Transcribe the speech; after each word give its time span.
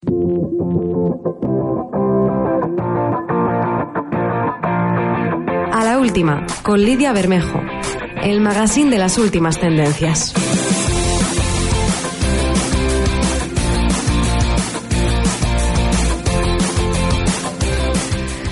A 0.00 0.10
la 5.84 5.98
última, 5.98 6.46
con 6.62 6.80
Lidia 6.80 7.12
Bermejo, 7.12 7.60
el 8.22 8.40
magazine 8.40 8.90
de 8.90 8.98
las 8.98 9.18
últimas 9.18 9.58
tendencias. 9.58 10.67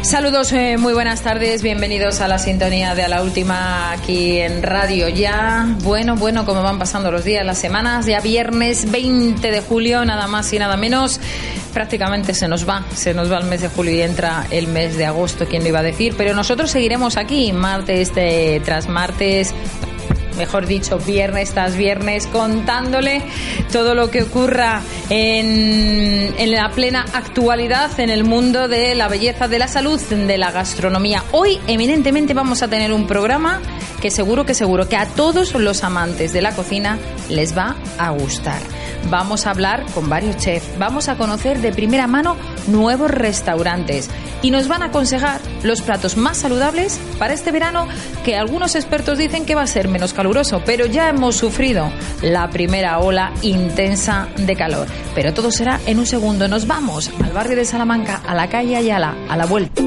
Saludos, 0.06 0.52
eh, 0.52 0.77
muy 0.78 0.95
buenas 0.95 1.23
tardes, 1.23 1.62
bienvenidos 1.62 2.20
a 2.20 2.28
la 2.28 2.38
sintonía 2.38 2.95
de 2.95 3.02
a 3.02 3.09
la 3.09 3.24
última 3.24 3.91
aquí 3.91 4.38
en 4.38 4.62
Radio 4.62 5.09
Ya. 5.09 5.66
Bueno, 5.82 6.15
bueno, 6.15 6.46
como 6.46 6.62
van 6.62 6.79
pasando 6.79 7.10
los 7.10 7.24
días, 7.24 7.45
las 7.45 7.59
semanas, 7.59 8.06
ya 8.06 8.20
viernes 8.20 8.88
20 8.88 9.51
de 9.51 9.60
julio, 9.62 10.05
nada 10.05 10.29
más 10.29 10.52
y 10.52 10.60
nada 10.60 10.77
menos. 10.77 11.19
Prácticamente 11.74 12.34
se 12.34 12.46
nos 12.46 12.69
va, 12.69 12.84
se 12.95 13.15
nos 13.15 13.32
va 13.32 13.38
el 13.38 13.46
mes 13.46 13.62
de 13.62 13.69
julio 13.69 13.95
y 13.95 14.02
entra 14.02 14.46
el 14.52 14.69
mes 14.69 14.96
de 14.96 15.06
agosto, 15.06 15.46
quién 15.46 15.65
lo 15.65 15.71
iba 15.71 15.80
a 15.80 15.82
decir, 15.82 16.15
pero 16.16 16.35
nosotros 16.35 16.70
seguiremos 16.70 17.16
aquí 17.16 17.52
martes 17.52 18.13
tras 18.65 18.88
martes 18.88 19.52
mejor 20.37 20.66
dicho, 20.66 20.98
viernes 20.98 21.52
tras 21.52 21.76
viernes, 21.76 22.26
contándole 22.26 23.23
todo 23.73 23.95
lo 23.95 24.10
que 24.10 24.23
ocurra 24.23 24.82
en, 25.10 26.34
en, 26.38 26.51
la 26.51 26.70
plena 26.70 27.04
actualidad 27.12 27.98
en 28.01 28.10
el 28.10 28.24
mundo 28.24 28.68
de 28.68 28.95
la 28.95 29.09
belleza, 29.09 29.48
de 29.48 29.59
la 29.59 29.68
salud, 29.68 30.01
de 30.01 30.38
la 30.38 30.52
gastronomía. 30.52 31.23
Hoy, 31.32 31.59
eminentemente, 31.66 32.34
vamos 32.34 32.62
a 32.62 32.68
tener 32.68 32.92
un 32.92 33.07
programa 33.07 33.60
que 34.01 34.10
seguro 34.10 34.45
que 34.45 34.54
seguro 34.54 34.88
que 34.88 34.96
a 34.96 35.07
todos 35.07 35.54
los 35.54 35.84
amantes 35.84 36.32
de 36.32 36.42
la 36.42 36.54
cocina 36.54 36.98
les 37.29 37.57
va 37.57 37.76
a 37.98 38.10
gustar. 38.10 38.60
Vamos 39.10 39.46
a 39.46 39.51
hablar 39.51 39.85
con 39.95 40.09
varios 40.09 40.37
chefs, 40.37 40.79
vamos 40.79 41.09
a 41.09 41.16
conocer 41.16 41.60
de 41.60 41.73
primera 41.73 42.07
mano 42.07 42.37
nuevos 42.66 43.10
restaurantes 43.10 44.10
y 44.43 44.51
nos 44.51 44.68
van 44.68 44.82
a 44.82 44.87
aconsejar 44.87 45.40
los 45.63 45.80
platos 45.80 46.16
más 46.16 46.38
saludables 46.38 46.98
para 47.18 47.35
este 47.35 47.52
verano 47.52 47.87
que 48.24 48.37
algunos 48.37 48.74
expertos 48.74 49.18
dicen 49.18 49.45
que 49.45 49.54
va 49.54 49.63
a 49.63 49.66
ser 49.66 49.88
menos 49.88 50.13
caluroso, 50.13 50.63
pero 50.65 50.87
ya 50.87 51.09
hemos 51.09 51.37
sufrido 51.37 51.90
la 52.23 52.48
primera 52.51 52.98
ola 52.98 53.32
intensa 53.43 54.29
de 54.37 54.57
calor. 54.57 54.87
Pero 55.15 55.32
todo 55.32 55.51
será 55.51 55.80
en 55.87 55.98
un 55.98 56.07
segundo. 56.07 56.48
Nos 56.48 56.66
vamos 56.66 57.10
al 57.23 57.32
barrio 57.32 57.57
de 57.57 57.65
Salamanca, 57.65 58.23
a 58.26 58.35
la 58.35 58.48
calle 58.48 58.76
Ayala, 58.76 59.15
a 59.29 59.37
la 59.37 59.46
vuelta. 59.46 59.82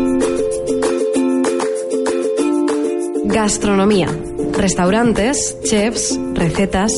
Gastronomía. 3.25 4.07
Restaurantes, 4.53 5.57
chefs, 5.63 6.19
recetas. 6.33 6.91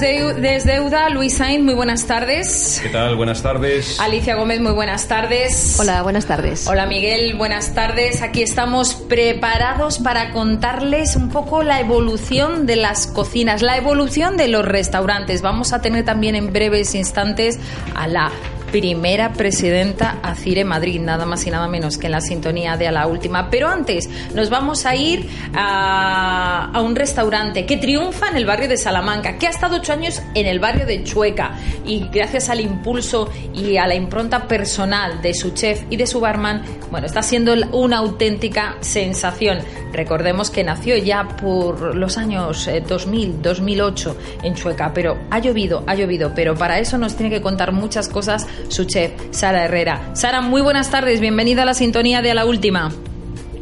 Desde 0.00 0.72
deuda, 0.72 1.10
Luis 1.10 1.34
Sainz, 1.34 1.62
muy 1.62 1.74
buenas 1.74 2.06
tardes. 2.06 2.80
¿Qué 2.82 2.88
tal? 2.88 3.16
Buenas 3.16 3.42
tardes. 3.42 4.00
Alicia 4.00 4.34
Gómez, 4.34 4.58
muy 4.60 4.72
buenas 4.72 5.08
tardes. 5.08 5.78
Hola, 5.78 6.02
buenas 6.02 6.24
tardes. 6.24 6.66
Hola 6.66 6.86
Miguel, 6.86 7.34
buenas 7.36 7.74
tardes. 7.74 8.22
Aquí 8.22 8.42
estamos 8.42 8.94
preparados 8.94 9.98
para 9.98 10.32
contarles 10.32 11.16
un 11.16 11.28
poco 11.28 11.62
la 11.62 11.80
evolución 11.80 12.64
de 12.66 12.76
las 12.76 13.08
cocinas, 13.08 13.60
la 13.60 13.76
evolución 13.76 14.38
de 14.38 14.48
los 14.48 14.64
restaurantes. 14.64 15.42
Vamos 15.42 15.74
a 15.74 15.82
tener 15.82 16.06
también 16.06 16.34
en 16.34 16.50
breves 16.50 16.94
instantes 16.94 17.58
a 17.94 18.08
la 18.08 18.30
primera 18.70 19.32
presidenta 19.32 20.18
a 20.22 20.34
Cire 20.34 20.64
Madrid, 20.64 21.00
nada 21.00 21.26
más 21.26 21.46
y 21.46 21.50
nada 21.50 21.68
menos 21.68 21.98
que 21.98 22.06
en 22.06 22.12
la 22.12 22.20
sintonía 22.20 22.76
de 22.76 22.88
a 22.88 22.92
la 22.92 23.06
última. 23.06 23.50
Pero 23.50 23.68
antes 23.68 24.08
nos 24.34 24.50
vamos 24.50 24.86
a 24.86 24.94
ir 24.96 25.28
a, 25.54 26.70
un 26.82 26.96
restaurante 26.96 27.66
que 27.66 27.76
triunfa 27.76 28.28
en 28.28 28.36
el 28.36 28.46
barrio 28.46 28.68
de 28.68 28.76
Salamanca, 28.76 29.38
que 29.38 29.46
ha 29.46 29.50
estado 29.50 29.76
ocho 29.76 29.92
años 29.92 30.22
en 30.34 30.46
el 30.46 30.60
barrio 30.60 30.86
de 30.86 31.04
Chueca 31.04 31.52
y 31.84 32.08
gracias 32.12 32.48
al 32.48 32.60
impulso 32.60 33.30
y 33.54 33.76
a 33.76 33.86
la 33.86 33.94
impronta 33.94 34.46
personal 34.48 35.20
de 35.20 35.34
su 35.34 35.50
chef 35.50 35.82
y 35.90 35.96
de 35.96 36.06
su 36.06 36.20
barman, 36.20 36.62
bueno, 36.90 37.06
está 37.06 37.22
siendo 37.22 37.54
una 37.72 37.98
auténtica 37.98 38.76
sensación. 38.80 39.58
Recordemos 39.92 40.50
que 40.50 40.64
nació 40.64 40.96
ya 40.96 41.36
por 41.36 41.94
los 41.96 42.16
años 42.16 42.68
2000, 42.88 43.30
eh, 43.30 43.34
2008 43.42 44.16
en 44.42 44.54
Chueca, 44.54 44.92
pero 44.94 45.18
ha 45.30 45.38
llovido, 45.40 45.82
ha 45.86 45.94
llovido, 45.94 46.32
pero 46.34 46.54
para 46.54 46.78
eso 46.78 46.96
nos 46.96 47.16
tiene 47.16 47.34
que 47.34 47.42
contar 47.42 47.72
muchas 47.72 48.08
cosas 48.08 48.46
su 48.68 48.84
chef, 48.84 49.12
Sara 49.30 49.64
Herrera. 49.64 50.10
Sara, 50.14 50.40
muy 50.40 50.62
buenas 50.62 50.90
tardes, 50.90 51.20
bienvenida 51.20 51.62
a 51.62 51.64
la 51.64 51.74
sintonía 51.74 52.22
de 52.22 52.30
A 52.30 52.34
la 52.34 52.46
Última. 52.46 52.92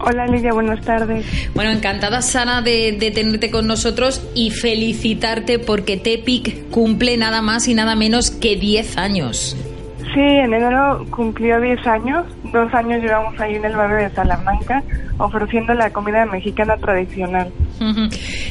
Hola 0.01 0.27
Lidia, 0.27 0.53
buenas 0.53 0.85
tardes. 0.85 1.27
Bueno, 1.55 1.71
encantada 1.71 2.23
Sara 2.23 2.63
de, 2.63 2.93
de, 2.93 3.11
tenerte 3.11 3.51
con 3.51 3.67
nosotros 3.67 4.23
y 4.35 4.51
felicitarte 4.51 5.59
porque 5.59 5.97
Tepic 5.97 6.71
cumple 6.71 7.17
nada 7.17 7.43
más 7.43 7.67
y 7.67 7.75
nada 7.75 7.97
menos 7.97 8.31
que 8.31 8.57
10 8.57 8.97
años. 8.97 9.57
Sí, 10.19 10.25
en 10.25 10.53
enero 10.53 11.07
cumplió 11.11 11.61
10 11.61 11.87
años, 11.87 12.27
dos 12.53 12.75
años 12.75 13.01
llevamos 13.01 13.39
ahí 13.39 13.55
en 13.55 13.65
el 13.65 13.77
barrio 13.77 13.99
de 13.99 14.11
Salamanca 14.11 14.83
ofreciendo 15.17 15.75
la 15.75 15.93
comida 15.93 16.27
mexicana 16.27 16.77
tradicional. 16.77 17.53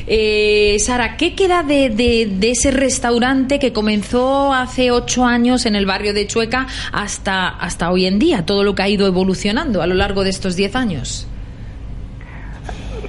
eh, 0.08 0.78
Sara, 0.80 1.18
¿qué 1.18 1.36
queda 1.36 1.64
de, 1.64 1.90
de, 1.90 2.32
de, 2.32 2.52
ese 2.52 2.72
restaurante 2.72 3.60
que 3.60 3.74
comenzó 3.74 4.54
hace 4.54 4.92
ocho 4.92 5.26
años 5.26 5.66
en 5.66 5.76
el 5.76 5.86
barrio 5.86 6.14
de 6.14 6.26
Chueca 6.26 6.68
hasta, 6.94 7.50
hasta 7.50 7.92
hoy 7.92 8.06
en 8.06 8.18
día? 8.18 8.46
Todo 8.46 8.64
lo 8.64 8.74
que 8.74 8.84
ha 8.84 8.88
ido 8.88 9.06
evolucionando 9.06 9.82
a 9.82 9.88
lo 9.88 9.96
largo 9.96 10.24
de 10.24 10.30
estos 10.30 10.56
10 10.56 10.74
años. 10.78 11.28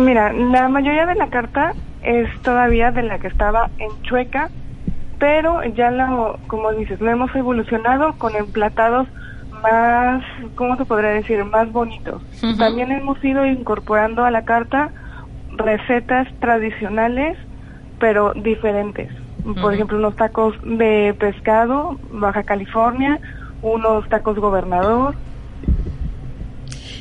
Mira, 0.00 0.32
la 0.32 0.68
mayoría 0.68 1.06
de 1.06 1.14
la 1.14 1.28
carta 1.28 1.74
es 2.02 2.28
todavía 2.42 2.90
de 2.90 3.04
la 3.04 3.20
que 3.20 3.28
estaba 3.28 3.70
en 3.78 4.02
Chueca, 4.02 4.50
pero 5.18 5.64
ya 5.64 5.90
lo, 5.90 6.38
como 6.46 6.72
dices, 6.72 7.00
lo 7.00 7.10
hemos 7.10 7.34
evolucionado 7.34 8.14
con 8.18 8.34
emplatados 8.36 9.08
más, 9.62 10.22
¿cómo 10.54 10.76
se 10.76 10.84
podría 10.84 11.10
decir? 11.10 11.44
Más 11.44 11.70
bonitos. 11.72 12.22
Uh 12.42 12.46
-huh. 12.46 12.58
También 12.58 12.92
hemos 12.92 13.22
ido 13.24 13.44
incorporando 13.44 14.24
a 14.24 14.30
la 14.30 14.44
carta 14.44 14.90
recetas 15.56 16.28
tradicionales, 16.40 17.36
pero 17.98 18.32
diferentes. 18.34 19.10
Uh 19.44 19.50
-huh. 19.50 19.60
Por 19.60 19.74
ejemplo, 19.74 19.98
unos 19.98 20.14
tacos 20.14 20.54
de 20.62 21.14
pescado, 21.18 21.98
Baja 22.12 22.44
California, 22.44 23.18
unos 23.62 24.08
tacos 24.08 24.38
gobernador, 24.38 25.14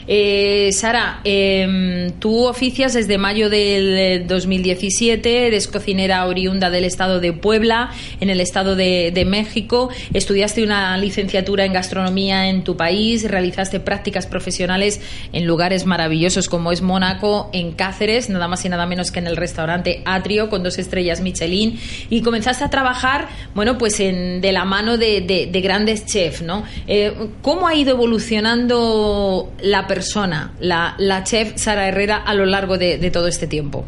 eh, 0.08 0.70
Sara, 0.74 1.22
eh, 1.24 2.12
tú 2.20 2.48
oficias 2.48 2.94
desde 2.94 3.18
mayo 3.18 3.50
del 3.50 4.26
2017, 4.28 5.48
eres 5.48 5.68
cocinera 5.68 6.26
oriunda 6.26 6.70
del 6.70 6.86
estado 6.86 7.20
de 7.20 7.34
Puebla, 7.34 7.92
en 8.22 8.30
el 8.30 8.40
estado 8.40 8.76
de, 8.76 9.12
de, 9.14 9.26
México, 9.26 9.90
estudiaste 10.14 10.64
una 10.64 10.98
licenciatura 10.98 11.66
en 11.66 11.74
gastronomía 11.74 12.50
en 12.50 12.64
tu 12.64 12.78
país, 12.78 13.30
realizaste 13.30 13.80
prácticas 13.80 14.26
profesionales 14.26 15.02
en 15.34 15.46
lugares 15.46 15.86
maravillosos 15.86 16.48
como 16.48 16.72
es 16.72 16.82
Mónaco, 16.82 17.50
en 17.52 17.74
Cáceres, 17.74 18.30
nada 18.30 18.48
más 18.48 18.64
y 18.64 18.70
nada 18.70 18.86
menos 18.86 19.12
que 19.12 19.20
en 19.20 19.28
el 19.28 19.36
restaurante 19.36 20.02
Atrio 20.06 20.50
con 20.50 20.64
dos 20.64 20.78
estrellas 20.78 21.22
Michelin, 21.22 21.80
y 22.10 22.22
comenzaste 22.22 22.64
a 22.64 22.70
trabajar, 22.70 23.28
bueno, 23.54 23.78
pues 23.78 23.98
de 23.98 24.52
la 24.54 24.64
mano 24.64 24.98
de 24.98 25.50
grandes 25.62 26.06
chefs, 26.06 26.42
¿no? 26.42 26.64
Eh, 26.88 27.14
¿Cómo 27.42 27.68
ha 27.68 27.76
ido 27.76 27.92
evolucionando 27.92 29.52
la 29.62 29.88
persona? 29.88 29.97
Persona, 29.98 30.52
la, 30.60 30.94
la, 31.00 31.24
chef 31.24 31.56
Sara 31.56 31.88
Herrera, 31.88 32.18
a 32.18 32.34
lo 32.36 32.46
largo 32.46 32.78
de, 32.78 33.00
de, 33.00 33.10
todo 33.10 33.28
este 33.28 33.48
tiempo? 33.48 33.84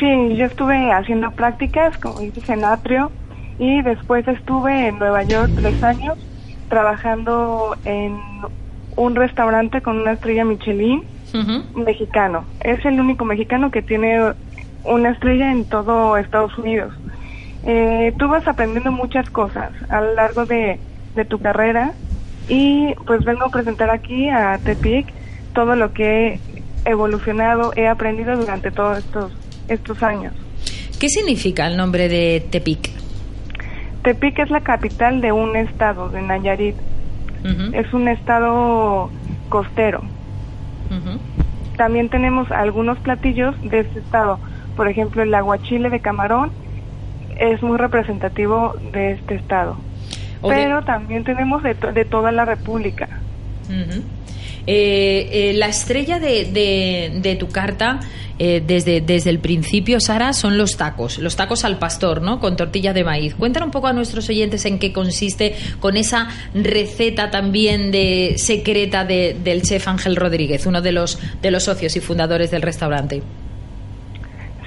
Sí, 0.00 0.34
yo 0.36 0.46
estuve 0.46 0.90
haciendo 0.90 1.30
prácticas, 1.30 1.96
como 1.98 2.18
dices, 2.18 2.48
en 2.48 2.64
Atrio, 2.64 3.12
y 3.60 3.82
después 3.82 4.26
estuve 4.26 4.88
en 4.88 4.98
Nueva 4.98 5.22
York 5.22 5.50
tres 5.54 5.80
años 5.82 6.18
trabajando 6.68 7.76
en 7.84 8.18
un 8.96 9.14
restaurante 9.14 9.80
con 9.80 10.00
una 10.00 10.12
estrella 10.12 10.44
Michelin 10.44 11.04
uh 11.34 11.36
-huh. 11.36 11.84
mexicano. 11.84 12.44
Es 12.64 12.84
el 12.84 12.98
único 12.98 13.24
mexicano 13.24 13.70
que 13.70 13.82
tiene 13.82 14.32
una 14.84 15.10
estrella 15.10 15.52
en 15.52 15.64
todo 15.66 16.16
Estados 16.16 16.58
Unidos. 16.58 16.92
Eh, 17.64 18.12
tú 18.18 18.26
vas 18.26 18.48
aprendiendo 18.48 18.90
muchas 18.90 19.30
cosas 19.30 19.70
a 19.88 20.00
lo 20.00 20.14
largo 20.14 20.46
de 20.46 20.80
de 21.14 21.24
tu 21.24 21.38
carrera 21.38 21.92
y 22.48 22.94
pues 23.06 23.24
vengo 23.24 23.44
a 23.44 23.48
presentar 23.50 23.90
aquí 23.90 24.28
a 24.28 24.58
Tepic 24.58 25.06
todo 25.54 25.76
lo 25.76 25.92
que 25.92 26.40
he 26.84 26.90
evolucionado, 26.90 27.72
he 27.76 27.86
aprendido 27.86 28.36
durante 28.36 28.70
todos 28.70 28.98
estos, 28.98 29.32
estos 29.68 30.02
años. 30.02 30.32
¿Qué 30.98 31.08
significa 31.08 31.66
el 31.66 31.76
nombre 31.76 32.08
de 32.08 32.46
Tepic? 32.50 32.90
Tepic 34.02 34.38
es 34.38 34.50
la 34.50 34.60
capital 34.60 35.20
de 35.20 35.32
un 35.32 35.56
estado, 35.56 36.08
de 36.08 36.22
Nayarit. 36.22 36.76
Es 37.72 37.92
un 37.92 38.06
estado 38.06 39.10
costero. 39.48 40.02
También 41.76 42.08
tenemos 42.08 42.50
algunos 42.52 42.98
platillos 42.98 43.60
de 43.62 43.80
este 43.80 43.98
estado. 43.98 44.38
Por 44.76 44.88
ejemplo, 44.88 45.22
el 45.22 45.34
aguachile 45.34 45.90
de 45.90 46.00
camarón 46.00 46.52
es 47.38 47.62
muy 47.62 47.78
representativo 47.78 48.74
de 48.92 49.12
este 49.12 49.34
estado. 49.34 49.76
Pero 50.42 50.82
también 50.82 51.24
tenemos 51.24 51.62
de, 51.62 51.74
de, 51.74 52.04
toda 52.04 52.32
la 52.32 52.44
República. 52.44 53.08
Eh, 54.66 55.28
eh, 55.32 55.52
la 55.54 55.66
estrella 55.66 56.20
de, 56.20 57.20
de, 57.20 57.36
tu 57.36 57.48
carta 57.48 57.98
eh, 58.38 58.62
desde, 58.64 59.00
desde 59.00 59.30
el 59.30 59.40
principio, 59.40 59.98
Sara, 59.98 60.32
son 60.32 60.56
los 60.56 60.76
tacos, 60.76 61.18
los 61.18 61.34
tacos 61.34 61.64
al 61.64 61.78
pastor, 61.78 62.22
¿no? 62.22 62.38
Con 62.38 62.56
tortilla 62.56 62.92
de 62.92 63.02
maíz. 63.02 63.34
Cuéntanos 63.34 63.66
un 63.66 63.72
poco 63.72 63.88
a 63.88 63.92
nuestros 63.92 64.28
oyentes 64.28 64.64
en 64.64 64.78
qué 64.78 64.92
consiste 64.92 65.54
con 65.80 65.96
esa 65.96 66.28
receta 66.54 67.30
también 67.30 67.90
de 67.90 68.34
secreta 68.36 69.04
de, 69.04 69.36
del 69.42 69.62
chef 69.62 69.88
Ángel 69.88 70.14
Rodríguez, 70.16 70.64
uno 70.66 70.80
de 70.80 70.92
los, 70.92 71.18
de 71.40 71.50
los 71.50 71.64
socios 71.64 71.96
y 71.96 72.00
fundadores 72.00 72.50
del 72.50 72.62
restaurante. 72.62 73.22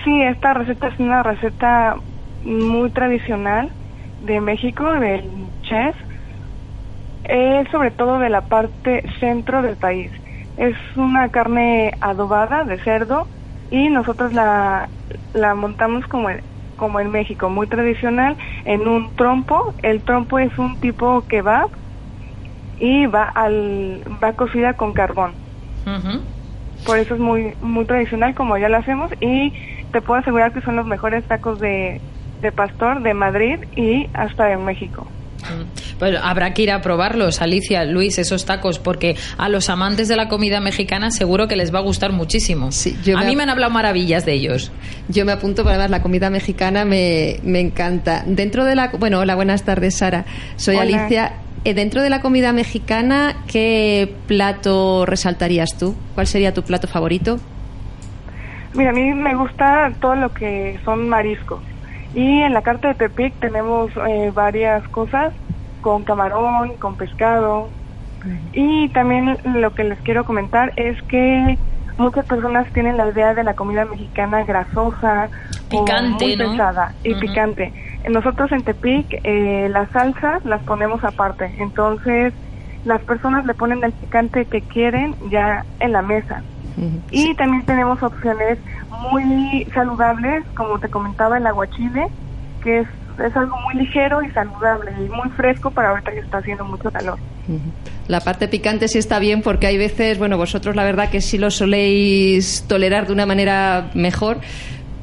Sí, 0.03 0.21
esta 0.23 0.53
receta 0.53 0.87
es 0.89 0.99
una 0.99 1.23
receta 1.23 1.95
muy 2.43 2.89
tradicional 2.91 3.69
de 4.25 4.41
México, 4.41 4.91
del 4.91 5.23
chef 5.65 5.95
es 7.25 7.67
sobre 7.69 7.91
todo 7.91 8.19
de 8.19 8.29
la 8.29 8.41
parte 8.41 9.03
centro 9.19 9.61
del 9.61 9.75
país. 9.75 10.11
Es 10.57 10.75
una 10.95 11.29
carne 11.29 11.93
adobada 11.99 12.63
de 12.63 12.79
cerdo 12.79 13.27
y 13.71 13.89
nosotros 13.89 14.33
la, 14.33 14.89
la 15.33 15.55
montamos 15.55 16.05
como, 16.07 16.29
como 16.77 16.99
en 16.99 17.11
México, 17.11 17.49
muy 17.49 17.67
tradicional, 17.67 18.37
en 18.63 18.87
un 18.87 19.13
trompo. 19.15 19.73
El 19.81 20.01
trompo 20.01 20.39
es 20.39 20.57
un 20.57 20.79
tipo 20.79 21.23
kebab 21.27 21.69
y 22.79 23.05
va, 23.07 23.23
al, 23.23 24.01
va 24.23 24.33
cocida 24.33 24.73
con 24.73 24.93
carbón. 24.93 25.33
Por 26.85 26.99
eso 26.99 27.15
es 27.15 27.19
muy, 27.19 27.53
muy 27.61 27.85
tradicional 27.85 28.35
como 28.35 28.57
ya 28.57 28.69
lo 28.69 28.77
hacemos 28.77 29.11
y 29.19 29.53
te 29.91 30.01
puedo 30.01 30.19
asegurar 30.19 30.51
que 30.51 30.61
son 30.61 30.75
los 30.75 30.85
mejores 30.85 31.23
tacos 31.25 31.59
de, 31.59 32.01
de 32.41 32.51
pastor 32.51 33.01
de 33.01 33.13
Madrid 33.13 33.59
y 33.75 34.07
hasta 34.13 34.45
de 34.45 34.57
México. 34.57 35.07
Pues 35.99 36.17
habrá 36.21 36.53
que 36.53 36.63
ir 36.63 36.71
a 36.71 36.81
probarlos, 36.81 37.41
Alicia, 37.41 37.85
Luis, 37.85 38.17
esos 38.17 38.45
tacos, 38.45 38.79
porque 38.79 39.15
a 39.37 39.49
los 39.49 39.69
amantes 39.69 40.07
de 40.07 40.15
la 40.15 40.27
comida 40.27 40.59
mexicana 40.59 41.11
seguro 41.11 41.47
que 41.47 41.55
les 41.55 41.73
va 41.73 41.79
a 41.79 41.81
gustar 41.81 42.11
muchísimo. 42.11 42.69
a 43.15 43.23
mí 43.23 43.35
me 43.35 43.43
han 43.43 43.49
hablado 43.49 43.71
maravillas 43.71 44.25
de 44.25 44.33
ellos. 44.33 44.71
Yo 45.07 45.25
me 45.25 45.31
apunto 45.31 45.63
para 45.63 45.77
ver 45.77 45.89
la 45.89 46.01
comida 46.01 46.29
mexicana 46.29 46.85
me, 46.85 47.39
me 47.43 47.59
encanta. 47.59 48.23
Dentro 48.25 48.65
de 48.65 48.75
la... 48.75 48.89
Bueno, 48.89 49.19
hola, 49.19 49.35
buenas 49.35 49.63
tardes, 49.63 49.97
Sara. 49.97 50.25
Soy 50.55 50.77
Alicia. 50.77 51.33
Eh, 51.63 51.73
dentro 51.73 52.03
de 52.03 52.11
la 52.11 52.21
comida 52.21 52.53
mexicana, 52.53 53.37
¿qué 53.47 54.13
plato 54.27 55.05
resaltarías 55.07 55.75
tú? 55.77 55.95
¿Cuál 56.13 56.27
sería 56.27 56.53
tu 56.53 56.61
plato 56.61 56.87
favorito? 56.87 57.39
Mira, 58.75 58.91
a 58.91 58.93
mí 58.93 59.13
me 59.13 59.33
gusta 59.35 59.91
todo 59.99 60.15
lo 60.15 60.31
que 60.31 60.79
son 60.85 61.09
mariscos. 61.09 61.61
Y 62.15 62.41
en 62.41 62.53
la 62.53 62.61
carta 62.61 62.87
de 62.87 62.95
Tepic 62.95 63.33
tenemos 63.41 63.91
eh, 64.07 64.31
varias 64.33 64.87
cosas 64.87 65.33
con 65.81 66.03
camarón, 66.03 66.77
con 66.77 66.95
pescado. 66.95 67.69
Y 68.53 68.89
también 68.89 69.37
lo 69.43 69.75
que 69.75 69.83
les 69.83 69.99
quiero 69.99 70.23
comentar 70.23 70.71
es 70.77 70.99
que 71.03 71.59
muchas 71.97 72.25
personas 72.25 72.71
tienen 72.73 72.97
la 72.97 73.09
idea 73.09 73.35
de 73.35 73.43
la 73.43 73.53
comida 73.53 73.85
mexicana 73.85 74.43
grasosa, 74.45 75.29
picante, 75.69 76.25
muy 76.25 76.37
pesada 76.37 76.95
y 77.03 77.13
picante. 77.15 77.71
Nosotros 78.09 78.51
en 78.53 78.63
Tepic 78.63 79.19
eh, 79.23 79.67
las 79.69 79.91
salsas 79.91 80.43
las 80.45 80.63
ponemos 80.63 81.03
aparte, 81.03 81.53
entonces 81.59 82.33
las 82.85 83.01
personas 83.01 83.45
le 83.45 83.53
ponen 83.53 83.83
el 83.83 83.91
picante 83.91 84.45
que 84.45 84.61
quieren 84.61 85.15
ya 85.29 85.65
en 85.79 85.91
la 85.91 86.01
mesa. 86.01 86.41
Y 87.09 87.33
también 87.35 87.65
tenemos 87.65 88.03
opciones 88.03 88.59
muy 89.01 89.65
saludables, 89.73 90.43
como 90.55 90.79
te 90.79 90.89
comentaba, 90.89 91.37
el 91.37 91.47
aguachile, 91.47 92.07
que 92.63 92.79
es, 92.79 92.87
es 93.23 93.35
algo 93.35 93.55
muy 93.61 93.75
ligero 93.75 94.21
y 94.21 94.31
saludable 94.31 94.91
y 94.99 95.09
muy 95.09 95.29
fresco 95.31 95.71
para 95.71 95.89
ahorita 95.89 96.11
que 96.11 96.19
está 96.19 96.39
haciendo 96.39 96.65
mucho 96.65 96.91
calor. 96.91 97.17
La 98.07 98.21
parte 98.21 98.47
picante 98.47 98.87
sí 98.87 98.97
está 98.97 99.19
bien 99.19 99.41
porque 99.41 99.67
hay 99.67 99.77
veces, 99.77 100.17
bueno, 100.17 100.37
vosotros 100.37 100.75
la 100.75 100.83
verdad 100.83 101.09
que 101.09 101.21
sí 101.21 101.37
lo 101.37 101.51
soléis 101.51 102.65
tolerar 102.67 103.07
de 103.07 103.13
una 103.13 103.25
manera 103.25 103.89
mejor, 103.93 104.37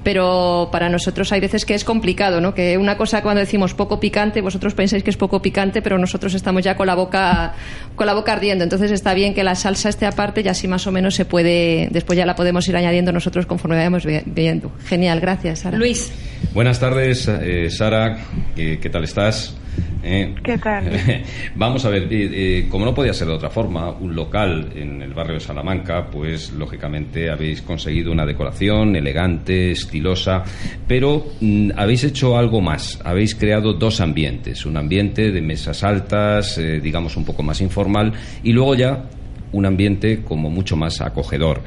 pero 0.02 0.69
para 0.72 0.88
nosotros 0.88 1.32
hay 1.32 1.40
veces 1.40 1.64
que 1.64 1.75
es 1.75 1.84
complicado, 1.84 2.40
¿no? 2.40 2.54
Que 2.54 2.78
una 2.78 2.96
cosa 2.96 3.22
cuando 3.22 3.40
decimos 3.40 3.75
poco 3.75 4.00
picante, 4.00 4.40
vosotros 4.40 4.75
pensáis 4.75 5.02
que 5.02 5.10
es 5.10 5.16
poco 5.16 5.43
picante, 5.43 5.82
pero 5.82 5.99
nosotros 5.99 6.34
estamos 6.34 6.62
ya 6.64 6.76
con 6.76 6.87
la 6.87 6.94
boca 6.94 7.54
con 7.94 8.06
la 8.06 8.14
boca 8.14 8.32
ardiendo. 8.32 8.64
Entonces 8.64 8.90
está 8.90 9.14
bien 9.14 9.34
que 9.34 9.44
la 9.44 9.54
salsa 9.54 9.88
esté 9.88 10.06
aparte 10.06 10.43
y 10.43 10.49
así 10.49 10.69
más 10.69 10.87
o 10.87 10.93
menos 10.93 11.14
se 11.14 11.25
puede, 11.25 11.88
después 11.90 12.16
ya 12.16 12.26
la 12.26 12.34
podemos 12.34 12.66
ir 12.69 12.76
añadiendo 12.76 13.12
nosotros 13.12 13.46
conforme 13.46 13.76
vayamos 13.76 14.04
viendo. 14.26 14.72
Genial, 14.87 15.20
gracias, 15.20 15.60
Sara. 15.60 15.78
Luis. 15.78 16.12
Buenas 16.55 16.81
tardes, 16.81 17.28
eh, 17.28 17.70
Sara. 17.70 18.19
¿Qué 18.55 18.90
tal 18.90 19.05
estás? 19.05 19.55
Eh, 20.04 20.34
¿Qué 20.43 20.58
tal? 20.58 20.90
Vamos 21.54 21.84
a 21.84 21.88
ver, 21.88 22.12
eh, 22.12 22.31
eh, 22.32 22.66
como 22.69 22.84
no 22.84 22.93
podía 22.93 23.14
ser 23.14 23.28
de 23.28 23.34
otra 23.34 23.50
forma, 23.50 23.90
un 23.90 24.14
local 24.14 24.72
en 24.75 25.00
el 25.00 25.14
barrio 25.14 25.34
de 25.34 25.40
Salamanca, 25.40 26.06
pues 26.10 26.52
lógicamente 26.52 27.31
habéis 27.31 27.62
conseguido 27.62 28.10
una 28.10 28.26
decoración 28.26 28.96
elegante, 28.96 29.70
estilosa, 29.70 30.43
pero 30.88 31.26
mm, 31.40 31.70
habéis 31.76 32.02
hecho 32.04 32.37
algo 32.37 32.60
más. 32.60 33.00
Habéis 33.04 33.37
creado 33.37 33.75
dos 33.75 34.00
ambientes, 34.00 34.66
un 34.66 34.76
ambiente 34.76 35.31
de 35.31 35.40
mesas 35.40 35.84
altas, 35.84 36.60
digamos 36.82 37.16
un 37.16 37.25
poco 37.25 37.43
más 37.44 37.60
informal, 37.60 38.12
y 38.43 38.52
luego 38.52 38.75
ya 38.75 39.05
un 39.52 39.66
ambiente 39.66 40.22
como 40.22 40.50
mucho 40.50 40.76
más 40.76 41.00
acogedor. 41.00 41.62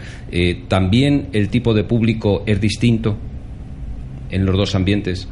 También 0.68 1.30
el 1.34 1.50
tipo 1.50 1.74
de 1.74 1.84
público 1.84 2.44
es 2.46 2.60
distinto 2.60 3.16
en 4.30 4.46
los 4.46 4.58
dos 4.58 4.76
ambientes. 4.76 5.30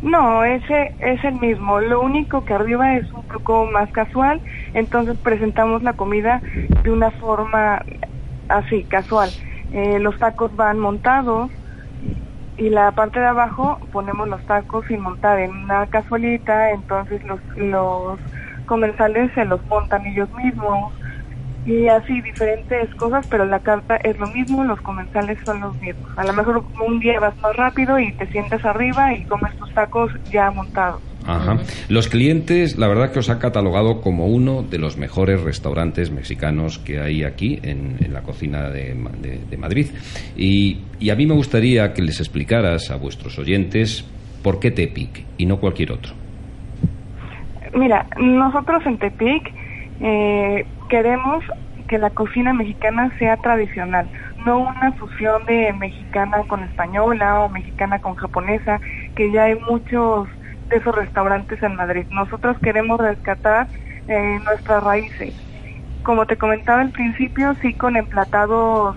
No, 0.00 0.44
ese 0.44 0.94
es 0.98 1.24
el 1.24 1.34
mismo. 1.36 1.80
Lo 1.80 2.00
único 2.02 2.44
que 2.44 2.54
arriba 2.54 2.96
es 2.96 3.12
un 3.12 3.24
poco 3.26 3.66
más 3.66 3.90
casual, 3.92 4.42
entonces 4.72 5.18
presentamos 5.20 5.82
la 5.82 5.94
comida 5.94 6.42
de 6.82 6.90
una 6.90 7.10
forma 7.12 7.82
así, 8.48 8.86
casual. 8.86 9.34
Eh, 9.70 9.98
los 10.00 10.18
tacos 10.18 10.54
van 10.54 10.78
montados 10.78 11.50
y 12.56 12.70
la 12.70 12.92
parte 12.92 13.20
de 13.20 13.26
abajo 13.26 13.78
ponemos 13.92 14.28
los 14.28 14.44
tacos 14.46 14.86
sin 14.86 15.00
montar 15.00 15.38
en 15.40 15.52
una 15.52 15.86
casualita, 15.88 16.70
entonces 16.72 17.22
los, 17.24 17.40
los 17.56 18.20
comensales 18.66 19.32
se 19.34 19.44
los 19.44 19.64
montan 19.66 20.06
ellos 20.06 20.30
mismos 20.32 20.94
y 21.66 21.88
así 21.88 22.20
diferentes 22.20 22.94
cosas, 22.94 23.26
pero 23.28 23.44
la 23.44 23.58
carta 23.58 23.96
es 23.96 24.16
lo 24.18 24.28
mismo, 24.28 24.64
los 24.64 24.80
comensales 24.80 25.38
son 25.44 25.60
los 25.60 25.80
mismos. 25.80 26.10
A 26.16 26.24
lo 26.24 26.32
mejor 26.32 26.64
un 26.86 27.00
día 27.00 27.18
vas 27.18 27.36
más 27.38 27.56
rápido 27.56 27.98
y 27.98 28.12
te 28.12 28.26
sientas 28.28 28.64
arriba 28.64 29.12
y 29.12 29.24
comes 29.24 29.54
tus 29.56 29.72
tacos 29.74 30.12
ya 30.30 30.50
montados. 30.52 31.02
Ajá. 31.26 31.56
Los 31.88 32.06
clientes, 32.06 32.78
la 32.78 32.86
verdad 32.86 33.10
que 33.10 33.18
os 33.18 33.30
ha 33.30 33.40
catalogado 33.40 34.00
como 34.00 34.26
uno 34.26 34.62
de 34.62 34.78
los 34.78 34.96
mejores 34.96 35.42
restaurantes 35.42 36.12
mexicanos 36.12 36.78
que 36.78 37.00
hay 37.00 37.24
aquí 37.24 37.58
en, 37.64 37.96
la 38.12 38.22
cocina 38.22 38.70
de, 38.70 38.94
Madrid. 39.58 39.88
Y, 40.36 40.82
y, 41.00 41.10
a 41.10 41.16
mí 41.16 41.26
me 41.26 41.34
gustaría 41.34 41.92
que 41.92 42.02
les 42.02 42.20
explicaras 42.20 42.92
a 42.92 42.96
vuestros 42.96 43.40
oyentes 43.40 44.04
por 44.44 44.60
qué 44.60 44.70
Tepic 44.70 45.24
y 45.36 45.46
no 45.46 45.58
cualquier 45.58 45.90
otro. 45.90 46.12
Mira, 47.74 48.06
nosotros 48.16 48.86
en 48.86 48.96
Tepic 48.98 49.52
eh, 50.00 50.66
queremos 50.88 51.44
que 51.88 51.98
la 51.98 52.10
cocina 52.10 52.52
mexicana 52.52 53.12
sea 53.18 53.36
tradicional, 53.36 54.08
no 54.44 54.58
una 54.58 54.92
fusión 54.92 55.44
de 55.46 55.72
mexicana 55.72 56.38
con 56.48 56.62
española 56.64 57.40
o 57.40 57.48
mexicana 57.48 57.98
con 58.00 58.14
japonesa, 58.16 58.80
que 59.14 59.30
ya 59.30 59.44
hay 59.44 59.58
muchos 59.68 60.28
de 60.68 60.76
esos 60.76 60.94
restaurantes 60.94 61.62
en 61.62 61.76
Madrid. 61.76 62.06
Nosotros 62.10 62.56
queremos 62.62 62.98
rescatar 63.00 63.68
eh, 64.08 64.40
nuestras 64.44 64.82
raíces. 64.82 65.34
Como 66.02 66.26
te 66.26 66.36
comentaba 66.36 66.80
al 66.80 66.90
principio, 66.90 67.54
sí 67.62 67.74
con 67.74 67.96
emplatados 67.96 68.96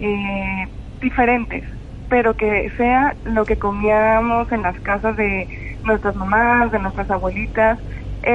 eh, 0.00 0.66
diferentes, 1.00 1.64
pero 2.08 2.34
que 2.34 2.70
sea 2.76 3.14
lo 3.24 3.44
que 3.44 3.56
comíamos 3.56 4.50
en 4.52 4.62
las 4.62 4.78
casas 4.80 5.16
de 5.16 5.48
nuestras 5.84 6.14
mamás, 6.16 6.70
de 6.72 6.78
nuestras 6.78 7.10
abuelitas, 7.10 7.78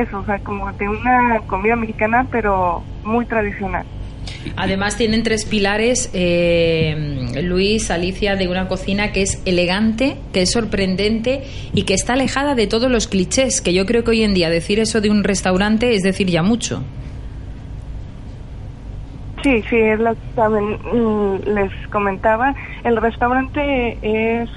eso, 0.02 0.20
o 0.20 0.26
sea, 0.26 0.40
como 0.40 0.72
de 0.74 0.90
una 0.90 1.40
comida 1.48 1.76
mexicana, 1.76 2.28
pero 2.32 2.84
muy 3.04 3.26
tradicional. 3.26 3.86
Además 4.56 4.98
tienen 4.98 5.24
tres 5.24 5.46
pilares, 5.46 6.10
eh, 6.14 7.42
Luis, 7.44 7.90
Alicia, 7.92 8.36
de 8.36 8.48
una 8.48 8.68
cocina 8.68 9.12
que 9.12 9.22
es 9.22 9.42
elegante, 9.46 10.18
que 10.34 10.42
es 10.42 10.52
sorprendente 10.52 11.44
y 11.74 11.84
que 11.84 11.94
está 11.94 12.14
alejada 12.14 12.56
de 12.56 12.68
todos 12.68 12.92
los 12.92 13.08
clichés, 13.08 13.62
que 13.62 13.74
yo 13.74 13.86
creo 13.86 14.04
que 14.04 14.12
hoy 14.12 14.24
en 14.24 14.34
día 14.34 14.50
decir 14.50 14.80
eso 14.80 15.02
de 15.02 15.10
un 15.10 15.24
restaurante 15.24 15.94
es 15.96 16.02
decir 16.04 16.28
ya 16.28 16.44
mucho. 16.44 16.84
Sí, 19.44 19.62
sí, 19.70 19.76
es 19.76 20.00
lo 20.00 20.14
que 20.14 20.22
también 20.36 20.80
mm, 20.94 21.50
les 21.54 21.72
comentaba. 21.90 22.56
El 22.86 22.96
restaurante 22.96 23.98
es, 24.02 24.50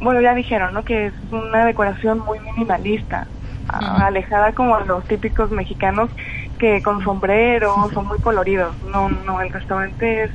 bueno, 0.00 0.20
ya 0.20 0.34
dijeron, 0.34 0.74
¿no? 0.74 0.84
Que 0.84 1.06
es 1.06 1.12
una 1.30 1.64
decoración 1.64 2.20
muy 2.20 2.40
minimalista, 2.40 3.28
alejada 3.68 4.52
como 4.52 4.76
a 4.76 4.84
los 4.84 5.04
típicos 5.04 5.50
mexicanos 5.50 6.10
que 6.58 6.82
con 6.82 7.02
sombreros 7.02 7.92
son 7.92 8.06
muy 8.06 8.18
coloridos. 8.18 8.74
No, 8.90 9.08
no, 9.08 9.40
el 9.40 9.50
restaurante 9.52 10.24
es, 10.24 10.30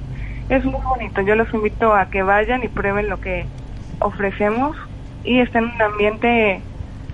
es 0.49 0.63
muy 0.63 0.81
bonito. 0.81 1.21
Yo 1.21 1.35
los 1.35 1.53
invito 1.53 1.93
a 1.93 2.09
que 2.09 2.23
vayan 2.23 2.63
y 2.63 2.67
prueben 2.67 3.09
lo 3.09 3.19
que 3.19 3.45
ofrecemos 3.99 4.75
y 5.23 5.39
estén 5.39 5.65
en 5.65 5.71
un 5.71 5.81
ambiente 5.81 6.61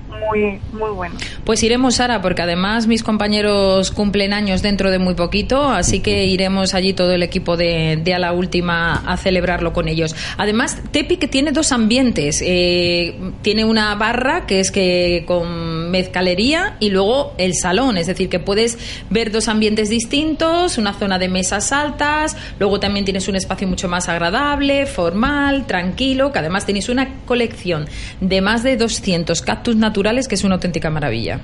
muy, 0.10 0.60
muy 0.74 0.90
bueno. 0.92 1.16
Pues 1.44 1.64
iremos, 1.64 1.96
Sara, 1.96 2.22
porque 2.22 2.42
además 2.42 2.88
mis 2.88 3.04
compañeros 3.04 3.92
cumplen 3.92 4.34
años 4.34 4.62
dentro 4.62 4.92
de 4.92 5.00
muy 5.00 5.14
poquito, 5.14 5.70
así 5.70 6.02
que 6.02 6.26
iremos 6.26 6.74
allí 6.74 6.94
todo 6.94 7.14
el 7.14 7.24
equipo 7.24 7.58
de, 7.58 8.00
de 8.04 8.14
a 8.14 8.20
la 8.20 8.34
última 8.34 8.96
a 8.96 9.18
celebrarlo 9.18 9.74
con 9.74 9.88
ellos. 9.88 10.16
Además, 10.38 10.82
Tepic 10.92 11.30
tiene 11.30 11.52
dos 11.52 11.72
ambientes. 11.72 12.44
Eh, 12.46 13.16
tiene 13.42 13.66
una 13.66 13.94
barra 13.96 14.46
que 14.46 14.60
es 14.60 14.72
que 14.72 15.24
con 15.26 15.48
mezcalería 15.90 16.78
y 16.80 16.90
luego 16.90 17.34
el 17.38 17.54
salón, 17.54 17.98
es 17.98 18.08
decir, 18.08 18.30
que 18.30 18.40
puedes 18.40 18.78
ver 19.10 19.32
dos 19.32 19.48
ambientes 19.48 19.90
distintos, 19.90 20.78
una 20.78 20.94
zona 20.94 21.20
de 21.20 21.28
mesas 21.28 21.72
altas, 21.72 22.38
luego 22.60 22.80
también 22.80 23.06
tienes 23.06 23.28
un 23.28 23.36
espacio 23.36 23.68
mucho 23.68 23.90
más 23.90 24.08
agradable, 24.08 24.86
formal, 24.86 25.66
tranquilo, 25.66 26.32
que 26.32 26.40
además 26.40 26.66
tenéis 26.66 26.90
una 26.90 27.16
colección 27.26 27.88
de 28.22 28.42
más 28.42 28.64
de 28.64 28.78
200 28.78 29.42
cactus 29.42 29.76
naturales 29.76 30.28
que 30.28 30.36
es 30.36 30.44
una 30.44 30.56
auténtica 30.56 30.90
maravilla. 30.90 31.40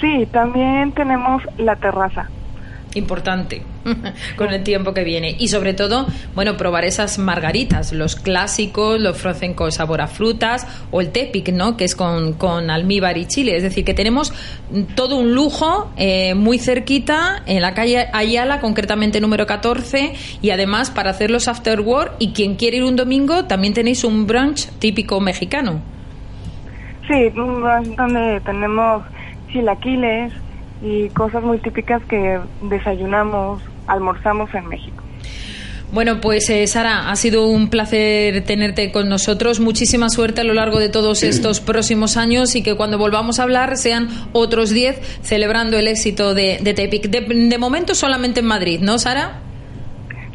Sí, 0.00 0.26
también 0.32 0.92
tenemos 0.92 1.42
la 1.56 1.74
terraza. 1.76 2.28
Importante 2.94 3.62
con 4.36 4.52
el 4.52 4.62
tiempo 4.62 4.94
que 4.94 5.04
viene. 5.04 5.34
Y 5.38 5.48
sobre 5.48 5.74
todo, 5.74 6.06
bueno, 6.34 6.56
probar 6.56 6.84
esas 6.84 7.18
margaritas, 7.18 7.92
los 7.92 8.16
clásicos, 8.16 9.00
los 9.00 9.16
frozen 9.16 9.54
con 9.54 9.72
sabor 9.72 10.00
a 10.00 10.06
frutas 10.06 10.66
o 10.90 11.00
el 11.00 11.10
tepic, 11.10 11.52
¿no? 11.52 11.76
Que 11.76 11.84
es 11.84 11.94
con, 11.94 12.34
con 12.34 12.70
almíbar 12.70 13.18
y 13.18 13.26
chile. 13.26 13.56
Es 13.56 13.62
decir, 13.62 13.84
que 13.84 13.94
tenemos 13.94 14.32
todo 14.94 15.16
un 15.16 15.34
lujo 15.34 15.90
eh, 15.96 16.34
muy 16.34 16.58
cerquita 16.58 17.42
en 17.46 17.62
la 17.62 17.74
calle 17.74 18.08
Ayala, 18.12 18.60
concretamente 18.60 19.20
número 19.20 19.46
14. 19.46 20.14
Y 20.42 20.50
además, 20.50 20.90
para 20.90 21.10
hacer 21.10 21.30
los 21.30 21.48
after 21.48 21.80
work 21.80 22.12
y 22.18 22.32
quien 22.32 22.56
quiere 22.56 22.78
ir 22.78 22.84
un 22.84 22.96
domingo, 22.96 23.44
también 23.44 23.74
tenéis 23.74 24.04
un 24.04 24.26
brunch 24.26 24.68
típico 24.78 25.20
mexicano. 25.20 25.80
Sí, 27.08 27.30
donde 27.30 28.40
tenemos 28.44 29.02
chilaquiles 29.50 30.32
y 30.82 31.08
cosas 31.10 31.42
muy 31.42 31.58
típicas 31.58 32.02
que 32.04 32.38
desayunamos, 32.62 33.62
almorzamos 33.88 34.54
en 34.54 34.66
México. 34.68 35.02
Bueno, 35.90 36.20
pues 36.20 36.50
eh, 36.50 36.66
Sara, 36.66 37.08
ha 37.08 37.16
sido 37.16 37.46
un 37.46 37.70
placer 37.70 38.44
tenerte 38.44 38.92
con 38.92 39.08
nosotros. 39.08 39.58
Muchísima 39.58 40.10
suerte 40.10 40.42
a 40.42 40.44
lo 40.44 40.52
largo 40.52 40.78
de 40.78 40.90
todos 40.90 41.22
estos 41.22 41.60
próximos 41.60 42.18
años 42.18 42.54
y 42.56 42.62
que 42.62 42.76
cuando 42.76 42.98
volvamos 42.98 43.40
a 43.40 43.44
hablar 43.44 43.78
sean 43.78 44.08
otros 44.32 44.68
10 44.70 45.20
celebrando 45.22 45.78
el 45.78 45.88
éxito 45.88 46.34
de, 46.34 46.58
de 46.60 46.74
Tepic. 46.74 47.08
De, 47.08 47.22
de 47.22 47.58
momento 47.58 47.94
solamente 47.94 48.40
en 48.40 48.46
Madrid, 48.46 48.80
¿no, 48.82 48.98
Sara? 48.98 49.40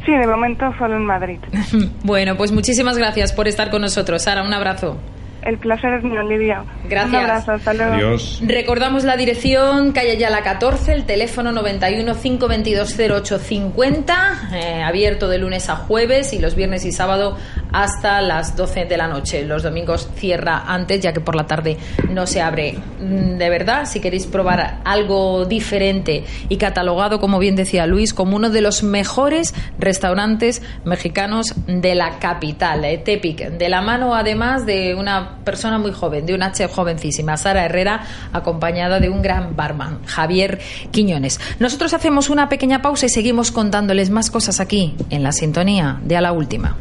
Sí, 0.04 0.12
de 0.12 0.26
momento 0.26 0.66
solo 0.76 0.96
en 0.96 1.04
Madrid. 1.04 1.38
bueno, 2.02 2.36
pues 2.36 2.50
muchísimas 2.50 2.98
gracias 2.98 3.32
por 3.32 3.46
estar 3.46 3.70
con 3.70 3.82
nosotros. 3.82 4.22
Sara, 4.22 4.42
un 4.42 4.52
abrazo. 4.52 4.98
El 5.44 5.58
placer 5.58 5.92
es 5.94 6.04
mío, 6.04 6.22
Lidia. 6.22 6.64
Gracias. 6.88 7.12
Un 7.12 7.16
abrazo, 7.16 7.52
hasta 7.52 7.74
luego. 7.74 7.92
Adiós. 7.94 8.40
Recordamos 8.46 9.04
la 9.04 9.16
dirección, 9.16 9.92
calle 9.92 10.12
Ayala 10.12 10.42
14, 10.42 10.94
el 10.94 11.04
teléfono 11.04 11.52
91 11.52 12.14
522 12.14 12.98
0850, 12.98 14.50
eh, 14.54 14.82
abierto 14.82 15.28
de 15.28 15.38
lunes 15.38 15.68
a 15.68 15.76
jueves 15.76 16.32
y 16.32 16.38
los 16.38 16.54
viernes 16.54 16.86
y 16.86 16.92
sábado 16.92 17.36
hasta 17.74 18.20
las 18.20 18.56
12 18.56 18.84
de 18.84 18.96
la 18.96 19.08
noche. 19.08 19.44
Los 19.44 19.64
domingos 19.64 20.08
cierra 20.14 20.62
antes, 20.66 21.00
ya 21.00 21.12
que 21.12 21.20
por 21.20 21.34
la 21.34 21.48
tarde 21.48 21.76
no 22.08 22.24
se 22.26 22.40
abre. 22.40 22.78
Mm, 23.00 23.34
De 23.34 23.50
verdad, 23.50 23.86
si 23.86 23.98
queréis 24.00 24.26
probar 24.26 24.80
algo 24.84 25.44
diferente 25.44 26.24
y 26.48 26.56
catalogado, 26.56 27.18
como 27.18 27.40
bien 27.40 27.56
decía 27.56 27.86
Luis, 27.88 28.14
como 28.14 28.36
uno 28.36 28.48
de 28.48 28.60
los 28.60 28.84
mejores 28.84 29.54
restaurantes 29.78 30.62
mexicanos 30.84 31.52
de 31.66 31.96
la 31.96 32.20
capital, 32.20 32.84
eh, 32.84 32.98
Tepic, 32.98 33.50
de 33.50 33.68
la 33.68 33.82
mano 33.82 34.14
además 34.14 34.66
de 34.66 34.94
una 34.94 35.38
persona 35.44 35.78
muy 35.78 35.90
joven, 35.92 36.26
de 36.26 36.34
una 36.34 36.52
chef 36.52 36.72
jovencísima, 36.72 37.36
Sara 37.36 37.64
Herrera, 37.64 38.02
acompañada 38.32 39.00
de 39.00 39.08
un 39.08 39.20
gran 39.20 39.56
barman, 39.56 39.98
Javier 40.06 40.60
Quiñones. 40.92 41.40
Nosotros 41.58 41.92
hacemos 41.92 42.30
una 42.30 42.48
pequeña 42.48 42.82
pausa 42.82 43.06
y 43.06 43.08
seguimos 43.08 43.50
contándoles 43.50 44.10
más 44.10 44.30
cosas 44.30 44.60
aquí, 44.60 44.94
en 45.10 45.24
la 45.24 45.32
sintonía 45.32 45.98
de 46.04 46.16
A 46.16 46.20
la 46.20 46.30
Última. 46.30 46.76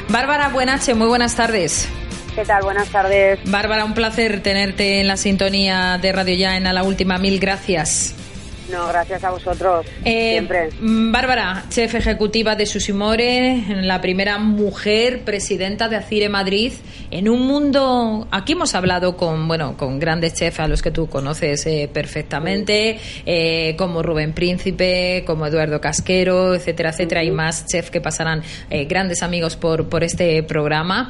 Bárbara 0.10 0.50
Buenache, 0.50 0.94
muy 0.94 1.08
buenas 1.08 1.34
tardes. 1.34 1.90
¿Qué 2.36 2.46
tal? 2.46 2.62
Buenas 2.62 2.90
tardes. 2.90 3.40
Bárbara, 3.46 3.84
un 3.84 3.96
placer 3.96 4.44
tenerte 4.44 5.02
en 5.02 5.08
la 5.08 5.18
sintonía 5.18 5.98
de 6.00 6.12
Radio 6.12 6.36
Ya 6.36 6.56
en 6.56 6.68
a 6.68 6.74
la 6.74 6.84
última. 6.84 7.18
Mil 7.18 7.40
gracias. 7.40 8.14
No, 8.72 8.88
gracias 8.88 9.24
a 9.24 9.30
vosotros. 9.32 9.86
Eh, 10.04 10.32
Siempre. 10.32 10.70
mm, 10.80 11.12
Bárbara, 11.12 11.66
chef 11.70 11.94
ejecutiva 11.96 12.56
de 12.56 12.66
Susimore, 12.66 13.64
la 13.82 14.02
primera 14.02 14.38
mujer 14.40 15.22
presidenta 15.24 15.88
de 15.88 15.98
Acire 15.98 16.30
Madrid, 16.30 16.74
en 17.12 17.30
un 17.30 17.46
mundo. 17.46 18.28
Aquí 18.32 18.54
hemos 18.54 18.74
hablado 18.76 19.16
con, 19.16 19.48
bueno, 19.48 19.78
con 19.78 20.00
grandes 20.00 20.34
chefs 20.34 20.60
a 20.60 20.68
los 20.68 20.82
que 20.82 20.92
tú 20.92 21.08
conoces 21.08 21.66
eh, 21.68 21.90
perfectamente, 21.92 23.00
eh, 23.26 23.76
como 23.78 24.02
Rubén 24.02 24.34
Príncipe, 24.34 25.24
como 25.28 25.46
Eduardo 25.46 25.80
Casquero, 25.80 26.56
etcétera, 26.56 26.90
etcétera, 26.90 27.24
y 27.24 27.32
más 27.32 27.68
chefs 27.68 27.92
que 27.92 28.02
pasarán 28.02 28.42
eh, 28.70 28.86
grandes 28.86 29.22
amigos 29.22 29.56
por, 29.56 29.88
por 29.90 30.04
este 30.04 30.42
programa. 30.44 31.08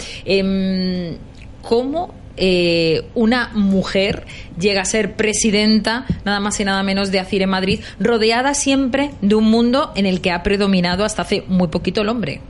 ¿Cómo 1.67 2.13
eh, 2.38 3.10
una 3.15 3.50
mujer 3.53 4.24
llega 4.60 4.81
a 4.81 4.86
ser 4.86 5.13
presidenta, 5.13 6.05
nada 6.25 6.39
más 6.39 6.60
y 6.60 6.65
nada 6.65 6.84
menos, 6.84 7.12
de 7.12 7.19
Acire 7.19 7.48
Madrid, 7.48 7.84
rodeada 8.00 8.53
siempre 8.53 9.12
de 9.22 9.36
un 9.36 9.45
mundo 9.50 9.91
en 9.95 10.05
el 10.05 10.22
que 10.22 10.31
ha 10.31 10.43
predominado 10.43 11.05
hasta 11.05 11.24
hace 11.24 11.43
muy 11.48 11.69
poquito 11.69 12.01
el 12.01 12.10
hombre. 12.10 12.41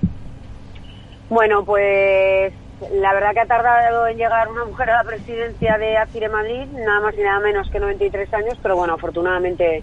Bueno, 1.29 1.63
pues 1.63 2.51
la 2.93 3.13
verdad 3.13 3.31
que 3.33 3.39
ha 3.39 3.45
tardado 3.45 4.07
en 4.07 4.17
llegar 4.17 4.49
una 4.49 4.65
mujer 4.65 4.89
a 4.89 4.97
la 4.97 5.09
presidencia 5.09 5.77
de 5.77 5.97
Acire 5.97 6.29
Madrid, 6.29 6.65
nada 6.73 6.99
más 7.01 7.15
y 7.17 7.21
nada 7.21 7.39
menos 7.39 7.69
que 7.69 7.79
93 7.79 8.33
años, 8.33 8.57
pero 8.61 8.75
bueno, 8.75 8.95
afortunadamente 8.95 9.81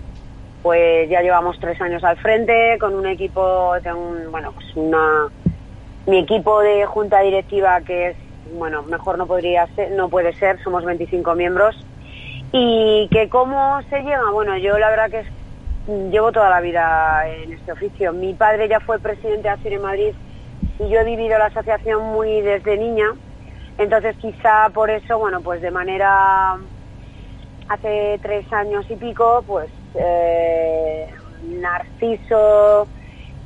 pues 0.63 1.09
ya 1.11 1.23
llevamos 1.23 1.59
tres 1.59 1.81
años 1.81 2.05
al 2.05 2.17
frente 2.19 2.77
con 2.79 2.95
un 2.95 3.07
equipo, 3.07 3.73
tengo 3.83 3.99
un- 3.99 4.31
bueno, 4.31 4.53
pues 4.53 4.67
una 4.77 5.27
mi 6.07 6.19
equipo 6.19 6.61
de 6.61 6.85
junta 6.87 7.21
directiva 7.21 7.81
que 7.81 8.11
es 8.11 8.17
bueno, 8.53 8.83
mejor 8.83 9.19
no 9.19 9.27
podría 9.27 9.67
ser, 9.75 9.93
no 9.93 10.09
puede 10.09 10.33
ser, 10.35 10.63
somos 10.63 10.85
25 10.85 11.35
miembros. 11.35 11.77
¿Y 12.53 13.09
que 13.11 13.29
cómo 13.29 13.81
se 13.89 14.03
llega? 14.03 14.31
Bueno, 14.31 14.57
yo 14.59 14.79
la 14.79 14.91
verdad 14.91 15.11
que 15.11 15.21
es, 15.21 15.27
llevo 16.11 16.33
toda 16.33 16.51
la 16.51 16.61
vida 16.61 17.27
en 17.29 17.53
este 17.53 17.73
oficio. 17.73 18.13
Mi 18.13 18.35
padre 18.35 18.69
ya 18.69 18.81
fue 18.81 18.99
presidente 18.99 19.43
de 19.43 19.49
Asir 19.49 19.73
en 19.73 19.83
Madrid 19.83 20.13
y 20.79 20.89
yo 20.89 21.01
he 21.01 21.05
vivido 21.05 21.39
la 21.39 21.47
asociación 21.47 22.13
muy 22.13 22.41
desde 22.43 22.77
niña. 22.77 23.07
Entonces 23.79 24.17
quizá 24.17 24.69
por 24.71 24.91
eso, 24.91 25.19
bueno, 25.19 25.41
pues 25.41 25.63
de 25.63 25.71
manera 25.71 26.59
hace 27.69 28.19
tres 28.23 28.51
años 28.53 28.85
y 28.91 28.97
pico, 28.97 29.43
pues 29.47 29.71
eh, 29.95 31.09
Narciso, 31.45 32.87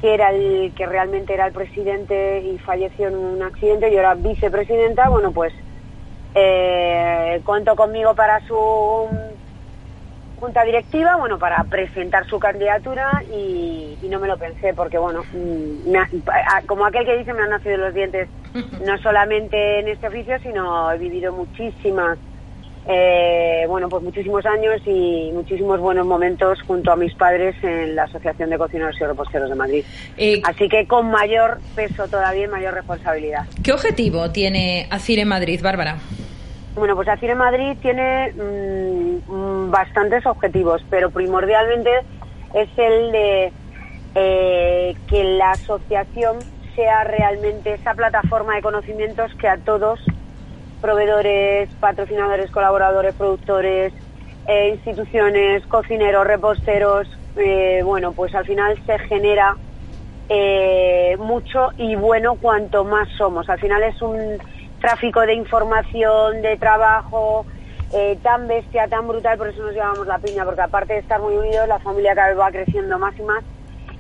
que 0.06 0.14
era 0.14 0.30
el 0.30 0.72
que 0.76 0.86
realmente 0.86 1.34
era 1.34 1.48
el 1.48 1.52
presidente 1.52 2.40
y 2.40 2.58
falleció 2.58 3.08
en 3.08 3.16
un 3.16 3.42
accidente, 3.42 3.90
yo 3.90 3.98
era 3.98 4.14
vicepresidenta, 4.14 5.08
bueno, 5.08 5.32
pues 5.32 5.52
eh, 6.32 7.40
contó 7.42 7.74
conmigo 7.74 8.14
para 8.14 8.38
su 8.46 9.08
junta 10.38 10.62
directiva, 10.62 11.16
bueno, 11.16 11.40
para 11.40 11.64
presentar 11.64 12.24
su 12.28 12.38
candidatura 12.38 13.20
y, 13.32 13.98
no 14.08 14.20
me 14.20 14.28
lo 14.28 14.38
pensé 14.38 14.72
porque, 14.74 14.96
bueno, 14.96 15.24
mm, 15.32 15.92
como 16.66 16.86
aquel 16.86 17.04
que 17.04 17.16
dice, 17.16 17.32
me 17.32 17.42
han 17.42 17.50
nacido 17.50 17.76
los 17.78 17.92
dientes, 17.92 18.28
no 18.86 18.96
solamente 18.98 19.80
en 19.80 19.88
este 19.88 20.06
oficio, 20.06 20.38
sino 20.38 20.92
he 20.92 20.98
vivido 20.98 21.32
muchísimas 21.32 22.16
eh, 22.88 23.64
bueno, 23.68 23.88
pues 23.88 24.02
muchísimos 24.02 24.46
años 24.46 24.80
y 24.86 25.30
muchísimos 25.32 25.80
buenos 25.80 26.06
momentos 26.06 26.62
junto 26.62 26.92
a 26.92 26.96
mis 26.96 27.12
padres 27.14 27.56
en 27.62 27.96
la 27.96 28.04
Asociación 28.04 28.50
de 28.50 28.58
Cocineros 28.58 28.94
y 29.00 29.04
Reposteros 29.04 29.50
de 29.50 29.56
Madrid. 29.56 29.84
Eh, 30.16 30.40
Así 30.44 30.68
que 30.68 30.86
con 30.86 31.10
mayor 31.10 31.58
peso 31.74 32.06
todavía 32.06 32.44
y 32.44 32.48
mayor 32.48 32.74
responsabilidad. 32.74 33.44
¿Qué 33.64 33.72
objetivo 33.72 34.30
tiene 34.30 34.86
ACIR 34.90 35.20
en 35.20 35.28
Madrid, 35.28 35.60
Bárbara? 35.62 35.98
Bueno, 36.76 36.94
pues 36.94 37.08
ACIR 37.08 37.30
en 37.30 37.38
Madrid 37.38 37.76
tiene 37.82 38.32
mm, 38.32 39.32
mm, 39.32 39.70
bastantes 39.70 40.24
objetivos, 40.24 40.84
pero 40.88 41.10
primordialmente 41.10 41.90
es 42.54 42.68
el 42.76 43.10
de 43.10 43.52
eh, 44.14 44.94
que 45.08 45.24
la 45.24 45.52
asociación 45.52 46.38
sea 46.76 47.02
realmente 47.04 47.74
esa 47.74 47.94
plataforma 47.94 48.54
de 48.54 48.62
conocimientos 48.62 49.32
que 49.40 49.48
a 49.48 49.56
todos 49.56 49.98
proveedores, 50.80 51.68
patrocinadores, 51.80 52.50
colaboradores, 52.50 53.14
productores, 53.14 53.92
eh, 54.46 54.68
instituciones, 54.68 55.66
cocineros, 55.66 56.26
reposteros, 56.26 57.08
eh, 57.36 57.80
bueno, 57.84 58.12
pues 58.12 58.34
al 58.34 58.46
final 58.46 58.78
se 58.86 58.98
genera 59.00 59.56
eh, 60.28 61.16
mucho 61.18 61.70
y 61.76 61.96
bueno 61.96 62.36
cuanto 62.36 62.84
más 62.84 63.08
somos. 63.16 63.48
Al 63.48 63.58
final 63.58 63.82
es 63.82 64.00
un 64.00 64.38
tráfico 64.80 65.20
de 65.22 65.34
información, 65.34 66.42
de 66.42 66.56
trabajo 66.56 67.46
tan 68.22 68.46
bestia, 68.46 68.88
tan 68.88 69.08
brutal, 69.08 69.38
por 69.38 69.48
eso 69.48 69.62
nos 69.62 69.72
llevamos 69.72 70.06
la 70.06 70.18
piña, 70.18 70.44
porque 70.44 70.60
aparte 70.60 70.94
de 70.94 70.98
estar 70.98 71.20
muy 71.20 71.36
unidos, 71.36 71.66
la 71.66 71.78
familia 71.78 72.14
cada 72.14 72.28
vez 72.28 72.38
va 72.38 72.50
creciendo 72.50 72.98
más 72.98 73.18
y 73.18 73.22
más 73.22 73.42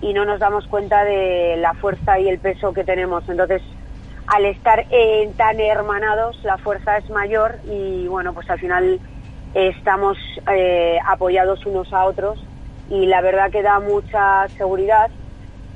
y 0.00 0.12
no 0.12 0.24
nos 0.24 0.38
damos 0.38 0.66
cuenta 0.66 1.04
de 1.04 1.56
la 1.58 1.72
fuerza 1.74 2.18
y 2.18 2.28
el 2.28 2.38
peso 2.38 2.72
que 2.72 2.84
tenemos. 2.84 3.26
Entonces, 3.28 3.62
al 4.26 4.44
estar 4.46 4.86
eh, 4.90 5.32
tan 5.36 5.60
hermanados 5.60 6.38
la 6.42 6.58
fuerza 6.58 6.96
es 6.98 7.08
mayor 7.10 7.56
y 7.64 8.06
bueno 8.08 8.32
pues 8.32 8.48
al 8.50 8.58
final 8.58 9.00
estamos 9.54 10.18
eh, 10.52 10.98
apoyados 11.06 11.64
unos 11.66 11.92
a 11.92 12.04
otros 12.04 12.38
y 12.90 13.06
la 13.06 13.20
verdad 13.20 13.50
que 13.50 13.62
da 13.62 13.80
mucha 13.80 14.48
seguridad 14.56 15.10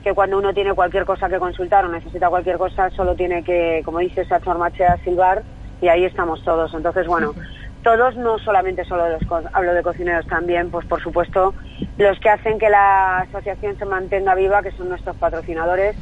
que 0.03 0.15
cuando 0.15 0.39
uno 0.39 0.53
tiene 0.53 0.75
cualquier 0.75 1.05
cosa 1.05 1.29
que 1.29 1.39
consultar 1.39 1.85
o 1.85 1.89
necesita 1.89 2.29
cualquier 2.29 2.59
cosa 2.59 2.91
solo 2.91 3.15
tiene 3.15 3.45
que 3.45 3.83
como 3.85 3.99
dice 3.99 4.25
Sacha 4.25 4.55
Machea 4.55 4.97
silbar 5.05 5.43
y 5.81 5.89
ahí 5.89 6.05
estamos 6.05 6.43
todos. 6.45 6.75
Entonces 6.75 7.07
bueno 7.07 7.35
todos 7.83 8.17
no 8.17 8.39
solamente 8.39 8.85
solo 8.85 9.09
los 9.09 9.23
hablo 9.53 9.75
de 9.75 9.83
cocineros 9.83 10.27
también 10.27 10.71
pues 10.71 10.87
por 10.87 11.03
supuesto 11.03 11.55
los 11.99 12.19
que 12.19 12.29
hacen 12.29 12.59
que 12.59 12.69
la 12.69 13.21
asociación 13.21 13.79
se 13.79 13.85
mantenga 13.85 14.35
viva 14.35 14.63
que 14.63 14.73
son 14.73 14.89
nuestros 14.89 15.17
patrocinadores 15.17 15.97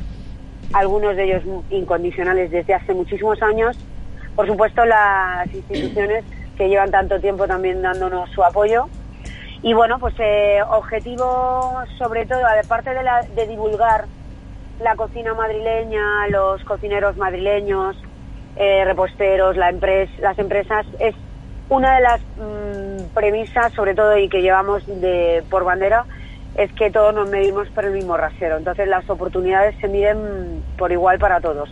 algunos 0.72 1.16
de 1.16 1.25
ellos 1.25 1.42
incondicionales 1.70 2.50
desde 2.50 2.75
hace 2.75 2.94
muchísimos 2.94 3.42
años. 3.42 3.78
Por 4.37 4.46
supuesto, 4.46 4.84
las 4.84 5.52
instituciones 5.52 6.25
que 6.56 6.68
llevan 6.68 6.90
tanto 6.90 7.21
tiempo 7.21 7.47
también 7.47 7.82
dándonos 7.82 8.30
su 8.30 8.43
apoyo. 8.43 8.86
Y 9.62 9.75
bueno, 9.75 9.99
pues 9.99 10.14
eh, 10.19 10.60
objetivo 10.71 11.82
sobre 11.99 12.26
todo, 12.26 12.40
aparte 12.64 12.90
de, 12.95 13.02
la, 13.02 13.23
de 13.23 13.47
divulgar 13.47 14.06
la 14.80 14.95
cocina 14.95 15.34
madrileña, 15.34 16.28
los 16.28 16.62
cocineros 16.64 17.16
madrileños, 17.16 17.97
eh, 18.56 18.84
reposteros, 18.84 19.56
la 19.56 19.71
empresa, 19.71 20.12
las 20.21 20.38
empresas, 20.38 20.86
es 21.00 21.14
una 21.69 21.97
de 21.97 22.00
las 22.00 22.21
mm, 22.21 23.14
premisas, 23.14 23.73
sobre 23.73 23.95
todo, 23.95 24.16
y 24.16 24.28
que 24.28 24.40
llevamos 24.40 24.86
de, 24.86 25.43
por 25.50 25.64
bandera, 25.64 26.04
es 26.58 26.73
que 26.73 26.90
todos 26.90 27.14
nos 27.14 27.30
medimos 27.30 27.68
por 27.68 27.84
el 27.84 27.92
mismo 27.92 28.16
rasero. 28.16 28.56
Entonces 28.56 28.88
las 28.88 29.08
oportunidades 29.08 29.76
se 29.80 29.86
miden 29.86 30.62
por 30.76 30.90
igual 30.90 31.18
para 31.18 31.40
todos. 31.40 31.71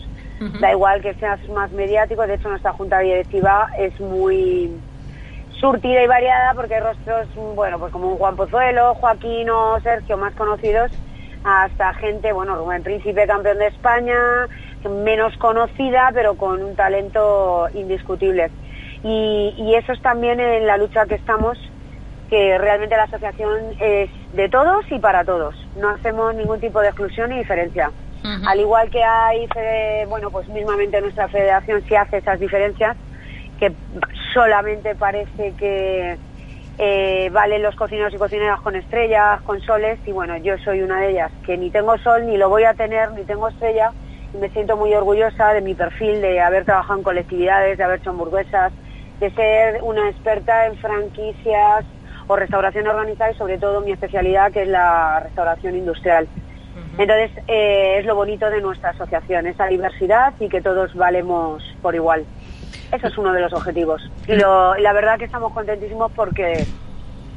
Da 0.60 0.70
igual 0.70 1.00
que 1.00 1.14
seas 1.14 1.40
más 1.48 1.72
mediático, 1.72 2.26
de 2.26 2.34
hecho 2.34 2.50
nuestra 2.50 2.72
junta 2.74 2.98
directiva 2.98 3.68
es 3.78 3.98
muy 3.98 4.70
surtida 5.58 6.02
y 6.02 6.06
variada 6.06 6.52
porque 6.52 6.74
hay 6.74 6.82
rostros, 6.82 7.26
bueno, 7.54 7.78
pues 7.78 7.90
como 7.90 8.10
un 8.10 8.18
Juan 8.18 8.36
Pozuelo, 8.36 8.94
Joaquín 8.96 9.48
o 9.48 9.80
Sergio 9.80 10.18
más 10.18 10.34
conocidos, 10.34 10.92
hasta 11.42 11.94
gente, 11.94 12.34
bueno, 12.34 12.54
Rubén 12.54 12.82
Príncipe, 12.82 13.26
campeón 13.26 13.58
de 13.58 13.68
España, 13.68 14.46
menos 14.86 15.34
conocida, 15.38 16.10
pero 16.12 16.34
con 16.34 16.62
un 16.62 16.76
talento 16.76 17.68
indiscutible. 17.72 18.50
Y, 19.02 19.54
y 19.56 19.74
eso 19.74 19.92
es 19.92 20.02
también 20.02 20.38
en 20.38 20.66
la 20.66 20.76
lucha 20.76 21.06
que 21.06 21.14
estamos 21.14 21.58
que 22.28 22.58
realmente 22.58 22.96
la 22.96 23.04
asociación 23.04 23.74
es 23.80 24.10
de 24.32 24.48
todos 24.48 24.84
y 24.90 24.98
para 24.98 25.24
todos. 25.24 25.54
No 25.76 25.90
hacemos 25.90 26.34
ningún 26.34 26.60
tipo 26.60 26.80
de 26.80 26.88
exclusión 26.88 27.30
ni 27.30 27.38
diferencia. 27.38 27.90
Al 28.44 28.58
igual 28.58 28.90
que 28.90 29.04
hay, 29.04 29.48
bueno, 30.08 30.30
pues 30.30 30.48
mismamente 30.48 31.00
nuestra 31.00 31.28
federación 31.28 31.82
sí 31.88 31.94
hace 31.94 32.16
esas 32.18 32.40
diferencias, 32.40 32.96
que 33.60 33.72
solamente 34.34 34.96
parece 34.96 35.54
que 35.56 36.18
eh, 36.78 37.30
valen 37.32 37.62
los 37.62 37.76
cocineros 37.76 38.12
y 38.12 38.16
cocineras 38.16 38.60
con 38.60 38.74
estrellas, 38.74 39.40
con 39.42 39.60
soles, 39.60 40.00
y 40.06 40.12
bueno, 40.12 40.36
yo 40.38 40.58
soy 40.58 40.82
una 40.82 41.00
de 41.00 41.10
ellas, 41.10 41.30
que 41.44 41.56
ni 41.56 41.70
tengo 41.70 41.96
sol, 41.98 42.26
ni 42.26 42.36
lo 42.36 42.48
voy 42.48 42.64
a 42.64 42.74
tener, 42.74 43.12
ni 43.12 43.22
tengo 43.22 43.48
estrella, 43.48 43.92
y 44.34 44.38
me 44.38 44.48
siento 44.50 44.76
muy 44.76 44.92
orgullosa 44.92 45.52
de 45.52 45.60
mi 45.60 45.74
perfil, 45.74 46.20
de 46.20 46.40
haber 46.40 46.64
trabajado 46.64 46.98
en 46.98 47.04
colectividades, 47.04 47.78
de 47.78 47.84
haber 47.84 48.00
hecho 48.00 48.10
hamburguesas, 48.10 48.72
de 49.20 49.30
ser 49.30 49.82
una 49.82 50.10
experta 50.10 50.66
en 50.66 50.76
franquicias, 50.78 51.84
o 52.26 52.36
restauración 52.36 52.86
organizada 52.86 53.32
y 53.32 53.36
sobre 53.36 53.58
todo 53.58 53.80
mi 53.80 53.92
especialidad 53.92 54.52
que 54.52 54.62
es 54.62 54.68
la 54.68 55.20
restauración 55.20 55.76
industrial. 55.76 56.28
Entonces 56.98 57.30
eh, 57.46 57.98
es 57.98 58.06
lo 58.06 58.14
bonito 58.14 58.48
de 58.50 58.60
nuestra 58.60 58.90
asociación, 58.90 59.46
esa 59.46 59.66
diversidad 59.66 60.34
y 60.40 60.48
que 60.48 60.60
todos 60.60 60.94
valemos 60.94 61.62
por 61.82 61.94
igual. 61.94 62.24
Eso 62.92 63.08
es 63.08 63.18
uno 63.18 63.32
de 63.32 63.40
los 63.40 63.52
objetivos. 63.52 64.02
Y, 64.26 64.36
la 64.36 64.92
verdad 64.92 65.18
que 65.18 65.24
estamos 65.24 65.52
contentísimos 65.52 66.12
porque 66.12 66.64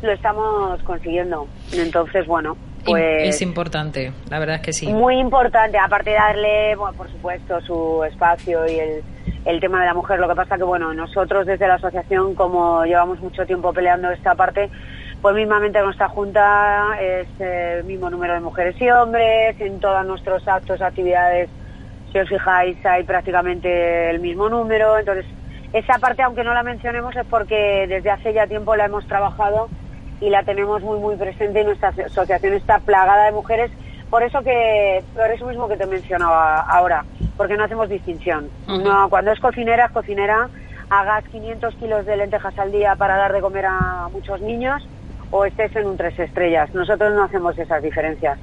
lo 0.02 0.12
estamos 0.12 0.82
consiguiendo. 0.84 1.48
Entonces, 1.74 2.26
bueno, 2.28 2.56
pues... 2.86 3.28
Es 3.28 3.42
importante, 3.42 4.14
la 4.30 4.40
verdad 4.40 4.58
es 4.58 4.62
que 4.62 4.74
sí. 4.74 4.88
Muy 4.88 5.20
importante, 5.20 5.78
aparte 5.78 6.12
de 6.12 6.16
darle, 6.16 6.76
bueno, 6.76 6.96
por 6.96 7.12
supuesto, 7.12 7.60
su 7.62 8.04
espacio 8.06 8.66
y 8.68 8.80
el, 8.80 9.04
el 9.46 9.60
tema 9.60 9.80
de 9.80 9.88
la 9.88 9.94
mujer. 9.94 10.20
Lo 10.20 10.28
que 10.28 10.36
pasa 10.36 10.58
que, 10.58 10.64
bueno, 10.64 10.94
nosotros 10.94 11.46
desde 11.46 11.68
la 11.68 11.76
asociación, 11.76 12.36
como 12.36 12.86
llevamos 12.86 13.20
mucho 13.20 13.46
tiempo 13.46 13.74
peleando 13.74 14.12
esta 14.12 14.36
parte, 14.36 14.70
pues 15.22 15.36
mismamente 15.36 15.82
nuestra 15.82 16.08
junta 16.10 16.98
es 17.00 17.28
el 17.40 17.84
mismo 17.84 18.10
número 18.10 18.34
de 18.34 18.40
mujeres 18.40 18.76
y 18.82 18.90
hombres, 18.90 19.60
en 19.60 19.80
todos 19.80 20.06
nuestros 20.06 20.48
actos, 20.48 20.82
actividades, 20.82 21.50
si 22.12 22.20
os 22.20 22.30
fijáis, 22.30 22.84
hay 22.86 23.04
prácticamente 23.04 24.10
el 24.10 24.20
mismo 24.20 24.50
número. 24.50 24.98
Entonces, 24.98 25.26
esa 25.74 26.00
parte, 26.00 26.24
aunque 26.24 26.44
no 26.44 26.54
la 26.54 26.64
mencionemos, 26.64 27.16
es 27.16 27.26
porque 27.28 27.86
desde 27.88 28.10
hace 28.10 28.34
ya 28.34 28.48
tiempo 28.48 28.76
la 28.76 28.86
hemos 28.86 29.06
trabajado 29.08 29.70
y 30.22 30.30
la 30.30 30.44
tenemos 30.44 30.82
muy, 30.82 31.00
muy 31.00 31.16
presente 31.16 31.62
y 31.62 31.66
nuestra 31.66 31.90
asociación 31.90 32.54
está 32.54 32.80
plagada 32.80 33.26
de 33.26 33.32
mujeres. 33.32 33.72
Por 34.10 34.24
eso 34.24 34.42
que, 34.42 35.04
por 35.16 35.30
eso 35.30 35.46
mismo 35.46 35.68
que 35.68 35.78
te 35.78 35.86
mencionaba 35.86 36.62
ahora 36.62 37.06
porque 37.40 37.56
no 37.56 37.64
hacemos 37.64 37.88
distinción. 37.88 38.50
no, 38.68 39.10
cuando 39.10 39.32
es 39.32 39.40
cocinera, 39.40 39.86
es 39.86 39.92
cocinera, 39.92 40.50
hagas 40.90 41.24
500 41.30 41.74
kilos 41.76 42.06
de 42.06 42.18
lentejas 42.18 42.60
al 42.60 42.70
día 42.70 42.98
para 42.98 43.16
dar 43.16 43.32
de 43.32 43.40
comer 43.40 43.66
a 43.66 44.10
muchos 44.12 44.42
niños 44.42 44.86
o 45.32 45.46
estés 45.46 45.74
en 45.78 45.88
un 45.88 45.96
tres 45.96 46.20
estrellas. 46.20 46.70
Nosotros 46.76 47.14
no 47.14 47.24
hacemos 47.24 47.58
esas 47.58 47.82
diferencias. 47.82 48.38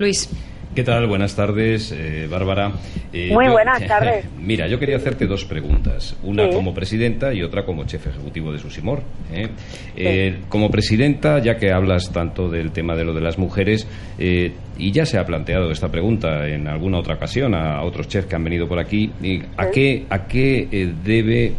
Luis. 0.00 0.28
¿Qué 0.72 0.84
tal? 0.84 1.08
Buenas 1.08 1.34
tardes, 1.34 1.90
eh, 1.90 2.28
Bárbara. 2.30 2.70
Eh, 3.12 3.30
Muy 3.32 3.48
buenas 3.48 3.84
tardes. 3.88 4.24
Mira, 4.38 4.68
yo 4.68 4.78
quería 4.78 4.98
hacerte 4.98 5.26
dos 5.26 5.44
preguntas. 5.44 6.16
Una 6.22 6.48
como 6.48 6.72
presidenta 6.72 7.34
y 7.34 7.42
otra 7.42 7.64
como 7.64 7.84
chef 7.86 8.06
ejecutivo 8.06 8.52
de 8.52 8.58
Susimor. 8.60 9.02
¿eh? 9.32 10.36
como 10.48 10.70
presidenta, 10.70 11.40
ya 11.40 11.56
que 11.56 11.72
hablas 11.72 12.12
tanto 12.12 12.48
del 12.48 12.70
tema 12.70 12.94
de 12.94 13.04
lo 13.04 13.12
de 13.12 13.20
las 13.20 13.36
mujeres, 13.36 13.88
y 14.18 14.92
ya 14.92 15.04
se 15.04 15.18
ha 15.18 15.24
planteado 15.24 15.72
esta 15.72 15.88
pregunta 15.90 16.46
en 16.48 16.68
alguna 16.68 16.98
otra 17.00 17.16
ocasión 17.16 17.52
a 17.54 17.82
otros 17.82 18.06
chefs 18.06 18.28
que 18.28 18.36
han 18.36 18.44
venido 18.44 18.68
por 18.68 18.78
aquí, 18.78 19.10
¿a 19.56 19.70
qué, 19.70 20.06
a 20.08 20.26
qué 20.26 20.68
debe, 21.04 21.52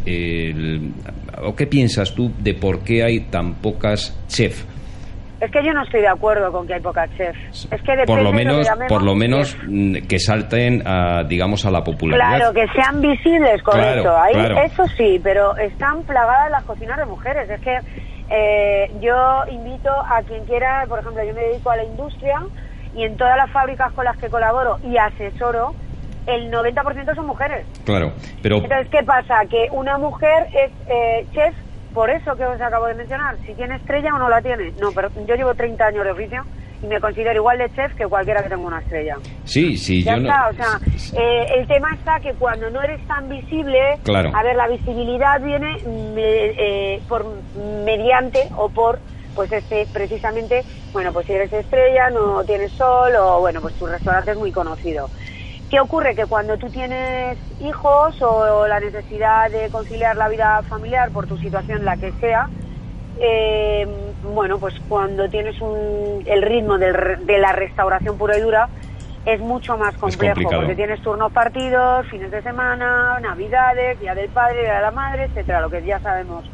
o 1.42 1.54
qué 1.54 1.66
piensas 1.66 2.14
tú 2.14 2.32
de 2.42 2.54
por 2.54 2.80
qué 2.80 3.04
hay 3.04 3.20
tan 3.30 3.56
pocas 3.56 4.16
chefs? 4.26 4.66
Es 5.42 5.50
que 5.50 5.58
yo 5.64 5.72
no 5.72 5.82
estoy 5.82 6.02
de 6.02 6.08
acuerdo 6.08 6.52
con 6.52 6.68
que 6.68 6.74
hay 6.74 6.80
pocas 6.80 7.10
chefs. 7.16 7.68
Es 7.68 7.82
que 7.82 8.04
por 8.06 8.22
lo 8.22 8.32
menos, 8.32 8.64
por 8.88 9.02
lo 9.02 9.16
menos 9.16 9.56
que 10.08 10.20
salten, 10.20 10.86
a, 10.86 11.24
digamos, 11.24 11.66
a 11.66 11.70
la 11.72 11.82
popularidad. 11.82 12.36
Claro, 12.36 12.54
que 12.54 12.64
sean 12.68 13.00
visibles, 13.00 13.60
correcto. 13.64 14.16
Ahí, 14.16 14.34
Eso 14.64 14.86
sí, 14.96 15.20
pero 15.20 15.56
están 15.56 16.04
plagadas 16.04 16.48
las 16.52 16.62
cocinas 16.62 16.96
de 16.96 17.06
mujeres. 17.06 17.50
Es 17.50 17.60
que 17.60 17.76
eh, 18.30 18.88
yo 19.00 19.42
invito 19.50 19.90
a 19.90 20.22
quien 20.22 20.44
quiera, 20.44 20.84
por 20.88 21.00
ejemplo, 21.00 21.24
yo 21.24 21.34
me 21.34 21.42
dedico 21.42 21.70
a 21.72 21.76
la 21.76 21.84
industria 21.86 22.40
y 22.94 23.02
en 23.02 23.16
todas 23.16 23.36
las 23.36 23.50
fábricas 23.50 23.92
con 23.94 24.04
las 24.04 24.16
que 24.18 24.28
colaboro 24.28 24.78
y 24.84 24.96
asesoro, 24.96 25.74
el 26.28 26.52
90% 26.52 27.16
son 27.16 27.26
mujeres. 27.26 27.66
Claro, 27.84 28.12
pero... 28.42 28.58
Entonces, 28.58 28.86
¿qué 28.92 29.02
pasa? 29.02 29.44
Que 29.50 29.66
una 29.72 29.98
mujer 29.98 30.46
es 30.54 30.70
eh, 30.88 31.26
chef 31.32 31.52
por 31.92 32.10
eso 32.10 32.34
que 32.36 32.44
os 32.44 32.60
acabo 32.60 32.86
de 32.86 32.94
mencionar, 32.94 33.36
si 33.46 33.54
tiene 33.54 33.76
estrella 33.76 34.14
o 34.14 34.18
no 34.18 34.28
la 34.28 34.40
tiene. 34.40 34.72
No, 34.80 34.92
pero 34.92 35.08
yo 35.26 35.34
llevo 35.34 35.54
30 35.54 35.84
años 35.84 36.04
de 36.04 36.10
oficio 36.10 36.44
y 36.82 36.86
me 36.86 37.00
considero 37.00 37.34
igual 37.36 37.58
de 37.58 37.70
chef 37.74 37.94
que 37.94 38.06
cualquiera 38.06 38.42
que 38.42 38.48
tenga 38.48 38.66
una 38.66 38.80
estrella. 38.80 39.16
Sí, 39.44 39.76
sí, 39.76 40.02
ya 40.02 40.16
yo 40.16 40.22
está, 40.22 40.48
o 40.48 40.54
sea, 40.54 41.20
eh, 41.20 41.46
el 41.58 41.66
tema 41.68 41.94
está 41.94 42.18
que 42.20 42.34
cuando 42.34 42.70
no 42.70 42.82
eres 42.82 43.06
tan 43.06 43.28
visible, 43.28 43.78
claro. 44.02 44.32
a 44.34 44.42
ver, 44.42 44.56
la 44.56 44.68
visibilidad 44.68 45.40
viene 45.40 45.76
eh, 45.86 47.00
por 47.08 47.24
mediante 47.84 48.48
o 48.56 48.68
por 48.68 48.98
pues 49.34 49.50
este 49.50 49.86
precisamente, 49.92 50.62
bueno, 50.92 51.12
pues 51.12 51.26
si 51.26 51.32
eres 51.32 51.52
estrella, 51.52 52.10
no 52.10 52.44
tienes 52.44 52.72
sol 52.72 53.14
o 53.18 53.40
bueno, 53.40 53.60
pues 53.60 53.74
tu 53.74 53.86
restaurante 53.86 54.32
es 54.32 54.36
muy 54.36 54.52
conocido. 54.52 55.08
¿Qué 55.72 55.80
ocurre? 55.80 56.14
Que 56.14 56.26
cuando 56.26 56.58
tú 56.58 56.68
tienes 56.68 57.38
hijos 57.58 58.20
o 58.20 58.66
la 58.66 58.78
necesidad 58.78 59.50
de 59.50 59.70
conciliar 59.70 60.14
la 60.18 60.28
vida 60.28 60.60
familiar 60.68 61.10
por 61.10 61.26
tu 61.26 61.38
situación, 61.38 61.86
la 61.86 61.96
que 61.96 62.12
sea, 62.20 62.50
eh, 63.18 63.88
bueno, 64.34 64.58
pues 64.58 64.74
cuando 64.86 65.30
tienes 65.30 65.56
el 66.26 66.42
ritmo 66.42 66.76
de 66.76 67.38
la 67.38 67.52
restauración 67.52 68.18
pura 68.18 68.36
y 68.36 68.42
dura, 68.42 68.68
es 69.24 69.40
mucho 69.40 69.78
más 69.78 69.96
complejo, 69.96 70.42
porque 70.50 70.74
tienes 70.74 71.00
turnos 71.00 71.32
partidos, 71.32 72.06
fines 72.08 72.30
de 72.30 72.42
semana, 72.42 73.18
navidades, 73.20 73.98
día 73.98 74.14
del 74.14 74.28
padre, 74.28 74.64
día 74.64 74.74
de 74.74 74.82
la 74.82 74.90
madre, 74.90 75.24
etcétera, 75.24 75.62
lo 75.62 75.70
que 75.70 75.82
ya 75.82 75.98
sabemos 76.00 76.44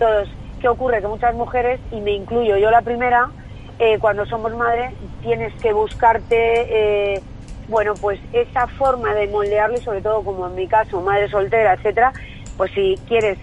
todos. 0.00 0.28
¿Qué 0.60 0.66
ocurre? 0.68 1.00
Que 1.00 1.06
muchas 1.06 1.36
mujeres, 1.36 1.78
y 1.92 2.00
me 2.00 2.10
incluyo 2.10 2.56
yo 2.56 2.72
la 2.72 2.82
primera, 2.82 3.28
eh, 3.78 4.00
cuando 4.00 4.26
somos 4.26 4.52
madres, 4.56 4.92
tienes 5.22 5.54
que 5.62 5.72
buscarte... 5.72 7.14
Eh, 7.14 7.22
bueno, 7.68 7.94
pues 8.00 8.20
esa 8.32 8.66
forma 8.66 9.14
de 9.14 9.26
moldearle, 9.28 9.78
sobre 9.78 10.00
todo 10.00 10.22
como 10.22 10.46
en 10.46 10.54
mi 10.54 10.66
caso, 10.68 11.00
madre 11.00 11.28
soltera, 11.28 11.74
etcétera, 11.74 12.12
pues 12.56 12.70
si 12.72 12.96
quieres, 13.08 13.38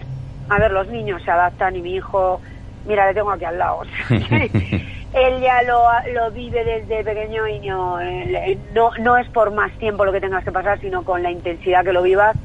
a 0.48 0.58
ver, 0.58 0.70
los 0.70 0.88
niños 0.88 1.22
se 1.22 1.30
adaptan 1.30 1.76
y 1.76 1.82
mi 1.82 1.94
hijo, 1.96 2.40
mira, 2.86 3.06
le 3.06 3.14
tengo 3.14 3.30
aquí 3.30 3.44
al 3.44 3.58
lado, 3.58 3.82
él 4.10 5.40
ya 5.40 5.62
lo, 5.62 5.84
lo 6.12 6.30
vive 6.32 6.64
desde 6.64 7.04
pequeño 7.04 7.46
y 7.46 7.60
no, 7.60 8.00
eh, 8.00 8.58
no, 8.74 8.90
no 8.98 9.16
es 9.16 9.28
por 9.28 9.52
más 9.52 9.72
tiempo 9.78 10.04
lo 10.04 10.12
que 10.12 10.20
tengas 10.20 10.44
que 10.44 10.52
pasar, 10.52 10.80
sino 10.80 11.04
con 11.04 11.22
la 11.22 11.30
intensidad 11.30 11.84
que 11.84 11.92
lo 11.92 12.02
vivas 12.02 12.36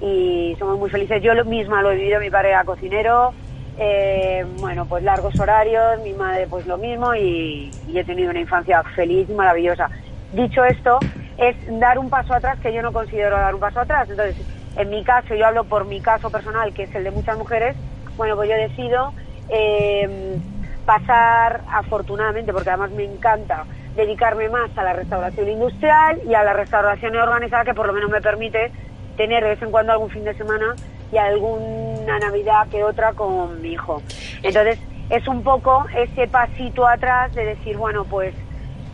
y 0.00 0.54
somos 0.58 0.78
muy 0.78 0.90
felices. 0.90 1.22
Yo 1.22 1.32
misma 1.44 1.82
lo 1.82 1.92
he 1.92 1.96
vivido, 1.96 2.20
mi 2.20 2.30
padre 2.30 2.50
era 2.50 2.64
cocinero, 2.64 3.32
eh, 3.78 4.44
bueno, 4.58 4.84
pues 4.84 5.02
largos 5.02 5.38
horarios, 5.40 6.00
mi 6.02 6.12
madre 6.12 6.46
pues 6.48 6.66
lo 6.66 6.76
mismo 6.76 7.14
y, 7.14 7.70
y 7.88 7.98
he 7.98 8.04
tenido 8.04 8.30
una 8.30 8.40
infancia 8.40 8.82
feliz 8.82 9.28
y 9.30 9.32
maravillosa. 9.32 9.88
Dicho 10.32 10.64
esto, 10.64 10.98
es 11.38 11.56
dar 11.80 11.98
un 11.98 12.08
paso 12.08 12.34
atrás 12.34 12.58
que 12.60 12.72
yo 12.72 12.82
no 12.82 12.92
considero 12.92 13.36
dar 13.36 13.54
un 13.54 13.60
paso 13.60 13.80
atrás. 13.80 14.08
Entonces, 14.08 14.36
en 14.76 14.90
mi 14.90 15.02
caso, 15.02 15.34
yo 15.34 15.46
hablo 15.46 15.64
por 15.64 15.84
mi 15.86 16.00
caso 16.00 16.30
personal, 16.30 16.72
que 16.72 16.84
es 16.84 16.94
el 16.94 17.04
de 17.04 17.10
muchas 17.10 17.36
mujeres, 17.36 17.76
bueno, 18.16 18.36
pues 18.36 18.48
yo 18.48 18.56
decido 18.56 19.12
eh, 19.48 20.38
pasar, 20.84 21.62
afortunadamente, 21.72 22.52
porque 22.52 22.70
además 22.70 22.90
me 22.92 23.04
encanta 23.04 23.64
dedicarme 23.96 24.48
más 24.48 24.76
a 24.76 24.82
la 24.82 24.92
restauración 24.92 25.48
industrial 25.48 26.20
y 26.28 26.34
a 26.34 26.44
la 26.44 26.52
restauración 26.52 27.16
organizada, 27.16 27.64
que 27.64 27.74
por 27.74 27.86
lo 27.86 27.92
menos 27.92 28.10
me 28.10 28.20
permite 28.20 28.70
tener 29.16 29.42
de 29.42 29.50
vez 29.50 29.62
en 29.62 29.70
cuando 29.70 29.92
algún 29.92 30.10
fin 30.10 30.24
de 30.24 30.34
semana 30.34 30.74
y 31.12 31.16
alguna 31.18 32.18
Navidad 32.18 32.68
que 32.70 32.84
otra 32.84 33.12
con 33.12 33.60
mi 33.60 33.72
hijo. 33.72 34.02
Entonces, 34.42 34.78
es 35.10 35.26
un 35.26 35.42
poco 35.42 35.86
ese 35.96 36.28
pasito 36.28 36.86
atrás 36.86 37.34
de 37.34 37.44
decir, 37.44 37.76
bueno, 37.76 38.04
pues 38.04 38.34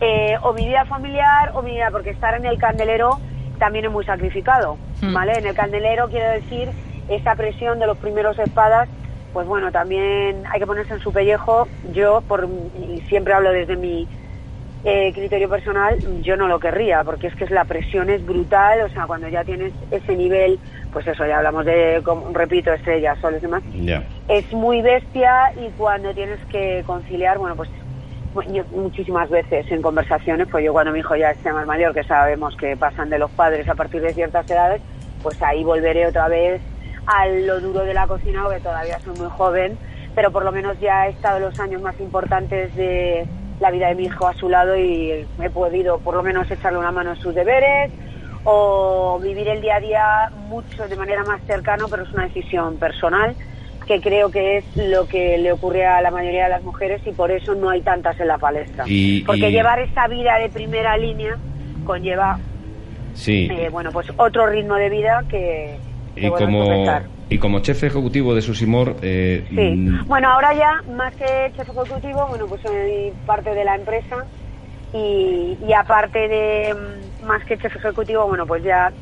eh, 0.00 0.36
o 0.42 0.52
mi 0.52 0.66
vida 0.66 0.84
familiar 0.84 1.52
o 1.54 1.62
mi 1.62 1.72
vida, 1.72 1.90
porque 1.90 2.10
estar 2.10 2.34
en 2.34 2.46
el 2.46 2.58
candelero 2.58 3.18
también 3.58 3.86
es 3.86 3.90
muy 3.90 4.04
sacrificado, 4.04 4.76
hmm. 5.00 5.12
¿vale? 5.12 5.32
En 5.38 5.46
el 5.46 5.54
candelero 5.54 6.08
quiero 6.08 6.30
decir 6.30 6.70
esa 7.08 7.34
presión 7.34 7.78
de 7.78 7.86
los 7.86 7.96
primeros 7.98 8.38
espadas, 8.38 8.88
pues 9.32 9.46
bueno, 9.46 9.70
también 9.70 10.44
hay 10.50 10.58
que 10.58 10.66
ponerse 10.66 10.94
en 10.94 11.00
su 11.00 11.12
pellejo. 11.12 11.68
Yo, 11.92 12.22
por, 12.22 12.48
y 12.88 13.00
siempre 13.02 13.34
hablo 13.34 13.52
desde 13.52 13.76
mi 13.76 14.08
eh, 14.84 15.12
criterio 15.12 15.48
personal, 15.48 15.98
yo 16.22 16.36
no 16.36 16.48
lo 16.48 16.58
querría, 16.58 17.02
porque 17.04 17.26
es 17.26 17.34
que 17.34 17.46
la 17.46 17.64
presión 17.64 18.08
es 18.08 18.24
brutal, 18.24 18.82
o 18.82 18.88
sea, 18.88 19.06
cuando 19.06 19.28
ya 19.28 19.44
tienes 19.44 19.72
ese 19.90 20.16
nivel, 20.16 20.58
pues 20.92 21.06
eso, 21.06 21.26
ya 21.26 21.38
hablamos 21.38 21.64
de, 21.64 22.02
repito, 22.32 22.72
estrellas, 22.72 23.18
soles 23.20 23.42
y 23.42 23.46
demás, 23.46 23.62
es 24.28 24.52
muy 24.52 24.82
bestia 24.82 25.52
y 25.56 25.70
cuando 25.76 26.14
tienes 26.14 26.38
que 26.46 26.84
conciliar, 26.86 27.38
bueno, 27.38 27.56
pues 27.56 27.68
muchísimas 28.72 29.28
veces 29.30 29.70
en 29.70 29.82
conversaciones, 29.82 30.48
pues 30.50 30.64
yo 30.64 30.72
cuando 30.72 30.92
mi 30.92 31.00
hijo 31.00 31.16
ya 31.16 31.34
sea 31.34 31.52
más 31.52 31.66
mayor, 31.66 31.94
que 31.94 32.04
sabemos 32.04 32.56
que 32.56 32.76
pasan 32.76 33.10
de 33.10 33.18
los 33.18 33.30
padres 33.30 33.68
a 33.68 33.74
partir 33.74 34.00
de 34.02 34.14
ciertas 34.14 34.48
edades, 34.50 34.82
pues 35.22 35.40
ahí 35.42 35.64
volveré 35.64 36.06
otra 36.06 36.28
vez 36.28 36.60
a 37.06 37.26
lo 37.26 37.60
duro 37.60 37.84
de 37.84 37.94
la 37.94 38.06
cocina, 38.06 38.42
porque 38.44 38.60
todavía 38.60 38.98
soy 39.00 39.16
muy 39.18 39.28
joven, 39.28 39.78
pero 40.14 40.30
por 40.30 40.44
lo 40.44 40.52
menos 40.52 40.78
ya 40.80 41.06
he 41.06 41.10
estado 41.10 41.38
los 41.40 41.58
años 41.60 41.82
más 41.82 41.98
importantes 42.00 42.74
de 42.76 43.26
la 43.60 43.70
vida 43.70 43.88
de 43.88 43.94
mi 43.94 44.04
hijo 44.04 44.26
a 44.26 44.34
su 44.34 44.48
lado 44.48 44.76
y 44.76 45.26
he 45.40 45.50
podido 45.50 45.98
por 45.98 46.14
lo 46.14 46.22
menos 46.22 46.50
echarle 46.50 46.78
una 46.78 46.92
mano 46.92 47.12
en 47.12 47.16
sus 47.16 47.34
deberes 47.34 47.90
o 48.44 49.18
vivir 49.20 49.48
el 49.48 49.60
día 49.60 49.76
a 49.76 49.80
día 49.80 50.30
mucho 50.48 50.86
de 50.86 50.96
manera 50.96 51.24
más 51.24 51.40
cercana, 51.46 51.86
pero 51.90 52.02
es 52.02 52.12
una 52.12 52.24
decisión 52.24 52.76
personal 52.76 53.34
que 53.86 54.00
creo 54.00 54.30
que 54.30 54.58
es 54.58 54.64
lo 54.76 55.06
que 55.06 55.38
le 55.38 55.52
ocurre 55.52 55.86
a 55.86 56.00
la 56.02 56.10
mayoría 56.10 56.44
de 56.44 56.50
las 56.50 56.64
mujeres 56.64 57.00
y 57.06 57.12
por 57.12 57.30
eso 57.30 57.54
no 57.54 57.70
hay 57.70 57.82
tantas 57.82 58.18
en 58.18 58.28
la 58.28 58.38
palestra. 58.38 58.84
Porque 59.26 59.50
llevar 59.50 59.78
esa 59.80 60.08
vida 60.08 60.38
de 60.38 60.48
primera 60.50 60.96
línea 60.96 61.36
conlleva, 61.84 62.38
sí. 63.14 63.48
Eh, 63.50 63.68
bueno, 63.70 63.90
pues 63.92 64.08
otro 64.16 64.46
ritmo 64.46 64.74
de 64.74 64.90
vida 64.90 65.22
que, 65.28 65.78
y 66.16 66.30
como 66.30 66.82
y 67.28 67.38
como 67.38 67.60
chef 67.60 67.82
ejecutivo 67.84 68.34
de 68.34 68.40
Susimor 68.40 68.96
eh, 69.02 69.44
sí 69.48 69.56
mm, 69.56 70.06
bueno 70.06 70.30
ahora 70.30 70.54
ya 70.54 70.80
más 70.92 71.14
que 71.16 71.52
chef 71.56 71.68
ejecutivo 71.68 72.26
bueno 72.28 72.46
pues 72.46 72.62
soy 72.62 73.12
parte 73.26 73.50
de 73.50 73.64
la 73.64 73.74
empresa 73.74 74.24
y, 74.92 75.58
y 75.60 75.72
aparte 75.72 76.28
de 76.28 76.74
mm, 76.74 77.26
más 77.26 77.44
que 77.44 77.58
chef 77.58 77.74
ejecutivo 77.76 78.26
bueno 78.28 78.46
pues 78.46 78.62
ya 78.62 78.92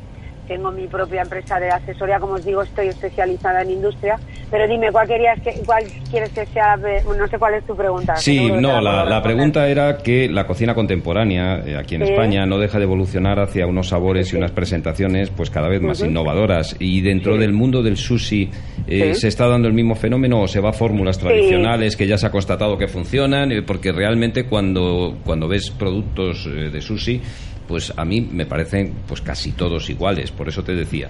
tengo 0.47 0.71
mi 0.71 0.87
propia 0.87 1.21
empresa 1.21 1.59
de 1.59 1.69
asesoría, 1.69 2.19
como 2.19 2.33
os 2.33 2.45
digo, 2.45 2.61
estoy 2.61 2.87
especializada 2.87 3.61
en 3.61 3.71
industria. 3.71 4.17
Pero 4.51 4.67
dime, 4.67 4.91
¿cuál, 4.91 5.07
querías 5.07 5.39
que, 5.41 5.53
cuál 5.65 5.83
quieres 6.09 6.29
que 6.29 6.45
sea? 6.47 6.77
No 6.77 7.27
sé 7.27 7.37
cuál 7.37 7.55
es 7.55 7.65
tu 7.65 7.75
pregunta. 7.75 8.15
Sí, 8.15 8.49
no, 8.51 8.79
la, 8.79 9.21
pregunta 9.21 9.67
era 9.67 9.97
que 9.97 10.29
la 10.29 10.45
cocina 10.45 10.75
contemporánea 10.75 11.59
eh, 11.65 11.75
aquí 11.77 11.95
en 11.95 12.03
España 12.03 12.45
no 12.45 12.59
deja 12.59 12.77
de 12.77 12.83
evolucionar 12.83 13.39
hacia 13.39 13.65
unos 13.65 13.89
sabores 13.89 14.31
y 14.33 14.37
unas 14.37 14.51
presentaciones 14.51 15.29
pues 15.31 15.49
cada 15.49 15.67
vez 15.67 15.81
más 15.81 16.01
innovadoras. 16.01 16.75
Y 16.79 17.01
dentro 17.01 17.37
del 17.37 17.53
mundo 17.53 17.81
del 17.81 17.97
sushi, 17.97 18.49
eh, 18.87 19.15
¿se 19.15 19.27
está 19.27 19.47
dando 19.47 19.67
el 19.67 19.73
mismo 19.73 19.95
fenómeno 19.95 20.41
o 20.41 20.47
se 20.47 20.59
va 20.59 20.69
a 20.69 20.73
fórmulas 20.73 21.17
tradicionales 21.17 21.97
que 21.97 22.07
ya 22.07 22.17
se 22.17 22.27
ha 22.27 22.31
constatado 22.31 22.77
que 22.77 22.87
funcionan? 22.87 23.51
Eh, 23.51 23.63
porque 23.63 23.91
realmente 23.91 24.45
cuando, 24.45 25.17
cuando 25.25 25.47
ves 25.47 25.71
productos 25.71 26.45
de 26.45 26.81
sushi 26.81 27.21
pues 27.67 27.93
a 27.97 28.05
mí 28.05 28.21
me 28.21 28.45
parecen 28.45 28.93
pues 29.07 29.21
casi 29.21 29.51
todos 29.51 29.89
iguales, 29.89 30.31
por 30.31 30.47
eso 30.47 30.63
te 30.63 30.73
decía. 30.73 31.09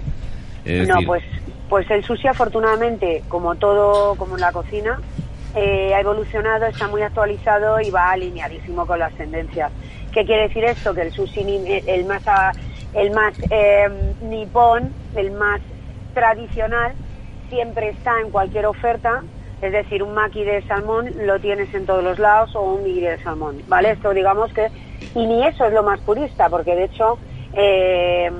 no, 0.64 0.98
pues, 1.06 1.22
pues 1.68 1.90
el 1.90 2.04
sushi 2.04 2.28
afortunadamente, 2.28 3.22
como 3.28 3.54
todo, 3.56 4.14
como 4.16 4.36
en 4.36 4.40
la 4.40 4.52
cocina, 4.52 5.00
eh, 5.54 5.92
ha 5.94 6.00
evolucionado, 6.00 6.66
está 6.66 6.88
muy 6.88 7.02
actualizado 7.02 7.80
y 7.80 7.90
va 7.90 8.10
alineadísimo 8.10 8.86
con 8.86 8.98
las 8.98 9.12
tendencias. 9.14 9.72
¿Qué 10.12 10.24
quiere 10.24 10.48
decir 10.48 10.64
esto? 10.64 10.94
Que 10.94 11.02
el 11.02 11.12
sushi, 11.12 11.42
el 11.86 12.04
más, 12.06 12.22
el 12.94 13.10
más 13.10 13.34
eh, 13.50 13.88
nipón, 14.22 14.92
el 15.14 15.30
más 15.32 15.60
tradicional, 16.14 16.92
siempre 17.48 17.90
está 17.90 18.20
en 18.20 18.30
cualquier 18.30 18.66
oferta 18.66 19.22
Es 19.62 19.72
decir, 19.72 20.02
un 20.02 20.14
maki 20.14 20.44
de 20.44 20.62
salmón 20.62 21.10
lo 21.24 21.38
tienes 21.40 21.72
en 21.74 21.86
todos 21.86 22.04
los 22.04 22.18
lados 22.18 22.54
o 22.54 22.74
un 22.74 22.84
nigiri 22.84 23.06
de 23.06 23.22
salmón, 23.22 23.62
¿vale? 23.68 23.92
Esto 23.92 24.10
digamos 24.12 24.52
que... 24.52 24.68
Y 25.14 25.26
ni 25.26 25.46
eso 25.46 25.66
es 25.66 25.72
lo 25.72 25.82
más 25.82 26.00
purista, 26.00 26.48
porque 26.48 26.74
de 26.74 26.84
hecho 26.84 27.18
eh, 27.54 28.30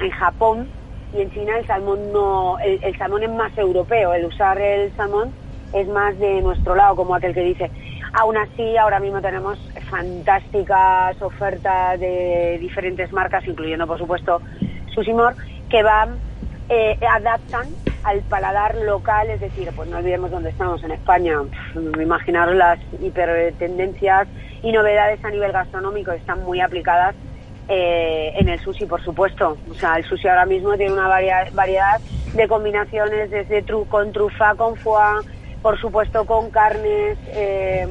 en 0.00 0.10
Japón 0.10 0.68
y 1.14 1.20
en 1.20 1.30
China 1.32 1.58
el 1.58 1.66
salmón 1.66 2.12
no... 2.12 2.58
El, 2.58 2.82
el 2.82 2.96
salmón 2.96 3.22
es 3.22 3.30
más 3.30 3.56
europeo, 3.58 4.14
el 4.14 4.24
usar 4.24 4.58
el 4.58 4.94
salmón 4.96 5.32
es 5.72 5.88
más 5.88 6.18
de 6.18 6.40
nuestro 6.40 6.74
lado, 6.74 6.96
como 6.96 7.14
aquel 7.14 7.34
que 7.34 7.42
dice. 7.42 7.70
Aún 8.14 8.36
así, 8.36 8.76
ahora 8.76 9.00
mismo 9.00 9.20
tenemos 9.22 9.58
fantásticas 9.88 11.20
ofertas 11.22 11.98
de 11.98 12.58
diferentes 12.60 13.10
marcas, 13.12 13.46
incluyendo, 13.46 13.86
por 13.86 13.98
supuesto, 13.98 14.42
Susimor, 14.94 15.34
que 15.70 15.82
van, 15.82 16.16
eh, 16.74 16.98
adaptan 17.06 17.68
al 18.02 18.20
paladar 18.22 18.74
local, 18.76 19.28
es 19.28 19.40
decir, 19.40 19.70
pues 19.76 19.90
no 19.90 19.98
olvidemos 19.98 20.30
dónde 20.30 20.48
estamos, 20.48 20.82
en 20.82 20.92
España. 20.92 21.38
Pff, 21.42 22.00
Imaginaros 22.00 22.56
las 22.56 22.78
hipertendencias 22.98 24.26
y 24.62 24.72
novedades 24.72 25.22
a 25.22 25.28
nivel 25.28 25.52
gastronómico 25.52 26.12
están 26.12 26.42
muy 26.44 26.62
aplicadas 26.62 27.14
eh, 27.68 28.32
en 28.36 28.48
el 28.48 28.58
sushi, 28.58 28.86
por 28.86 29.02
supuesto. 29.02 29.58
O 29.70 29.74
sea, 29.74 29.96
el 29.96 30.04
sushi 30.04 30.28
ahora 30.28 30.46
mismo 30.46 30.74
tiene 30.78 30.94
una 30.94 31.08
variedad 31.08 32.00
de 32.32 32.48
combinaciones 32.48 33.30
desde 33.30 33.62
tru 33.62 33.86
con 33.86 34.10
trufa, 34.10 34.54
con 34.54 34.74
foie, 34.76 35.26
por 35.60 35.78
supuesto 35.78 36.24
con 36.24 36.50
carnes. 36.50 37.18
eh, 37.34 37.86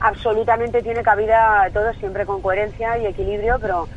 absolutamente 0.00 0.80
tiene 0.80 1.02
cabida 1.02 1.68
todo 1.72 1.92
siempre 1.94 2.24
con 2.24 2.40
coherencia 2.40 2.98
y 2.98 3.06
equilibrio, 3.06 3.58
pero 3.60 3.88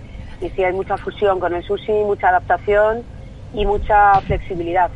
y 0.42 0.50
sí 0.50 0.64
hay 0.64 0.74
mucha 0.74 0.98
fusión 0.98 1.40
con 1.40 1.54
el 1.54 1.64
sushi, 1.64 1.92
mucha 1.92 2.30
adaptación 2.30 3.04
y 3.54 3.66
mucha 3.66 4.22
flexibilidad. 4.22 4.92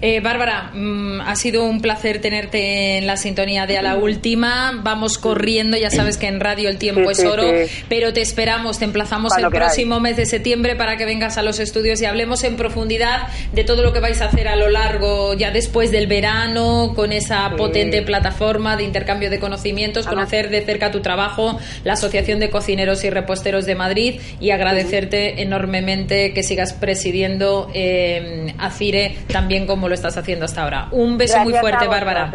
Eh, 0.00 0.20
Bárbara, 0.20 0.70
mm, 0.74 1.20
ha 1.20 1.36
sido 1.36 1.64
un 1.64 1.80
placer 1.80 2.20
tenerte 2.20 2.98
en 2.98 3.06
la 3.06 3.16
sintonía 3.16 3.66
de 3.66 3.78
A 3.78 3.82
la 3.82 3.96
Última. 3.96 4.80
Vamos 4.82 5.18
corriendo, 5.18 5.76
ya 5.76 5.90
sabes 5.90 6.16
que 6.16 6.26
en 6.28 6.40
radio 6.40 6.68
el 6.68 6.78
tiempo 6.78 7.02
Sí, 7.06 7.10
es 7.12 7.18
sí, 7.18 7.26
oro, 7.26 7.42
sí. 7.66 7.84
pero 7.88 8.12
te 8.12 8.20
esperamos, 8.20 8.78
te 8.78 8.84
emplazamos 8.84 9.30
Cuando 9.32 9.48
el 9.48 9.52
queráis. 9.52 9.72
próximo 9.72 10.00
mes 10.00 10.16
de 10.16 10.26
septiembre 10.26 10.76
para 10.76 10.96
que 10.96 11.04
vengas 11.04 11.38
a 11.38 11.42
los 11.42 11.58
estudios 11.58 12.00
y 12.00 12.04
hablemos 12.06 12.42
en 12.44 12.56
profundidad 12.56 13.28
de 13.52 13.64
todo 13.64 13.82
lo 13.82 13.92
que 13.92 14.00
vais 14.00 14.20
a 14.22 14.26
hacer 14.26 14.48
a 14.48 14.56
lo 14.56 14.68
largo, 14.70 15.34
ya 15.34 15.50
después 15.50 15.90
del 15.90 16.06
verano, 16.06 16.92
con 16.94 17.12
esa 17.12 17.50
Sí. 17.50 17.54
potente 17.56 18.02
plataforma 18.02 18.76
de 18.76 18.84
intercambio 18.84 19.30
de 19.30 19.38
conocimientos, 19.38 20.06
Ajá. 20.06 20.14
conocer 20.14 20.50
de 20.50 20.62
cerca 20.62 20.90
tu 20.90 21.00
trabajo, 21.00 21.58
la 21.84 21.94
Asociación 21.94 22.40
de 22.40 22.50
Cocineros 22.50 23.04
y 23.04 23.10
Reposteros 23.10 23.66
de 23.66 23.74
Madrid 23.74 24.20
y 24.40 24.50
agradecerte 24.50 25.42
enormemente 25.42 26.32
que 26.32 26.42
sigas 26.42 26.72
presidiendo 26.72 27.70
eh, 27.74 28.54
ACIRE 28.58 29.16
también 29.32 29.66
como 29.66 29.81
lo 29.88 29.94
estás 29.94 30.16
haciendo 30.16 30.44
hasta 30.44 30.62
ahora. 30.62 30.88
Un 30.90 31.18
beso 31.18 31.38
muy 31.40 31.54
fuerte, 31.54 31.86
Bárbara. 31.86 32.32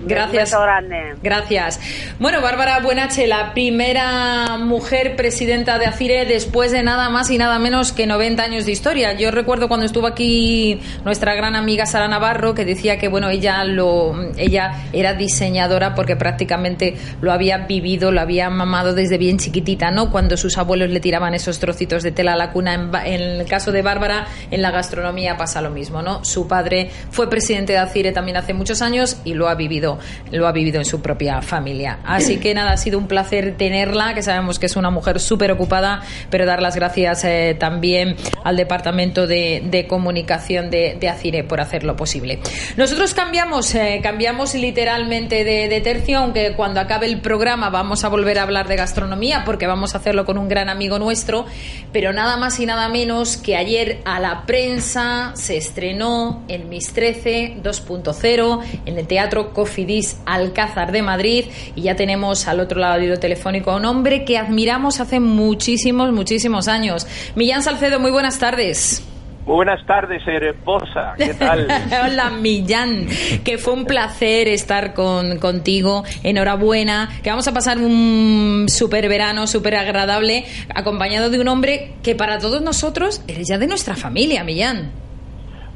Un 0.00 0.06
Gracias. 0.06 0.50
beso 0.50 0.62
grande. 0.62 1.14
Gracias. 1.22 1.80
Bueno, 2.18 2.40
Bárbara 2.40 2.80
Buenache, 2.80 3.26
la 3.26 3.52
primera 3.52 4.56
mujer 4.58 5.16
presidenta 5.16 5.78
de 5.78 5.86
ACIRE 5.86 6.24
después 6.26 6.72
de 6.72 6.82
nada 6.82 7.10
más 7.10 7.30
y 7.30 7.38
nada 7.38 7.58
menos 7.58 7.92
que 7.92 8.06
90 8.06 8.42
años 8.42 8.66
de 8.66 8.72
historia. 8.72 9.12
Yo 9.14 9.30
recuerdo 9.30 9.68
cuando 9.68 9.86
estuvo 9.86 10.06
aquí 10.06 10.80
nuestra 11.04 11.34
gran 11.34 11.56
amiga 11.56 11.86
Sara 11.86 12.08
Navarro 12.08 12.54
que 12.54 12.64
decía 12.64 12.98
que 12.98 13.08
bueno, 13.08 13.28
ella 13.28 13.64
lo 13.64 14.14
ella 14.36 14.84
era 14.92 15.14
diseñadora 15.14 15.94
porque 15.94 16.16
prácticamente 16.16 16.96
lo 17.20 17.32
había 17.32 17.58
vivido, 17.58 18.10
lo 18.10 18.20
había 18.20 18.50
mamado 18.50 18.94
desde 18.94 19.18
bien 19.18 19.38
chiquitita, 19.38 19.90
¿no? 19.90 20.10
Cuando 20.10 20.36
sus 20.36 20.58
abuelos 20.58 20.90
le 20.90 21.00
tiraban 21.00 21.34
esos 21.34 21.58
trocitos 21.58 22.02
de 22.02 22.12
tela 22.12 22.34
a 22.34 22.36
la 22.36 22.50
cuna 22.50 22.74
en 22.74 23.20
el 23.20 23.46
caso 23.46 23.72
de 23.72 23.82
Bárbara 23.82 24.26
en 24.50 24.62
la 24.62 24.70
gastronomía 24.70 25.36
pasa 25.36 25.60
lo 25.60 25.70
mismo, 25.70 26.02
¿no? 26.02 26.24
Su 26.24 26.46
padre 26.48 26.83
fue 27.10 27.28
presidente 27.30 27.72
de 27.72 27.78
ACIRE 27.78 28.12
también 28.12 28.36
hace 28.36 28.54
muchos 28.54 28.82
años 28.82 29.18
y 29.24 29.34
lo 29.34 29.48
ha 29.48 29.54
vivido, 29.54 29.98
lo 30.30 30.46
ha 30.46 30.52
vivido 30.52 30.78
en 30.78 30.84
su 30.84 31.00
propia 31.00 31.42
familia. 31.42 31.98
Así 32.04 32.38
que 32.38 32.54
nada, 32.54 32.72
ha 32.72 32.76
sido 32.76 32.98
un 32.98 33.06
placer 33.06 33.56
tenerla, 33.56 34.14
que 34.14 34.22
sabemos 34.22 34.58
que 34.58 34.66
es 34.66 34.76
una 34.76 34.90
mujer 34.90 35.20
súper 35.20 35.52
ocupada, 35.52 36.02
pero 36.30 36.46
dar 36.46 36.62
las 36.62 36.76
gracias 36.76 37.24
eh, 37.24 37.56
también 37.58 38.16
al 38.42 38.56
Departamento 38.56 39.26
de, 39.26 39.62
de 39.64 39.86
Comunicación 39.86 40.70
de, 40.70 40.98
ACIRE 41.04 41.44
por 41.44 41.60
hacer 41.60 41.84
lo 41.84 41.96
posible. 41.96 42.38
Nosotros 42.76 43.12
cambiamos, 43.14 43.74
eh, 43.74 44.00
cambiamos 44.02 44.54
literalmente 44.54 45.44
de, 45.44 45.68
de 45.68 45.80
tercio, 45.80 46.18
aunque 46.18 46.54
cuando 46.56 46.80
acabe 46.80 47.06
el 47.06 47.20
programa 47.20 47.70
vamos 47.70 48.04
a 48.04 48.08
volver 48.08 48.38
a 48.38 48.42
hablar 48.42 48.68
de 48.68 48.76
gastronomía, 48.76 49.42
porque 49.44 49.66
vamos 49.66 49.94
a 49.94 49.98
hacerlo 49.98 50.24
con 50.24 50.38
un 50.38 50.48
gran 50.48 50.68
amigo 50.68 50.98
nuestro, 50.98 51.46
pero 51.92 52.12
nada 52.12 52.36
más 52.36 52.58
y 52.58 52.66
nada 52.66 52.88
menos 52.88 53.36
que 53.36 53.56
ayer 53.56 54.00
a 54.04 54.20
la 54.20 54.46
prensa 54.46 55.32
se 55.34 55.56
estrenó 55.56 56.42
en 56.48 56.68
Mis 56.74 56.92
13 56.92 57.58
2.0 57.62 58.60
en 58.84 58.98
el 58.98 59.06
Teatro 59.06 59.52
Cofidis 59.52 60.20
Alcázar 60.26 60.90
de 60.90 61.02
Madrid 61.02 61.44
y 61.76 61.82
ya 61.82 61.94
tenemos 61.94 62.48
al 62.48 62.58
otro 62.58 62.80
lado 62.80 62.94
del 62.94 63.04
hilo 63.04 63.20
telefónico 63.20 63.70
a 63.70 63.76
un 63.76 63.84
hombre 63.84 64.24
que 64.24 64.38
admiramos 64.38 64.98
hace 64.98 65.20
muchísimos, 65.20 66.10
muchísimos 66.10 66.66
años. 66.66 67.06
Millán 67.36 67.62
Salcedo, 67.62 68.00
muy 68.00 68.10
buenas 68.10 68.40
tardes. 68.40 69.08
Muy 69.46 69.54
buenas 69.54 69.86
tardes, 69.86 70.26
Erebosa. 70.26 71.14
¿Qué 71.16 71.34
tal? 71.34 71.68
Hola 72.06 72.30
Millán, 72.30 73.06
que 73.44 73.56
fue 73.56 73.72
un 73.72 73.84
placer 73.84 74.48
estar 74.48 74.94
con, 74.94 75.38
contigo. 75.38 76.02
Enhorabuena, 76.24 77.08
que 77.22 77.30
vamos 77.30 77.46
a 77.46 77.54
pasar 77.54 77.78
un 77.78 78.64
súper 78.66 79.08
verano, 79.08 79.46
súper 79.46 79.76
agradable, 79.76 80.44
acompañado 80.74 81.30
de 81.30 81.38
un 81.38 81.46
hombre 81.46 81.92
que 82.02 82.16
para 82.16 82.40
todos 82.40 82.62
nosotros 82.62 83.22
eres 83.28 83.46
ya 83.46 83.58
de 83.58 83.68
nuestra 83.68 83.94
familia, 83.94 84.42
Millán. 84.42 85.03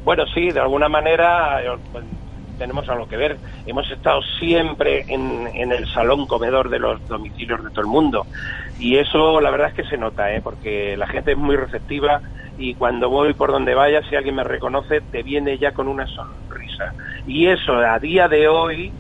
Bueno, 0.09 0.25
sí, 0.33 0.49
de 0.53 0.61
alguna 0.61 0.89
manera 0.89 1.63
eh, 1.63 1.69
pues, 1.93 2.03
tenemos 2.59 2.89
algo 2.89 3.07
que 3.07 3.19
ver. 3.19 3.37
Hemos 3.67 3.91
estado 3.91 4.23
siempre 4.39 5.05
en, 5.07 5.47
en 5.53 5.71
el 5.71 5.87
salón 5.93 6.27
comedor 6.27 6.71
de 6.71 6.79
los 6.79 7.07
domicilios 7.09 7.63
de 7.63 7.69
todo 7.69 7.83
el 7.83 7.89
mundo. 7.89 8.25
Y 8.79 8.97
eso 8.97 9.39
la 9.39 9.51
verdad 9.51 9.69
es 9.69 9.75
que 9.75 9.85
se 9.85 9.99
nota, 9.99 10.33
¿eh? 10.33 10.41
porque 10.43 10.97
la 10.97 11.07
gente 11.09 11.33
es 11.33 11.37
muy 11.37 11.57
receptiva 11.57 12.23
y 12.57 12.73
cuando 12.73 13.11
voy 13.11 13.35
por 13.35 13.53
donde 13.53 13.75
vaya, 13.75 14.01
si 14.09 14.17
alguien 14.17 14.37
me 14.37 14.45
reconoce, 14.45 15.03
te 15.13 15.23
viene 15.23 15.59
ya 15.59 15.73
con 15.73 15.87
una 15.89 16.07
sonrisa. 16.07 16.95
Y 17.27 17.47
eso 17.49 17.75
a 17.75 17.99
día 17.99 18.29
de 18.29 18.49
hoy 18.49 18.91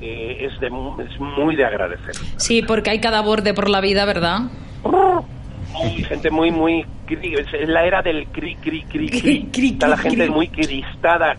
eh, 0.00 0.38
es, 0.40 0.58
de, 0.58 0.66
es 1.06 1.20
muy 1.20 1.54
de 1.54 1.66
agradecer. 1.66 2.16
Sí, 2.36 2.62
porque 2.62 2.90
hay 2.90 2.98
cada 3.00 3.20
borde 3.20 3.54
por 3.54 3.70
la 3.70 3.80
vida, 3.80 4.04
¿verdad? 4.06 4.40
Muy- 4.82 6.02
gente 6.02 6.32
muy, 6.32 6.50
muy... 6.50 6.84
cri- 7.08 7.38
Es 7.38 7.68
la 7.68 7.84
era 7.84 8.02
del 8.02 8.26
cri, 8.26 8.56
cri, 8.56 8.82
cri, 8.84 9.08
Cri, 9.08 9.48
cri. 9.52 9.68
Está 9.70 9.88
la 9.88 9.96
gente 9.96 10.24
cri. 10.24 10.30
muy 10.30 10.48
cristada, 10.48 11.34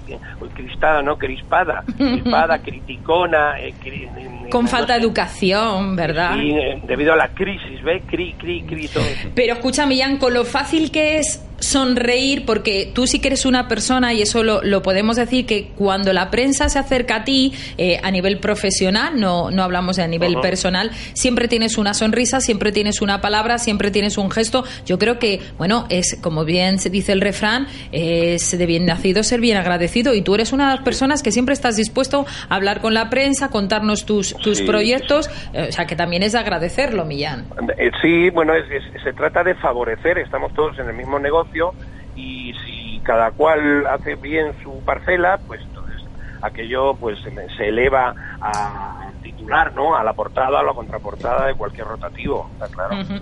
cristada, 0.56 1.02
no, 1.02 1.18
crispada. 1.18 1.84
Crispada, 1.98 2.60
criticona. 2.60 3.60
eh, 3.60 3.74
cri- 3.84 4.50
Con 4.50 4.66
no 4.66 4.72
falta 4.72 4.94
de 4.94 5.00
educación, 5.02 5.96
¿verdad? 5.96 6.34
Sí, 6.36 6.50
eh, 6.52 6.82
debido 6.88 7.14
a 7.14 7.16
la 7.16 7.28
crisis, 7.30 7.82
¿ves? 7.84 8.02
Cri, 8.08 8.34
cri, 8.34 8.64
cri, 8.64 8.88
todo 8.88 9.04
eso. 9.06 9.30
Pero 9.36 9.54
escucha, 9.54 9.86
Millán, 9.86 10.18
con 10.18 10.34
lo 10.34 10.44
fácil 10.46 10.92
que 10.92 11.20
es 11.20 11.46
sonreír, 11.60 12.46
porque 12.46 12.90
tú 12.96 13.06
sí 13.06 13.20
que 13.20 13.28
eres 13.28 13.46
una 13.46 13.68
persona, 13.68 14.14
y 14.14 14.22
eso 14.22 14.44
lo, 14.44 14.62
lo 14.64 14.82
podemos 14.82 15.18
decir, 15.18 15.46
que 15.46 15.72
cuando 15.76 16.14
la 16.14 16.32
prensa 16.32 16.70
se 16.70 16.80
acerca 16.80 17.18
a 17.18 17.24
ti 17.26 17.54
eh, 17.78 18.00
a 18.02 18.12
nivel 18.12 18.40
profesional, 18.40 19.20
no, 19.20 19.52
no 19.52 19.64
hablamos 19.64 19.98
de 19.98 20.04
a 20.04 20.08
nivel 20.08 20.36
personal, 20.42 20.90
siempre 21.14 21.50
tienes 21.50 21.78
una 21.78 21.94
sonrisa, 21.94 22.40
siempre 22.40 22.72
tienes 22.72 23.02
una 23.02 23.20
palabra, 23.20 23.58
siempre 23.58 23.92
tienes 23.92 24.18
un 24.18 24.32
gesto. 24.32 24.64
Yo 24.86 24.98
creo 24.98 25.20
que, 25.20 25.42
bueno, 25.60 25.86
es 25.90 26.20
como 26.24 26.46
bien 26.46 26.80
se 26.80 26.90
dice 26.90 27.12
el 27.12 27.22
refrán, 27.22 27.68
es 27.92 28.58
de 28.58 28.66
bien 28.66 28.86
nacido 28.88 29.22
ser 29.22 29.40
bien 29.42 29.58
agradecido, 29.58 30.16
y 30.16 30.24
tú 30.24 30.34
eres 30.34 30.52
una 30.54 30.70
de 30.72 30.76
las 30.78 30.84
personas 30.84 31.22
que 31.22 31.32
siempre 31.32 31.54
estás 31.54 31.76
dispuesto 31.76 32.26
a 32.50 32.56
hablar 32.56 32.82
con 32.82 32.96
la 32.96 33.10
prensa, 33.12 33.50
contarnos 33.52 34.06
tus, 34.06 34.36
tus 34.38 34.60
Sí, 34.60 34.64
proyectos, 34.66 35.30
eh, 35.54 35.68
o 35.70 35.72
sea 35.72 35.86
que 35.86 35.96
también 35.96 36.24
es 36.24 36.32
de 36.32 36.40
agradecerlo, 36.40 37.06
Millán. 37.06 37.48
Eh, 37.78 37.92
Sí, 38.02 38.30
bueno, 38.30 38.54
es- 38.56 38.70
es- 38.72 39.02
se 39.04 39.12
trata 39.14 39.44
de 39.44 39.56
favorecer, 39.56 40.18
estamos 40.20 40.54
todos 40.54 40.80
en 40.80 40.88
el 40.88 40.94
mismo 40.96 41.20
negocio 41.20 41.76
y 42.16 42.54
si 42.66 43.02
cada 43.04 43.32
cual 43.32 43.86
hace 43.88 44.16
bien 44.16 44.54
su 44.64 44.82
parcela, 44.86 45.42
pues 45.46 45.60
entonces 45.66 45.98
aquello 46.42 46.96
pues 46.98 47.20
se, 47.22 47.30
se 47.58 47.68
eleva 47.68 48.16
a 48.40 49.09
titular, 49.40 49.74
¿no? 49.74 49.96
A 49.96 50.04
la 50.04 50.14
portada, 50.14 50.60
a 50.60 50.64
la 50.64 50.74
contraportada 50.74 51.48
de 51.48 51.56
cualquier 51.56 51.88
rotativo, 51.88 52.50
está 52.54 52.68
claro. 52.68 53.02
Ujú. 53.02 53.14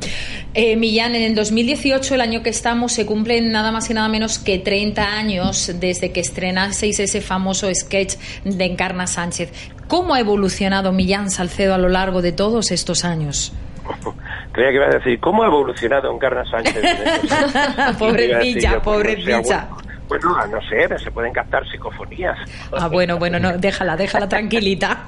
Eh, 0.53 0.75
Millán, 0.75 1.15
en 1.15 1.23
el 1.23 1.35
2018, 1.35 2.15
el 2.15 2.21
año 2.21 2.43
que 2.43 2.49
estamos, 2.49 2.91
se 2.91 3.05
cumplen 3.05 3.51
nada 3.51 3.71
más 3.71 3.89
y 3.89 3.93
nada 3.93 4.09
menos 4.09 4.39
que 4.39 4.59
30 4.59 5.03
años 5.03 5.71
desde 5.79 6.11
que 6.11 6.19
estrenaseis 6.19 6.99
ese 6.99 7.21
famoso 7.21 7.73
sketch 7.73 8.15
de 8.43 8.65
Encarna 8.65 9.07
Sánchez. 9.07 9.71
¿Cómo 9.87 10.15
ha 10.15 10.19
evolucionado 10.19 10.91
Millán 10.91 11.29
Salcedo 11.29 11.73
a 11.73 11.77
lo 11.77 11.89
largo 11.89 12.21
de 12.21 12.31
todos 12.31 12.71
estos 12.71 13.05
años? 13.05 13.53
Creía 14.51 14.69
que 14.69 14.75
ibas 14.75 14.95
a 14.95 14.97
decir, 14.97 15.19
¿cómo 15.19 15.43
ha 15.43 15.47
evolucionado 15.47 16.11
Encarna 16.11 16.43
Sánchez? 16.49 16.75
en 16.75 16.85
estos 16.85 17.31
años? 17.31 18.45
Iba 18.45 19.86
Bueno, 20.07 20.35
a 20.37 20.47
no 20.47 20.61
ser, 20.61 20.99
se 20.99 21.11
pueden 21.11 21.33
captar 21.33 21.67
psicofonías. 21.69 22.37
Ah, 22.71 22.87
bueno, 22.87 23.17
bueno, 23.17 23.39
no, 23.39 23.57
déjala, 23.57 23.97
déjala 23.97 24.27
tranquilita. 24.27 25.05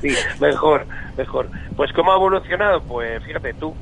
Sí, 0.00 0.14
mejor, 0.38 0.86
mejor. 1.16 1.48
Pues 1.76 1.92
¿cómo 1.92 2.12
ha 2.12 2.14
evolucionado? 2.14 2.80
Pues 2.82 3.20
fíjate 3.24 3.54
tú, 3.54 3.74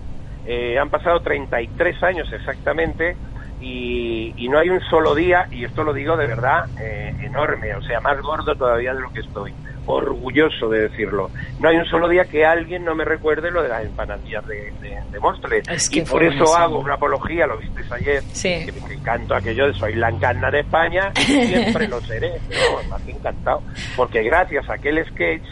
eh, 0.47 0.79
han 0.79 0.89
pasado 0.89 1.21
33 1.21 2.03
años 2.03 2.33
exactamente 2.33 3.17
y, 3.61 4.35
y 4.37 4.49
no 4.49 4.59
hay 4.59 4.69
un 4.71 4.81
solo 4.91 5.15
día, 5.15 5.47
y 5.51 5.65
esto 5.65 5.83
lo 5.85 5.93
digo 5.93 6.17
de 6.17 6.27
verdad 6.27 6.67
eh, 6.81 7.15
enorme, 7.23 7.75
o 7.75 7.83
sea, 7.83 8.01
más 8.01 8.21
gordo 8.21 8.55
todavía 8.55 8.93
de 8.95 9.01
lo 9.01 9.11
que 9.13 9.21
estoy, 9.21 9.53
orgulloso 9.87 10.69
de 10.69 10.89
decirlo. 10.89 11.31
No 11.61 11.69
hay 11.69 11.77
un 11.77 11.85
solo 11.87 12.09
día 12.09 12.25
que 12.25 12.45
alguien 12.45 12.85
no 12.85 12.95
me 12.95 13.05
recuerde 13.05 13.51
lo 13.51 13.63
de 13.63 13.69
las 13.69 13.85
empanadillas 13.85 14.45
de, 14.47 14.73
de, 14.81 14.99
de 15.11 15.21
Móstoles. 15.21 15.67
Es 15.69 15.89
que 15.89 16.01
y 16.01 16.03
por 16.03 16.23
eso 16.23 16.33
buenísimo. 16.39 16.57
hago 16.57 16.79
una 16.81 16.95
apología, 16.95 17.47
lo 17.47 17.57
visteis 17.57 17.91
ayer, 17.93 18.23
Sí. 18.33 18.67
que 18.67 18.73
me 18.73 18.95
encanta 18.95 19.37
aquello 19.39 19.69
de 19.69 19.75
soy 19.75 19.95
la 19.95 20.09
encarna 20.11 20.51
de 20.51 20.61
España 20.61 21.13
y 21.17 21.23
siempre 21.23 21.89
lo 21.89 22.01
seré. 22.01 22.33
No, 22.51 22.89
me 22.91 22.95
hace 22.97 23.11
encantado. 23.13 23.63
Porque 23.97 24.23
gracias 24.23 24.69
a 24.69 24.75
aquel 24.75 25.05
sketch 25.07 25.45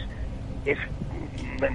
es, 0.65 0.77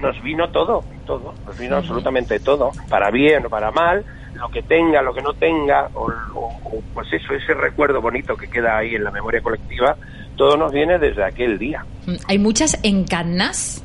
nos 0.00 0.22
vino 0.22 0.48
todo, 0.50 0.84
todo, 1.06 1.34
nos 1.46 1.58
vino 1.58 1.76
absolutamente 1.76 2.38
todo, 2.40 2.70
para 2.88 3.10
bien 3.10 3.46
o 3.46 3.48
para 3.48 3.70
mal, 3.70 4.04
lo 4.34 4.48
que 4.48 4.62
tenga, 4.62 5.02
lo 5.02 5.12
que 5.12 5.22
no 5.22 5.34
tenga, 5.34 5.88
o, 5.94 6.10
o- 6.34 6.60
o, 6.64 6.82
pues 6.94 7.12
eso, 7.12 7.34
ese 7.34 7.54
recuerdo 7.54 8.00
bonito 8.00 8.36
que 8.36 8.48
queda 8.48 8.76
ahí 8.78 8.94
en 8.94 9.04
la 9.04 9.10
memoria 9.10 9.40
colectiva, 9.40 9.96
todo 10.36 10.56
nos 10.56 10.72
viene 10.72 10.98
desde 10.98 11.24
aquel 11.24 11.58
día. 11.58 11.84
Mm, 12.06 12.14
Hay 12.28 12.38
muchas 12.38 12.78
encarnas. 12.82 13.84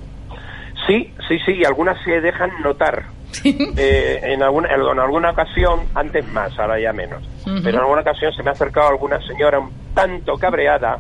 Sí, 0.88 1.12
sí, 1.28 1.40
sí, 1.46 1.54
y 1.54 1.66
algunas 1.66 2.02
se 2.04 2.22
dejan 2.22 2.52
notar. 2.64 3.04
Eh, 3.44 4.20
en, 4.24 4.42
alguna, 4.44 4.70
en 4.74 5.00
alguna 5.00 5.32
ocasión, 5.32 5.82
antes 5.94 6.26
más, 6.32 6.58
ahora 6.58 6.80
ya 6.80 6.94
menos, 6.94 7.22
pero 7.44 7.70
en 7.70 7.76
alguna 7.80 8.02
ocasión 8.02 8.32
se 8.32 8.42
me 8.44 8.50
ha 8.50 8.54
acercado 8.54 8.88
alguna 8.90 9.20
señora 9.28 9.60
un 9.60 9.72
tanto 9.94 10.38
cabreada, 10.38 11.00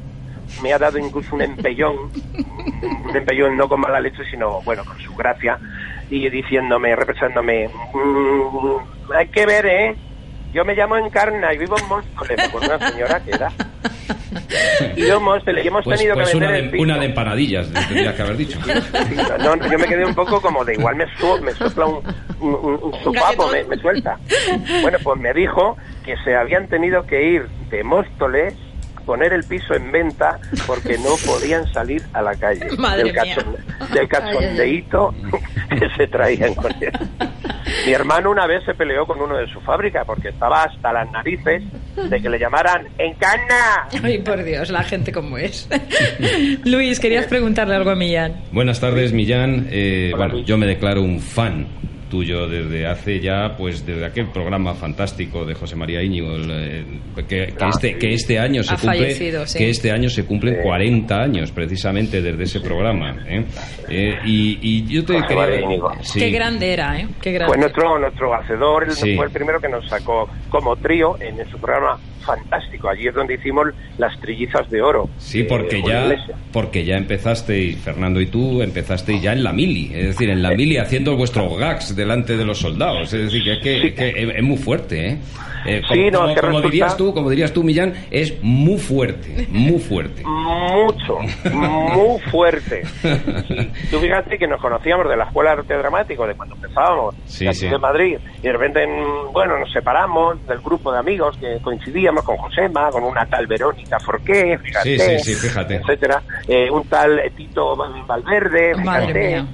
me 0.61 0.73
ha 0.73 0.77
dado 0.77 0.97
incluso 0.97 1.33
un 1.35 1.43
empellón, 1.43 1.95
un 3.09 3.15
empellón 3.15 3.55
no 3.55 3.69
con 3.69 3.79
mala 3.79 4.01
leche, 4.01 4.23
sino, 4.29 4.61
bueno, 4.63 4.83
con 4.83 4.97
su 4.99 5.15
gracia, 5.15 5.57
y 6.09 6.29
diciéndome, 6.29 6.95
representándome, 6.95 7.69
"Mm, 7.93 9.13
hay 9.13 9.27
que 9.29 9.45
ver, 9.45 9.65
¿eh? 9.65 9.95
Yo 10.53 10.63
me 10.63 10.73
llamo 10.75 10.95
Encarna 10.97 11.53
y 11.53 11.57
vivo 11.57 11.75
en 11.77 11.87
Móstoles, 11.87 12.39
acuerdo 12.39 12.75
una 12.77 12.89
señora 12.91 13.19
que 13.23 13.31
era. 13.31 13.51
Y 14.95 15.05
yo 15.07 15.19
Móstoles, 15.19 15.65
y 15.65 15.67
hemos 15.67 15.83
Pues, 15.83 15.97
tenido 15.99 16.15
pues 16.15 16.29
que 16.31 16.37
una, 16.37 16.45
vender 16.47 16.61
de, 16.61 16.65
el 16.67 16.71
piso. 16.71 16.83
una 16.83 16.97
de 16.99 17.05
empanadillas, 17.07 17.73
tendrías 17.73 18.15
que 18.15 18.21
haber 18.21 18.37
dicho. 18.37 18.59
Sí, 18.63 19.15
no, 19.43 19.55
no, 19.55 19.69
yo 19.69 19.77
me 19.79 19.85
quedé 19.85 20.05
un 20.05 20.15
poco 20.15 20.41
como 20.41 20.63
de 20.63 20.73
igual 20.73 20.95
me, 20.95 21.05
su- 21.17 21.41
me 21.41 21.51
sopla 21.53 21.85
un, 21.85 22.01
un, 22.39 22.53
un- 22.55 22.79
un 22.83 23.03
sopapo, 23.03 23.47
me, 23.49 23.63
me 23.65 23.77
suelta. 23.77 24.17
Bueno, 24.81 24.97
pues 25.03 25.19
me 25.19 25.33
dijo 25.33 25.75
que 26.05 26.15
se 26.23 26.35
habían 26.35 26.67
tenido 26.67 27.05
que 27.05 27.21
ir 27.23 27.47
de 27.69 27.83
Móstoles 27.83 28.53
poner 29.05 29.33
el 29.33 29.43
piso 29.43 29.73
en 29.75 29.91
venta 29.91 30.39
porque 30.67 30.97
no 30.97 31.15
podían 31.25 31.71
salir 31.71 32.01
a 32.13 32.21
la 32.21 32.35
calle 32.35 32.65
Madre 32.77 33.03
del, 33.05 33.13
mía. 33.13 33.23
cachon- 33.35 33.89
del 33.93 34.07
cachondeíto 34.07 35.13
que 35.69 35.89
se 35.95 36.07
traían 36.07 36.53
con 36.55 36.71
él. 36.81 36.91
Mi 37.85 37.93
hermano 37.93 38.31
una 38.31 38.47
vez 38.47 38.63
se 38.65 38.73
peleó 38.73 39.05
con 39.05 39.21
uno 39.21 39.37
de 39.37 39.47
su 39.51 39.59
fábrica 39.61 40.03
porque 40.05 40.29
estaba 40.29 40.63
hasta 40.63 40.93
las 40.93 41.11
narices 41.11 41.63
de 42.09 42.21
que 42.21 42.29
le 42.29 42.39
llamaran 42.39 42.87
Encarna. 42.97 43.87
Ay, 44.03 44.19
por 44.19 44.43
Dios, 44.43 44.69
la 44.69 44.83
gente 44.83 45.11
como 45.11 45.37
es. 45.37 45.67
Luis, 46.65 46.99
querías 46.99 47.25
preguntarle 47.25 47.75
algo 47.75 47.91
a 47.91 47.95
Millán. 47.95 48.35
Buenas 48.51 48.79
tardes, 48.79 49.13
Millán. 49.13 49.67
Eh, 49.71 50.11
Hola, 50.13 50.17
bueno, 50.17 50.33
Luis. 50.35 50.45
yo 50.45 50.57
me 50.57 50.65
declaro 50.67 51.01
un 51.01 51.19
fan 51.19 51.67
tuyo 52.09 52.47
desde 52.47 52.85
hace 52.87 53.19
ya, 53.19 53.55
pues 53.57 53.85
desde 53.85 54.05
aquel 54.05 54.27
programa 54.31 54.73
fantástico 54.73 55.45
de 55.45 55.53
José 55.55 55.75
María 55.75 56.01
Íñigo, 56.03 56.35
el, 56.35 56.49
eh, 56.51 56.83
que, 57.27 57.47
que 57.47 57.53
Ah, 57.59 57.69
este, 57.69 57.93
sí. 57.93 57.99
que 57.99 58.13
este 58.13 58.39
año 58.39 58.63
se 58.63 58.73
Ha 58.73 58.77
cumple, 58.77 59.45
sí. 59.45 59.57
que 59.57 59.69
este 59.69 59.91
año 59.91 60.09
se 60.09 60.25
cumplen 60.25 60.55
Sí. 60.55 60.61
40 60.63 61.21
años 61.21 61.51
precisamente 61.51 62.21
desde 62.21 62.43
ese 62.43 62.59
programa. 62.61 63.15
¿eh? 63.27 63.45
Eh, 63.89 64.13
y, 64.25 64.59
y 64.61 64.85
yo 64.87 65.03
te 65.05 65.13
José 65.19 65.27
quería, 65.27 65.67
sí. 66.01 66.19
Qué 66.19 66.29
grande 66.31 66.73
era, 66.73 66.99
¿eh? 66.99 67.07
Qué 67.21 67.31
grande. 67.31 67.53
Fue 67.53 67.57
nuestro, 67.57 67.99
nuestro 67.99 68.33
hacedor, 68.33 68.83
él 68.85 68.91
Sí. 68.91 69.15
fue 69.15 69.25
el 69.25 69.31
primero 69.31 69.59
que 69.59 69.69
nos 69.69 69.87
sacó 69.89 70.29
como 70.49 70.75
trío 70.75 71.17
en 71.19 71.37
su 71.49 71.57
programa 71.59 71.99
fantástico. 72.25 72.89
Allí 72.89 73.07
es 73.07 73.13
donde 73.13 73.35
hicimos 73.35 73.67
las 73.99 74.19
trillizas 74.19 74.67
de 74.71 74.81
oro. 74.81 75.07
Sí, 75.17 75.43
porque 75.43 75.81
ya, 75.83 76.09
porque 76.51 76.83
ya 76.83 76.95
empezasteis, 76.97 77.77
Fernando 77.79 78.19
y 78.19 78.25
tú, 78.27 78.61
empezasteis 78.63 79.21
ya 79.21 79.33
en 79.33 79.43
la 79.43 79.53
mili, 79.53 79.91
es 79.93 80.07
decir, 80.07 80.29
en 80.31 80.41
la 80.41 80.49
mili 80.51 80.77
haciendo 80.77 81.15
vuestros 81.15 81.55
gags 81.57 81.94
delante 81.95 82.37
de 82.37 82.45
los 82.45 82.59
soldados, 82.59 83.13
es 83.13 83.23
decir, 83.31 83.43
que 83.43 83.53
es, 83.53 83.59
que, 83.63 83.81
Sí. 83.81 83.91
que 83.95 84.09
es, 84.09 84.35
es 84.37 84.43
muy 84.43 84.57
fuerte, 84.57 85.07
¿eh? 85.11 85.17
Eh, 85.67 85.81
como, 85.81 85.93
Sí, 85.95 86.11
no, 86.11 86.19
como- 86.19 86.29
es 86.29 86.35
que 86.35 86.41
como 86.41 86.51
resulta- 86.51 86.69
dirías 86.71 86.97
tú, 86.97 87.13
como 87.13 87.29
dirías 87.31 87.51
tú, 87.51 87.63
Millán, 87.63 87.93
es 88.11 88.35
muy 88.43 88.77
fuerte, 88.77 89.47
muy 89.49 89.79
fuerte. 89.79 90.21
Mucho, 90.25 91.17
muy 91.51 92.19
fuerte. 92.29 92.83
Sí. 93.01 93.09
Tú 93.91 93.99
fíjate 93.99 94.37
que 94.37 94.47
nos 94.47 94.61
conocíamos 94.61 95.09
de 95.09 95.17
la 95.17 95.23
Escuela 95.25 95.51
de 95.55 95.61
Arte 95.61 95.73
Dramático, 95.75 96.27
de 96.27 96.35
cuando 96.35 96.53
empezábamos, 96.55 97.15
Sí, 97.25 97.45
de 97.45 97.49
aquí 97.49 97.59
sí. 97.59 97.67
de 97.67 97.77
Madrid, 97.79 98.17
y 98.39 98.41
de 98.41 98.51
repente, 98.53 98.85
bueno, 99.31 99.57
nos 99.57 99.71
separamos 99.71 100.45
del 100.47 100.59
grupo 100.59 100.91
de 100.91 100.99
amigos 100.99 101.35
que 101.37 101.57
coincidíamos 101.63 102.23
con 102.23 102.37
Josema, 102.37 102.89
con 102.91 103.03
una 103.03 103.25
tal 103.25 103.47
Verónica 103.47 103.99
Forqué, 103.99 104.59
fíjate, 104.59 104.99
Sí, 104.99 105.19
sí, 105.19 105.33
sí, 105.33 105.47
fíjate. 105.47 105.75
etcétera, 105.77 106.21
eh, 106.47 106.69
un 106.69 106.83
tal 106.87 107.19
Tito 107.35 107.75
Valverde, 108.05 108.75
Madre 108.75 109.05
fíjate, 109.07 109.27
mía. 109.31 109.45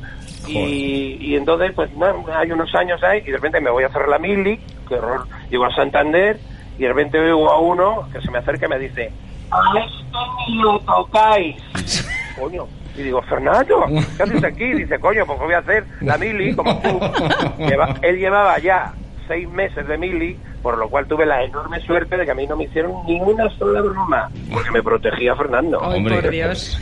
Y, 0.48 1.18
y 1.20 1.36
entonces, 1.36 1.72
pues 1.76 1.92
no, 1.96 2.26
hay 2.34 2.52
unos 2.52 2.74
años 2.76 3.02
ahí 3.04 3.20
y 3.20 3.26
de 3.32 3.34
repente 3.34 3.62
me 3.62 3.70
voy 3.70 3.84
a 3.84 3.88
hacer 3.88 4.08
la 4.08 4.18
mili, 4.20 4.60
qué 4.88 4.96
horror, 4.96 5.26
llego 5.50 5.66
a 5.66 5.74
Santander 5.76 6.40
y 6.78 6.82
de 6.84 6.88
repente 6.90 7.20
oigo 7.20 7.50
a 7.52 7.60
uno 7.60 8.08
que 8.12 8.22
se 8.22 8.32
me 8.32 8.40
acerca 8.40 8.66
y 8.66 8.70
me 8.70 8.80
dice, 8.80 9.12
a 9.52 9.62
ni 10.48 10.56
lo 10.62 10.80
tocáis. 10.80 11.56
Coño. 12.40 12.66
Y 12.98 13.04
digo, 13.04 13.22
Fernando, 13.22 13.86
¿qué 14.18 14.24
haces 14.24 14.44
aquí? 14.44 14.74
Dice, 14.74 15.00
coño, 15.00 15.26
pues 15.26 15.40
voy 15.40 15.54
a 15.54 15.60
hacer 15.60 15.86
la 16.02 16.18
mili 16.18 16.54
como 16.54 16.78
tú. 16.82 17.00
Lleva- 17.60 17.96
él 18.02 18.18
llevaba 18.18 18.60
ya 18.60 18.94
seis 19.28 19.48
meses 19.50 19.88
de 19.88 19.98
mili, 19.98 20.36
por 20.62 20.78
lo 20.78 20.90
cual 20.90 21.06
tuve 21.08 21.26
la 21.26 21.44
enorme 21.44 21.80
suerte 21.82 22.18
de 22.18 22.26
que 22.26 22.32
a 22.32 22.36
mí 22.36 22.46
no 22.48 22.56
me 22.56 22.66
hicieron 22.66 22.92
ninguna 23.08 23.50
sola 23.58 23.82
broma, 23.82 24.30
porque 24.52 24.72
me 24.72 24.84
protegía 24.84 25.36
Fernando. 25.36 25.80
Hombre. 25.80 26.16
por 26.22 26.30
Dios. 26.30 26.80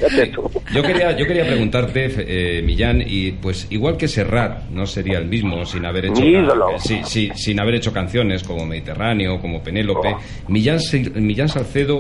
Yo 0.74 0.82
quería, 0.84 1.16
yo 1.18 1.26
quería 1.26 1.46
preguntarte, 1.46 2.10
eh, 2.18 2.62
Millán, 2.62 3.02
y 3.06 3.32
pues 3.34 3.68
igual 3.70 3.98
que 3.98 4.08
Serrat 4.08 4.70
no 4.70 4.86
sería 4.86 5.18
el 5.20 5.26
mismo 5.28 5.66
sin 5.66 5.86
haber 5.86 6.06
hecho 6.06 6.22
Mi 6.22 6.30
ídolo. 6.30 6.72
eh, 6.72 6.76
sí, 6.80 7.02
sí, 7.06 7.32
sin 7.36 7.60
haber 7.60 7.76
hecho 7.76 7.94
canciones 7.94 8.44
como 8.44 8.66
Mediterráneo, 8.66 9.40
como 9.40 9.62
Penélope, 9.64 10.10
Oh. 10.16 10.20
Millán, 10.48 10.80
Millán 11.16 11.50
Salcedo 11.50 11.98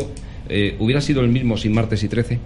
eh, 0.48 0.76
hubiera 0.80 1.02
sido 1.02 1.22
el 1.22 1.30
mismo 1.30 1.58
sin 1.58 1.74
Martes 1.74 2.04
y 2.04 2.10
Trece. 2.10 2.40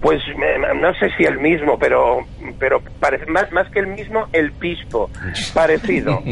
Pues 0.00 0.22
no 0.36 0.94
sé 0.94 1.10
si 1.18 1.24
el 1.24 1.38
mismo, 1.38 1.78
pero 1.78 2.20
pero 2.58 2.80
parece 2.98 3.26
más 3.26 3.52
más 3.52 3.70
que 3.70 3.80
el 3.80 3.88
mismo, 3.88 4.26
el 4.32 4.52
pispo, 4.52 5.10
parecido, 5.54 6.22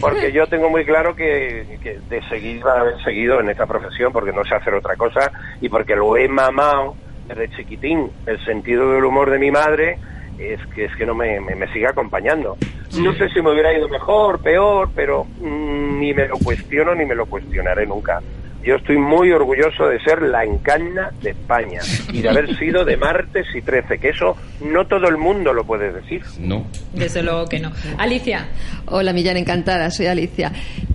porque 0.00 0.32
yo 0.32 0.46
tengo 0.46 0.70
muy 0.70 0.84
claro 0.84 1.14
que, 1.14 1.78
que 1.82 1.98
de 2.08 2.22
seguir 2.28 2.66
va 2.66 2.78
a 2.78 2.80
haber 2.80 3.02
seguido 3.04 3.40
en 3.40 3.50
esta 3.50 3.66
profesión 3.66 4.12
porque 4.12 4.32
no 4.32 4.44
sé 4.44 4.54
hacer 4.54 4.74
otra 4.74 4.96
cosa 4.96 5.30
y 5.60 5.68
porque 5.68 5.94
lo 5.94 6.16
he 6.16 6.26
mamado 6.28 6.96
desde 7.26 7.50
chiquitín. 7.56 8.10
El 8.26 8.42
sentido 8.44 8.92
del 8.92 9.04
humor 9.04 9.30
de 9.30 9.38
mi 9.38 9.50
madre 9.50 9.98
es 10.38 10.60
que 10.74 10.86
es 10.86 10.96
que 10.96 11.04
no 11.04 11.14
me, 11.14 11.40
me, 11.40 11.54
me 11.54 11.70
sigue 11.72 11.86
acompañando. 11.86 12.56
No 12.96 13.12
sé 13.14 13.28
si 13.28 13.42
me 13.42 13.52
hubiera 13.52 13.76
ido 13.76 13.88
mejor, 13.88 14.40
peor, 14.40 14.90
pero 14.94 15.24
mm, 15.24 16.00
ni 16.00 16.14
me 16.14 16.26
lo 16.26 16.38
cuestiono 16.38 16.94
ni 16.94 17.04
me 17.04 17.14
lo 17.14 17.26
cuestionaré 17.26 17.86
nunca. 17.86 18.20
Yo 18.68 18.76
estoy 18.76 18.98
muy 18.98 19.32
orgulloso 19.32 19.86
de 19.86 19.98
ser 20.00 20.20
la 20.20 20.44
encarna 20.44 21.10
de 21.22 21.30
España 21.30 21.80
y 22.12 22.20
de 22.20 22.28
haber 22.28 22.54
sido 22.58 22.84
de 22.84 22.98
martes 22.98 23.46
y 23.54 23.62
13, 23.62 23.96
que 23.96 24.10
eso 24.10 24.36
no 24.60 24.86
todo 24.86 25.08
el 25.08 25.16
mundo 25.16 25.54
lo 25.54 25.64
puede 25.64 25.90
decir. 25.90 26.22
No. 26.38 26.66
Desde 26.92 27.22
luego 27.22 27.46
que 27.46 27.60
no. 27.60 27.72
Alicia, 27.96 28.46
Hola, 28.84 29.14
Millán, 29.14 29.38
encantada, 29.38 29.90
soy 29.90 30.04
Alicia. 30.04 30.52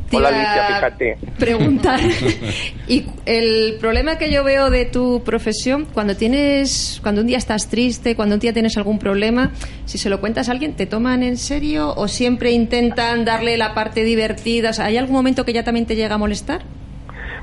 Te 0.07 0.17
Hola, 0.17 0.27
Alicia, 0.27 0.67
fíjate. 0.67 1.17
Preguntar. 1.39 1.99
y 2.87 3.07
el 3.25 3.77
problema 3.79 4.19
que 4.19 4.31
yo 4.31 4.43
veo 4.43 4.69
de 4.69 4.85
tu 4.85 5.23
profesión, 5.23 5.87
cuando 5.91 6.15
tienes, 6.15 6.99
cuando 7.01 7.21
un 7.21 7.27
día 7.27 7.39
estás 7.39 7.69
triste, 7.69 8.15
cuando 8.15 8.35
un 8.35 8.39
día 8.39 8.53
tienes 8.53 8.77
algún 8.77 8.99
problema, 8.99 9.49
si 9.85 9.97
se 9.97 10.11
lo 10.11 10.21
cuentas 10.21 10.47
a 10.47 10.51
alguien, 10.51 10.73
¿te 10.73 10.85
toman 10.85 11.23
en 11.23 11.37
serio 11.37 11.91
o 11.95 12.07
siempre 12.07 12.51
intentan 12.51 13.25
darle 13.25 13.57
la 13.57 13.73
parte 13.73 14.03
divertida? 14.03 14.69
O 14.69 14.73
sea, 14.73 14.85
¿hay 14.85 14.97
algún 14.97 15.15
momento 15.15 15.43
que 15.43 15.53
ya 15.53 15.63
también 15.63 15.87
te 15.87 15.95
llega 15.95 16.13
a 16.13 16.19
molestar? 16.19 16.61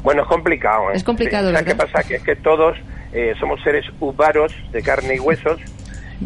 Bueno, 0.02 0.22
es 0.22 0.28
complicado. 0.28 0.90
¿eh? 0.90 0.96
Es 0.96 1.04
complicado, 1.04 1.50
¿Sabes 1.50 1.62
qué 1.64 1.72
¿verdad? 1.74 1.88
pasa? 1.92 2.08
Que 2.08 2.16
es 2.16 2.22
que 2.22 2.36
todos 2.36 2.76
eh, 3.12 3.34
somos 3.38 3.60
seres 3.62 3.84
humanos 4.00 4.54
de 4.72 4.82
carne 4.82 5.16
y 5.16 5.18
huesos 5.18 5.60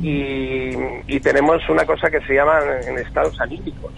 y, 0.03 0.71
y 1.07 1.21
tenemos 1.21 1.69
una 1.69 1.85
cosa 1.85 2.11
que 2.11 2.21
se 2.23 2.35
llama 2.35 2.59
en 2.87 2.99
estados 2.99 3.41
anímicos. 3.41 3.93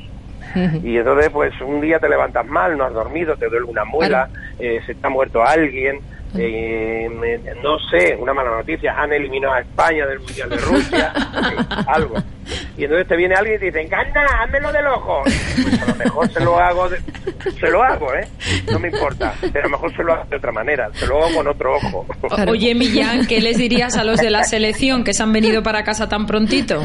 Y 0.82 0.96
entonces, 0.96 1.28
pues 1.30 1.52
un 1.60 1.82
día 1.82 1.98
te 1.98 2.08
levantas 2.08 2.46
mal, 2.46 2.78
no 2.78 2.84
has 2.84 2.92
dormido, 2.94 3.36
te 3.36 3.46
duele 3.46 3.66
una 3.66 3.84
muela, 3.84 4.30
eh, 4.58 4.80
se 4.86 4.94
te 4.94 5.06
ha 5.06 5.10
muerto 5.10 5.44
alguien, 5.44 6.00
eh, 6.38 7.08
no 7.62 7.78
sé, 7.90 8.16
una 8.18 8.32
mala 8.34 8.50
noticia, 8.50 8.94
han 8.96 9.12
eliminado 9.12 9.54
a 9.54 9.60
España 9.60 10.06
del 10.06 10.18
Mundial 10.20 10.48
de 10.50 10.56
Rusia, 10.58 11.12
algo. 11.88 12.16
Y 12.76 12.84
entonces 12.84 13.08
te 13.08 13.16
viene 13.16 13.34
alguien 13.34 13.56
y 13.56 13.58
te 13.58 13.66
dice, 13.66 13.80
encanta, 13.82 14.20
házmelo 14.40 14.72
del 14.72 14.86
ojo. 14.86 15.22
Pues 15.24 15.82
a 15.82 15.86
lo 15.86 15.94
mejor 15.96 16.28
se 16.30 16.40
lo 16.44 16.58
hago, 16.58 16.88
de- 16.88 17.00
se 17.60 17.70
lo 17.70 17.82
hago, 17.82 18.14
¿eh? 18.14 18.26
No 18.70 18.78
me 18.78 18.88
importa, 18.88 19.34
pero 19.40 19.60
a 19.60 19.68
lo 19.68 19.70
mejor 19.70 19.96
se 19.96 20.02
lo 20.04 20.12
hago 20.12 20.24
de 20.30 20.36
otra 20.36 20.52
manera, 20.52 20.88
se 20.92 21.06
lo 21.06 21.24
hago 21.24 21.34
con 21.36 21.48
otro 21.48 21.76
ojo. 21.76 22.06
Oye, 22.48 22.74
Millán, 22.74 23.26
¿qué 23.26 23.40
les 23.40 23.56
dirías 23.58 23.96
a 23.96 24.04
los 24.04 24.18
de 24.20 24.30
la 24.30 24.44
selección 24.44 25.04
que 25.04 25.14
se 25.14 25.22
han 25.22 25.32
venido 25.32 25.62
para 25.62 25.82
casa 25.84 26.08
tan 26.08 26.26
prontito? 26.26 26.82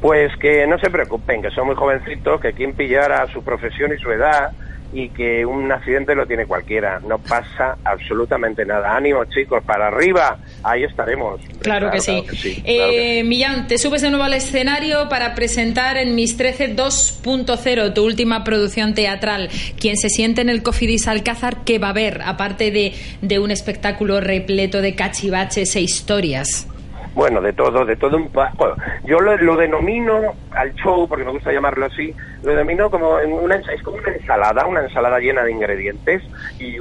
Pues 0.00 0.30
que 0.38 0.66
no 0.66 0.78
se 0.78 0.90
preocupen, 0.90 1.40
que 1.40 1.50
son 1.50 1.66
muy 1.66 1.76
jovencitos, 1.76 2.40
que 2.40 2.52
quien 2.52 2.74
pillara 2.74 3.26
su 3.32 3.42
profesión 3.42 3.90
y 3.96 4.02
su 4.02 4.10
edad 4.10 4.50
y 4.94 5.08
que 5.08 5.44
un 5.44 5.70
accidente 5.70 6.14
lo 6.14 6.26
tiene 6.26 6.46
cualquiera. 6.46 7.00
No 7.00 7.18
pasa 7.18 7.76
absolutamente 7.84 8.64
nada. 8.64 8.96
Ánimo, 8.96 9.24
chicos, 9.24 9.62
para 9.64 9.88
arriba. 9.88 10.38
Ahí 10.62 10.84
estaremos. 10.84 11.40
Claro, 11.60 11.90
que 11.90 12.00
sí. 12.00 12.62
eh, 12.64 13.24
Millán, 13.24 13.66
te 13.66 13.76
subes 13.76 14.02
de 14.02 14.10
nuevo 14.10 14.24
al 14.24 14.34
escenario 14.34 15.08
para 15.08 15.34
presentar 15.34 15.96
en 15.96 16.14
Mis 16.14 16.36
13 16.36 16.76
2.0 16.76 17.92
tu 17.92 18.04
última 18.04 18.44
producción 18.44 18.94
teatral. 18.94 19.48
Quien 19.78 19.96
se 19.96 20.08
siente 20.08 20.40
en 20.40 20.48
el 20.48 20.62
Cofidis 20.62 21.08
Alcázar, 21.08 21.64
¿qué 21.64 21.78
va 21.78 21.88
a 21.88 21.92
ver? 21.92 22.22
Aparte 22.24 22.70
de, 22.70 22.94
de 23.20 23.38
un 23.40 23.50
espectáculo 23.50 24.20
repleto 24.20 24.80
de 24.80 24.94
cachivaches 24.94 25.74
e 25.76 25.80
historias. 25.80 26.68
Bueno, 27.14 27.40
de 27.40 27.52
todo, 27.52 27.84
de 27.84 27.94
todo 27.96 28.16
un 28.16 28.28
poco. 28.30 28.74
Yo 29.04 29.20
lo, 29.20 29.56
denomino 29.56 30.34
al 30.50 30.74
show, 30.74 31.06
porque 31.08 31.24
me 31.24 31.30
gusta 31.30 31.52
llamarlo 31.52 31.86
así, 31.86 32.12
lo 32.42 32.50
denomino 32.50 32.90
como 32.90 33.16
una, 33.16 33.56
es 33.56 33.82
como 33.82 33.98
una 33.98 34.12
ensalada, 34.12 34.66
una 34.66 34.80
ensalada 34.80 35.20
llena 35.20 35.44
de 35.44 35.52
ingredientes 35.52 36.22
y, 36.58 36.76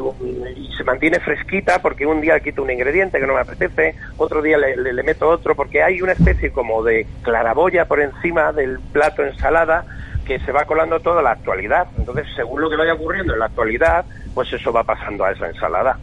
se 0.76 0.84
mantiene 0.84 1.20
fresquita 1.20 1.80
porque 1.84 2.08
un 2.08 2.20
día 2.20 2.40
quito 2.40 2.64
un 2.64 2.72
ingrediente 2.72 3.20
que 3.20 3.28
no 3.28 3.36
me 3.36 3.42
apetece, 3.42 3.96
otro 4.18 4.42
día 4.42 4.58
le, 4.58 4.76
le 4.76 5.04
meto 5.04 5.30
otro, 5.30 5.54
porque 5.54 5.84
hay 5.84 6.02
una 6.02 6.14
especie 6.14 6.52
como 6.52 6.82
de 6.84 7.06
claraboya 7.22 7.86
por 7.86 8.02
encima 8.02 8.52
del 8.52 8.80
plato 8.92 9.24
ensalada 9.24 9.86
que 10.26 10.40
se 10.40 10.52
va 10.52 10.66
colando 10.66 11.00
toda 11.00 11.22
la 11.22 11.32
actualidad. 11.32 11.88
Entonces, 11.98 12.26
según 12.36 12.62
lo 12.62 12.70
que 12.70 12.76
vaya 12.76 12.94
ocurriendo 12.94 13.34
en 13.34 13.40
la 13.40 13.46
actualidad, 13.46 14.06
pues 14.34 14.52
eso 14.52 14.74
va 14.74 14.84
pasando 14.84 15.26
a 15.26 15.32
esa 15.32 15.48
ensalada. 15.48 16.00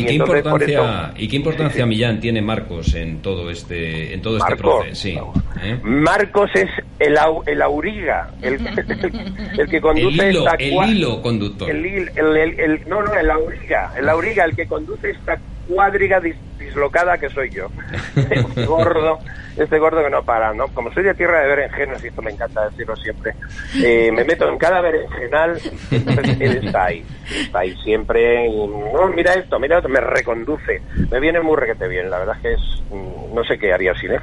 ¿Y, 0.00 0.04
qué 0.04 0.12
importancia, 0.14 1.12
¿Y 1.16 1.28
qué 1.28 1.36
importancia 1.36 1.86
Millán 1.86 2.20
tiene 2.20 2.42
Marcos 2.42 2.94
en 2.94 3.20
todo 3.20 3.50
este 3.50 4.14
en 4.14 4.22
todo 4.22 4.38
este 4.38 4.56
proceso? 4.56 5.32
¿eh? 5.62 5.78
Marcos 5.82 6.50
es 6.54 6.68
el, 6.98 7.16
el 7.46 7.62
auriga, 7.62 8.30
el, 8.42 8.54
el, 9.58 9.68
que 9.68 9.80
conduce 9.80 10.28
el 10.28 10.30
hilo, 10.30 10.44
esta 10.44 10.56
el 10.56 10.90
hilo 10.90 11.22
conductor. 11.22 11.70
El, 11.70 12.82
no, 12.86 13.02
no, 13.02 13.14
el 13.14 13.30
auriga, 13.30 13.92
el 13.96 14.08
auriga, 14.08 14.44
el 14.44 14.56
que 14.56 14.66
conduce 14.66 15.10
esta 15.10 15.38
cuadriga 15.70 16.20
dislocada 16.20 17.18
que 17.18 17.30
soy 17.30 17.50
yo. 17.50 17.68
Este 18.16 18.66
gordo, 18.66 19.18
este 19.56 19.78
gordo 19.78 20.02
que 20.02 20.10
no 20.10 20.22
para, 20.24 20.52
¿no? 20.52 20.68
Como 20.68 20.92
soy 20.92 21.04
de 21.04 21.14
tierra 21.14 21.40
de 21.40 21.48
berenjenas, 21.48 22.02
y 22.04 22.08
esto 22.08 22.22
me 22.22 22.32
encanta 22.32 22.68
decirlo 22.68 22.96
siempre, 22.96 23.34
eh, 23.82 24.10
me 24.12 24.24
meto 24.24 24.48
en 24.48 24.58
cada 24.58 24.80
berenjenal, 24.80 25.60
entonces 25.90 26.40
él 26.40 26.64
está 26.64 26.86
ahí, 26.86 27.04
está 27.30 27.60
ahí 27.60 27.76
siempre, 27.82 28.46
y, 28.46 28.66
no, 28.66 29.08
mira 29.14 29.34
esto, 29.34 29.58
mira 29.58 29.78
esto, 29.78 29.88
me 29.88 30.00
reconduce, 30.00 30.82
me 31.10 31.20
viene 31.20 31.40
muy 31.40 31.56
requete 31.56 31.88
bien, 31.88 32.10
la 32.10 32.18
verdad 32.18 32.36
es 32.36 32.42
que 32.42 32.52
es, 32.52 32.82
mm, 32.90 33.34
no 33.34 33.44
sé 33.44 33.58
qué 33.58 33.72
haría 33.72 33.94
sin 33.94 34.12
él. 34.12 34.20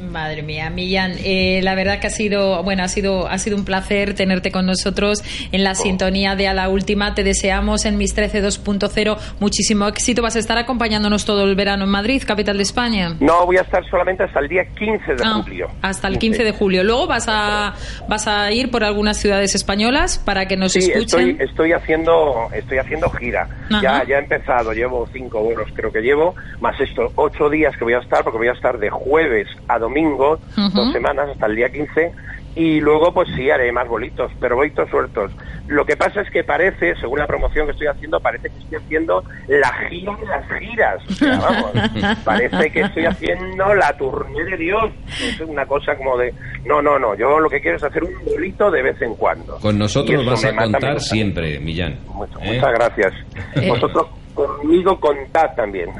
Madre 0.00 0.42
mía, 0.42 0.70
Millán, 0.70 1.12
eh, 1.24 1.60
la 1.62 1.74
verdad 1.74 2.00
que 2.00 2.06
ha 2.06 2.10
sido, 2.10 2.62
bueno, 2.62 2.82
ha 2.82 2.88
sido, 2.88 3.28
ha 3.28 3.38
sido 3.38 3.56
un 3.56 3.64
placer 3.64 4.14
tenerte 4.14 4.50
con 4.50 4.64
nosotros 4.64 5.22
en 5.52 5.62
la 5.62 5.72
oh. 5.72 5.74
sintonía 5.74 6.36
de 6.36 6.48
A 6.48 6.54
la 6.54 6.68
Última. 6.68 7.14
Te 7.14 7.22
deseamos 7.22 7.84
en 7.84 7.98
Mis 7.98 8.14
13 8.14 8.42
2.0 8.42 9.18
muchísimo 9.40 9.86
éxito. 9.86 10.22
¿Vas 10.22 10.36
a 10.36 10.38
estar 10.38 10.56
acompañándonos 10.56 11.24
todo 11.24 11.44
el 11.44 11.54
verano 11.54 11.84
en 11.84 11.90
Madrid, 11.90 12.22
capital 12.26 12.56
de 12.56 12.62
España? 12.62 13.16
No, 13.20 13.44
voy 13.44 13.58
a 13.58 13.60
estar 13.60 13.84
solamente 13.90 14.24
hasta 14.24 14.40
el 14.40 14.48
día 14.48 14.64
15 14.64 15.14
de 15.14 15.22
ah, 15.24 15.42
julio. 15.44 15.68
Hasta 15.82 16.08
el 16.08 16.18
15 16.18 16.44
de 16.44 16.52
julio. 16.52 16.82
Luego 16.82 17.06
vas 17.06 17.26
a, 17.28 17.74
vas 18.08 18.26
a 18.26 18.50
ir 18.52 18.70
por 18.70 18.84
algunas 18.84 19.18
ciudades 19.18 19.54
españolas 19.54 20.18
para 20.18 20.46
que 20.46 20.56
nos 20.56 20.72
sí, 20.72 20.78
escuchen. 20.78 21.30
Estoy, 21.30 21.46
estoy 21.46 21.72
haciendo, 21.72 22.48
estoy 22.54 22.78
haciendo 22.78 23.10
gira. 23.10 23.48
Ya, 23.82 24.02
ya 24.04 24.16
he 24.16 24.20
empezado, 24.20 24.72
llevo 24.72 25.06
cinco 25.12 25.38
euros 25.38 25.68
creo 25.74 25.92
que 25.92 26.00
llevo, 26.00 26.34
más 26.60 26.78
estos 26.80 27.12
ocho 27.16 27.48
días 27.48 27.76
que 27.76 27.84
voy 27.84 27.94
a 27.94 27.98
estar, 27.98 28.24
porque 28.24 28.38
voy 28.38 28.48
a 28.48 28.52
estar 28.52 28.78
de 28.78 28.90
jueves 28.90 29.46
a 29.68 29.78
domingo 29.78 29.89
domingo, 29.90 30.38
dos 30.56 30.92
semanas, 30.92 31.28
hasta 31.30 31.46
el 31.46 31.56
día 31.56 31.68
15, 31.70 32.12
y 32.56 32.80
luego 32.80 33.12
pues 33.12 33.28
sí 33.36 33.50
haré 33.50 33.70
más 33.72 33.86
bolitos, 33.88 34.30
pero 34.40 34.56
bolitos 34.56 34.88
sueltos. 34.90 35.30
Lo 35.68 35.84
que 35.84 35.96
pasa 35.96 36.22
es 36.22 36.30
que 36.30 36.42
parece, 36.42 36.96
según 36.96 37.20
la 37.20 37.26
promoción 37.26 37.66
que 37.66 37.72
estoy 37.72 37.86
haciendo, 37.86 38.18
parece 38.18 38.50
que 38.50 38.58
estoy 38.58 38.78
haciendo 38.78 39.22
la 39.46 39.72
gira 39.88 40.16
de 40.16 40.26
las 40.26 40.44
giras. 40.58 41.02
vamos, 41.20 42.18
parece 42.24 42.70
que 42.72 42.80
estoy 42.80 43.04
haciendo 43.06 43.74
la 43.74 43.96
tournée 43.96 44.44
de 44.44 44.56
Dios. 44.56 44.90
Es 45.22 45.40
una 45.40 45.64
cosa 45.66 45.94
como 45.96 46.18
de, 46.18 46.34
no, 46.64 46.82
no, 46.82 46.98
no, 46.98 47.14
yo 47.14 47.38
lo 47.38 47.48
que 47.48 47.60
quiero 47.60 47.76
es 47.76 47.84
hacer 47.84 48.02
un 48.02 48.12
bolito 48.24 48.68
de 48.68 48.82
vez 48.82 49.00
en 49.00 49.14
cuando. 49.14 49.58
Con 49.58 49.78
nosotros 49.78 50.26
vas 50.26 50.44
a 50.44 50.56
contar 50.56 50.98
siempre, 51.00 51.60
Millán. 51.60 51.92
¿eh? 51.92 51.98
Muchas 52.14 52.72
gracias. 52.72 53.12
Eh, 53.54 53.68
Vosotros 53.68 54.08
conmigo 54.34 54.98
contad 55.00 55.54
también. 55.56 55.90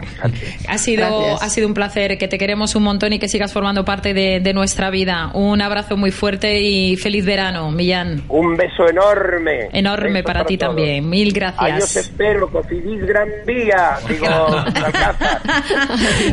Ha 0.69 0.79
sido, 0.79 1.37
ha 1.41 1.49
sido 1.49 1.67
un 1.67 1.75
placer, 1.75 2.19
que 2.19 2.29
te 2.29 2.39
queremos 2.39 2.75
un 2.75 2.83
montón 2.83 3.13
y 3.13 3.19
que 3.19 3.29
sigas 3.29 3.53
formando 3.53 3.85
parte 3.85 4.15
de, 4.15 4.51
nuestra 4.51 4.91
vida. 4.91 5.31
Un 5.35 5.63
abrazo 5.63 5.97
muy 5.97 6.11
fuerte 6.11 6.61
y 6.61 6.97
feliz 6.97 7.25
verano, 7.25 7.71
Millán. 7.71 8.25
Un 8.29 8.57
beso 8.57 8.89
enorme. 8.89 9.69
Enorme 9.73 10.25
para, 10.25 10.45
ti 10.45 10.59
también. 10.59 11.09
Mil 11.09 11.33
gracias. 11.35 11.71
Adiós 11.73 11.97
espero, 11.97 12.51
Cofidis 12.51 13.07
Gran 13.07 13.29
Vía. 13.47 13.99
Digo, 14.09 14.27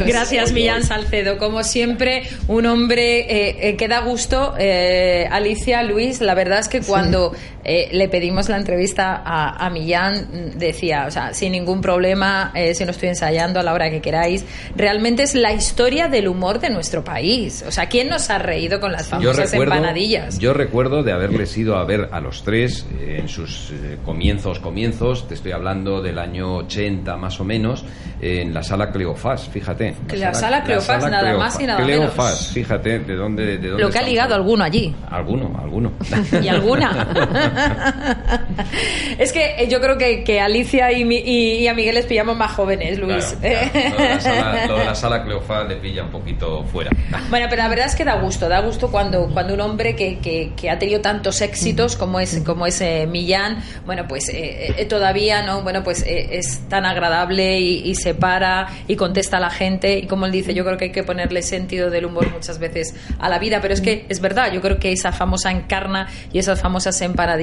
gracias, 0.05 0.51
Millán 0.51 0.83
Salcedo. 0.83 1.37
Como 1.37 1.63
siempre, 1.63 2.23
un 2.47 2.65
hombre 2.65 3.19
eh, 3.19 3.69
eh, 3.69 3.75
que 3.77 3.87
da 3.87 3.99
gusto. 3.99 4.55
Eh, 4.57 5.27
Alicia, 5.31 5.83
Luis, 5.83 6.21
la 6.21 6.33
verdad 6.33 6.59
es 6.59 6.67
que 6.67 6.81
cuando 6.81 7.33
le 7.67 8.07
pedimos 8.07 8.47
la 8.49 8.57
entrevista 8.57 9.21
a, 9.25 9.65
a 9.65 9.69
Millán, 9.69 10.57
decía, 10.57 11.05
o 11.07 11.11
sea, 11.11 11.33
sin 11.33 11.51
ningún 11.51 11.81
problema, 11.81 12.51
eh, 12.55 12.73
si 12.73 12.85
no 12.85 12.91
estoy 12.91 13.09
ensayando 13.09 13.59
a 13.59 13.63
la 13.63 13.73
hora 13.73 13.89
que 13.89 14.01
queráis. 14.01 14.45
Realmente 14.75 15.23
es 15.23 15.35
la 15.35 15.51
historia 15.51 16.07
del 16.07 16.27
humor 16.27 16.59
de 16.59 16.69
nuestro 16.69 17.03
país. 17.03 17.63
O 17.67 17.71
sea, 17.71 17.87
¿quién 17.87 18.09
nos 18.09 18.29
ha 18.29 18.37
reído 18.37 18.79
con 18.79 18.91
las 18.91 19.07
famosas 19.07 19.53
empanadillas? 19.53 20.39
Yo 20.39 20.53
recuerdo 20.53 21.03
de 21.03 21.11
haberles 21.11 21.57
ido 21.57 21.75
a 21.75 21.83
ver 21.83 22.09
a 22.11 22.21
los 22.21 22.43
tres 22.43 22.85
eh, 22.99 23.17
en 23.19 23.27
sus 23.27 23.71
eh, 23.71 23.97
comienzos, 24.05 24.59
comienzos, 24.59 25.27
te 25.27 25.33
estoy 25.33 25.51
hablando 25.51 26.01
del 26.01 26.19
año 26.19 26.57
80 26.57 27.17
más 27.17 27.39
o 27.39 27.43
menos, 27.43 27.83
en 28.21 28.53
la 28.53 28.63
sala 28.63 28.91
Cleofás, 28.91 29.47
fíjate. 29.47 29.95
La, 30.15 30.33
sala, 30.33 30.63
Cleofás, 30.63 31.03
nada 31.09 31.37
más 31.37 31.59
y 31.59 31.65
nada 31.65 31.83
Cleofás, 31.83 32.51
fíjate, 32.53 32.99
¿de 32.99 33.15
dónde, 33.15 33.57
de 33.57 33.67
dónde 33.69 33.83
Lo 33.83 33.89
que 33.89 33.99
ha 33.99 34.03
ligado 34.03 34.35
alguno 34.35 34.63
allí. 34.63 34.95
Alguno, 35.09 35.55
alguno. 35.59 35.93
¿Y 36.41 36.47
alguna? 36.47 37.07
es 39.17 39.31
que 39.31 39.67
yo 39.69 39.79
creo 39.79 39.97
que, 39.97 40.23
que 40.23 40.39
Alicia 40.39 40.91
y, 40.91 41.03
y, 41.03 41.67
a 41.67 41.73
Miguel 41.73 41.95
les 41.95 42.05
pillamos 42.05 42.37
más 42.37 42.51
jóvenes, 42.51 42.99
Luis. 42.99 43.33
Lo, 43.33 43.39
de 43.39 43.93
la 43.97 44.19
sala, 44.21 44.95
sala 44.95 45.23
Cleofás 45.23 45.67
le 45.67 45.77
pilla 45.77 46.03
un 46.03 46.09
poquito 46.09 46.63
fuera. 46.65 46.91
Bueno, 47.29 47.47
pero 47.49 47.63
la 47.63 47.69
verdad 47.69 47.87
es 47.87 47.95
que 47.95 48.03
da 48.03 48.15
gusto, 48.15 48.47
da 48.49 48.59
gusto 48.61 48.89
cuando, 48.89 49.29
cuando 49.29 49.53
un 49.53 49.61
hombre 49.61 49.95
que, 49.95 50.19
que, 50.19 50.69
ha 50.69 50.77
tenido 50.77 51.01
tantos 51.01 51.41
éxitos 51.41 51.95
como 51.95 52.19
es, 52.19 52.41
como 52.45 52.65
es 52.65 52.81
eh, 52.81 53.07
Millán, 53.07 53.63
bueno, 53.85 54.07
pues 54.07 54.29
eh, 54.29 54.73
eh, 54.77 54.85
todavía, 54.85 55.43
¿no? 55.43 55.61
Bueno, 55.61 55.83
pues 55.83 56.03
es 56.05 56.59
tan 56.67 56.85
agradable 56.85 57.59
y, 57.59 57.95
se 57.95 58.13
para 58.13 58.67
y 58.87 58.95
contesta 58.95 59.37
a 59.37 59.39
la 59.39 59.49
gente 59.49 59.97
y 59.99 60.07
como 60.07 60.25
él 60.25 60.31
dice, 60.31 60.53
yo 60.53 60.63
creo 60.63 60.77
que 60.77 60.85
hay 60.85 60.91
que 60.91 61.03
ponerle 61.03 61.41
sentido 61.41 61.89
del 61.89 62.05
humor 62.05 62.31
muchas 62.31 62.59
veces 62.59 62.95
a 63.19 63.29
la 63.29 63.39
vida, 63.39 63.59
pero 63.61 63.73
es 63.73 63.81
que 63.81 64.05
es 64.09 64.19
verdad, 64.19 64.51
yo 64.51 64.61
creo 64.61 64.77
que 64.77 64.91
esa 64.91 65.11
famosa 65.11 65.51
encarna 65.51 66.07
y 66.31 66.39
esas 66.39 66.61
famosas 66.61 66.95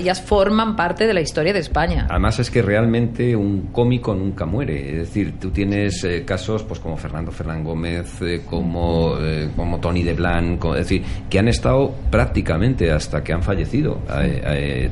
empanadillas 0.04 0.22
forman 0.22 0.76
parte 0.76 1.06
de 1.06 1.14
la 1.14 1.20
historia 1.20 1.52
de 1.52 1.60
España. 1.60 2.06
Además 2.10 2.38
es 2.38 2.50
que 2.50 2.62
realmente 2.62 3.34
un 3.34 3.68
cómico 3.72 4.14
nunca 4.14 4.46
muere, 4.46 4.92
es 4.92 4.98
decir, 4.98 5.34
tú 5.40 5.50
tienes 5.50 6.06
casos 6.24 6.62
pues 6.62 6.80
como 6.80 6.96
Fernando 6.96 7.30
Fernán 7.30 7.64
Gómez, 7.64 8.18
como, 8.46 9.16
como 9.56 9.80
Tony 9.80 10.02
de 10.02 10.14
Blanc, 10.14 10.64
es 10.66 10.88
decir, 10.88 11.02
que 11.28 11.38
han 11.38 11.48
estado 11.48 11.94
prácticamente 12.10 12.90
hasta 12.90 13.22
que 13.22 13.32
han 13.32 13.42
fallecido 13.42 14.00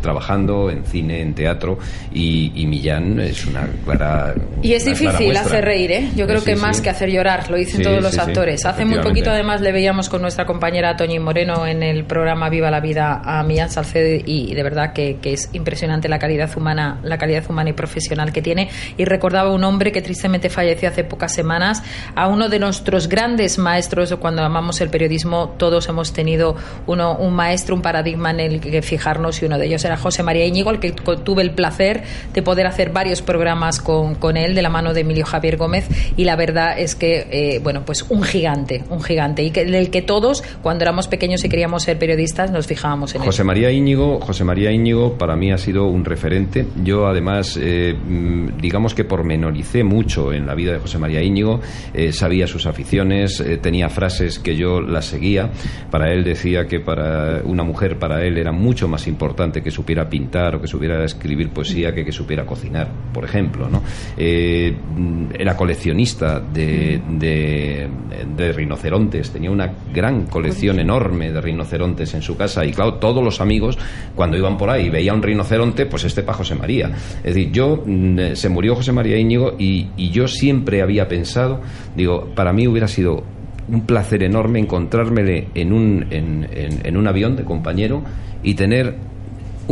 trabajando 0.00 0.70
en 0.70 0.84
cine, 0.84 1.20
en 1.20 1.34
teatro 1.34 1.78
y, 2.12 2.52
y 2.54 2.66
Millán 2.66 3.20
es 3.20 3.46
una 3.46 3.68
clara... 3.84 4.34
Y 4.62 4.72
es 4.72 4.84
difícil 4.84 5.36
hacer 5.36 5.64
reír, 5.64 5.92
¿eh? 5.92 6.08
Yo 6.16 6.26
creo 6.26 6.42
que 6.42 6.56
más 6.56 6.80
que 6.80 6.90
hacer 6.90 7.10
llorar, 7.10 7.50
lo 7.50 7.56
dicen 7.56 7.82
todos 7.82 8.02
los 8.02 8.18
actores. 8.18 8.64
Hace 8.64 8.84
muy 8.84 8.98
poquito 9.00 9.30
además 9.30 9.60
le 9.60 9.72
veíamos 9.72 10.08
con 10.08 10.22
nuestra 10.22 10.46
compañera 10.46 10.96
Toñi 10.96 11.18
Moreno 11.18 11.66
en 11.66 11.82
el 11.82 12.04
programa 12.04 12.48
Viva 12.48 12.70
la 12.70 12.80
Vida 12.80 13.22
a 13.24 13.42
Millán 13.42 13.70
Salcedo 13.70 14.22
y 14.24 14.54
de 14.54 14.62
verdad 14.62 14.91
que, 14.93 15.18
es 15.22 15.51
impresionante 15.53 16.09
la 16.09 16.18
calidad 16.18 16.51
humana, 16.57 16.99
la 17.03 17.18
calidad 17.18 17.45
humana 17.49 17.70
y 17.70 17.72
profesional 17.72 18.32
que 18.32 18.43
tiene. 18.43 18.68
Y 18.97 19.05
recordaba 19.05 19.51
un 19.53 19.64
hombre 19.64 19.93
que 19.93 20.03
tristemente 20.03 20.51
falleció 20.51 20.88
hace 20.88 21.05
pocas 21.05 21.34
semanas, 21.34 21.82
a 22.14 22.28
uno 22.28 22.49
de 22.49 22.59
nuestros 22.59 23.09
grandes 23.09 23.59
maestros, 23.59 24.14
cuando 24.20 24.43
amamos 24.43 24.80
el 24.80 24.90
periodismo, 24.90 25.55
todos 25.57 25.88
hemos 25.88 26.12
tenido 26.12 26.57
uno, 26.86 27.16
un 27.16 27.34
maestro, 27.34 27.74
un 27.74 27.82
paradigma 27.82 28.30
en 28.30 28.40
el 28.40 28.61
que 28.61 28.82
fijarnos 28.82 29.43
y 29.43 29.47
uno 29.47 29.59
de 29.59 29.66
ellos 29.66 29.84
era 29.84 29.97
José 29.97 30.22
María 30.22 30.47
Íñigo, 30.47 30.70
al 30.70 30.80
que 30.80 30.93
tuve 30.93 31.43
el 31.43 31.53
placer 31.53 32.03
de 32.32 32.43
poder 32.43 32.66
hacer 32.66 32.90
varios 32.90 33.22
programas 33.22 33.80
con, 33.80 34.14
con 34.14 34.36
él 34.36 34.55
de 34.55 34.62
la 34.62 34.68
mano 34.68 34.95
de 34.95 35.01
Emilio 35.01 35.24
Javier 35.24 35.57
Gómez. 35.57 35.86
Y 36.16 36.24
la 36.24 36.36
verdad 36.36 36.78
es 36.78 36.95
que, 36.95 37.26
eh, 37.30 37.61
bueno, 37.62 37.82
pues 37.84 38.03
un 38.09 38.22
gigante, 38.22 38.84
un 38.90 39.03
gigante. 39.03 39.43
Y 39.43 39.51
que, 39.51 39.62
el 39.62 39.90
que 39.90 40.03
todos, 40.03 40.43
cuando 40.62 40.84
éramos 40.84 41.09
pequeños 41.09 41.45
y 41.45 41.49
queríamos 41.49 41.84
ser 41.84 41.99
periodistas, 41.99 42.51
nos 42.51 42.66
fijábamos 42.66 43.14
en 43.14 43.22
José 43.22 43.45
María 43.45 43.70
Íñigo, 43.70 44.20
José 44.20 44.45
María 44.45 44.70
Íñigo 44.70 44.82
para 45.18 45.37
mí 45.37 45.53
ha 45.53 45.59
sido 45.59 45.87
un 45.87 46.05
referente. 46.05 46.66
Yo, 46.83 47.07
además, 47.07 47.59
eh, 47.61 47.95
mm, 47.95 48.59
digamos 48.61 48.95
que 48.95 49.05
pormenoricé 49.05 49.85
mucho 49.85 50.33
en 50.33 50.47
la 50.47 50.55
vida 50.55 50.72
de 50.72 50.78
José 50.78 50.99
María 50.99 51.22
Íñigo, 51.22 51.61
eh, 51.95 52.12
sabía 52.12 52.47
sus 52.47 52.66
aficiones, 52.66 53.41
eh, 53.41 53.59
tenía 53.59 53.89
frases 53.89 54.41
que 54.41 54.57
yo 54.57 54.80
las 54.80 55.05
seguía. 55.07 55.51
Para 55.91 56.12
él 56.12 56.24
decía 56.24 56.66
que 56.66 56.80
para 56.80 57.43
una 57.45 57.62
mujer, 57.62 57.99
para 57.99 58.24
él 58.24 58.39
era 58.39 58.51
mucho 58.51 58.89
más 58.89 59.07
importante 59.07 59.62
que 59.62 59.70
supiera 59.70 60.09
pintar 60.09 60.57
o 60.57 60.61
que 60.61 60.66
supiera 60.66 61.05
escribir 61.05 61.51
poesía 61.51 61.95
que 61.95 62.05
que 62.05 62.12
supiera 62.12 62.45
cocinar, 62.45 62.89
por 63.12 63.24
ejemplo. 63.24 63.68
¿no? 63.68 63.83
Mm, 64.16 65.35
era 65.39 65.57
coleccionista 65.57 66.41
de, 66.41 67.01
de, 67.09 67.89
de 68.37 68.53
rinocerontes, 68.53 69.30
tenía 69.30 69.51
una 69.51 69.72
gran 69.95 70.26
colección 70.26 70.80
enorme 70.80 71.30
de 71.30 71.41
rinocerontes 71.41 72.14
en 72.14 72.22
su 72.22 72.37
casa 72.37 72.64
y, 72.64 72.72
claro, 72.72 72.95
todos 72.95 73.22
los 73.22 73.41
amigos, 73.41 73.78
cuando 74.16 74.37
iban 74.37 74.57
por 74.59 74.70
y 74.79 74.91
veía 74.91 75.14
un 75.14 75.23
rinoceronte, 75.23 75.87
pues 75.87 76.05
este 76.05 76.23
para 76.23 76.39
José 76.39 76.55
María. 76.55 76.91
Es 77.25 77.35
decir, 77.35 77.53
yo, 77.53 77.83
mm, 77.85 78.18
eh, 78.18 78.37
se 78.37 78.49
murió 78.49 78.75
José 78.75 78.93
María 78.93 79.16
Íñigo 79.16 79.55
y, 79.59 79.89
y 79.97 80.11
yo 80.11 80.29
siempre 80.29 80.83
había 80.83 81.09
pensado, 81.09 81.61
digo, 81.97 82.31
para 82.35 82.53
mí 82.53 82.66
hubiera 82.66 82.89
sido 82.89 83.25
un 83.68 83.87
placer 83.87 84.23
enorme 84.23 84.59
encontrármele 84.59 85.49
en 85.55 85.73
un, 85.73 86.07
en, 86.11 86.49
en 86.53 86.97
un 86.97 87.07
avión 87.07 87.37
de 87.37 87.45
compañero 87.45 88.03
y 88.43 88.55
tener 88.55 88.97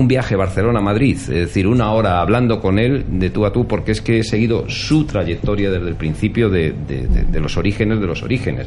un 0.01 0.09
viaje 0.09 0.35
Barcelona-Madrid, 0.35 1.17
es 1.17 1.29
decir, 1.29 1.67
una 1.67 1.93
hora 1.93 2.21
hablando 2.21 2.61
con 2.61 2.79
él 2.79 3.05
de 3.09 3.31
tú 3.31 3.45
a 3.45 3.53
tú, 3.53 3.67
porque 3.67 3.93
es 3.93 4.01
que 4.01 4.19
he 4.19 4.25
seguido 4.25 4.69
su 4.69 5.05
trayectoria 5.05 5.71
desde 5.71 5.89
el 5.89 5.95
principio 5.95 6.49
de, 6.49 6.73
de, 6.73 7.07
de, 7.07 7.25
de 7.25 7.41
los 7.41 7.57
orígenes 7.57 8.01
de 8.01 8.07
los 8.07 8.23
orígenes. 8.23 8.67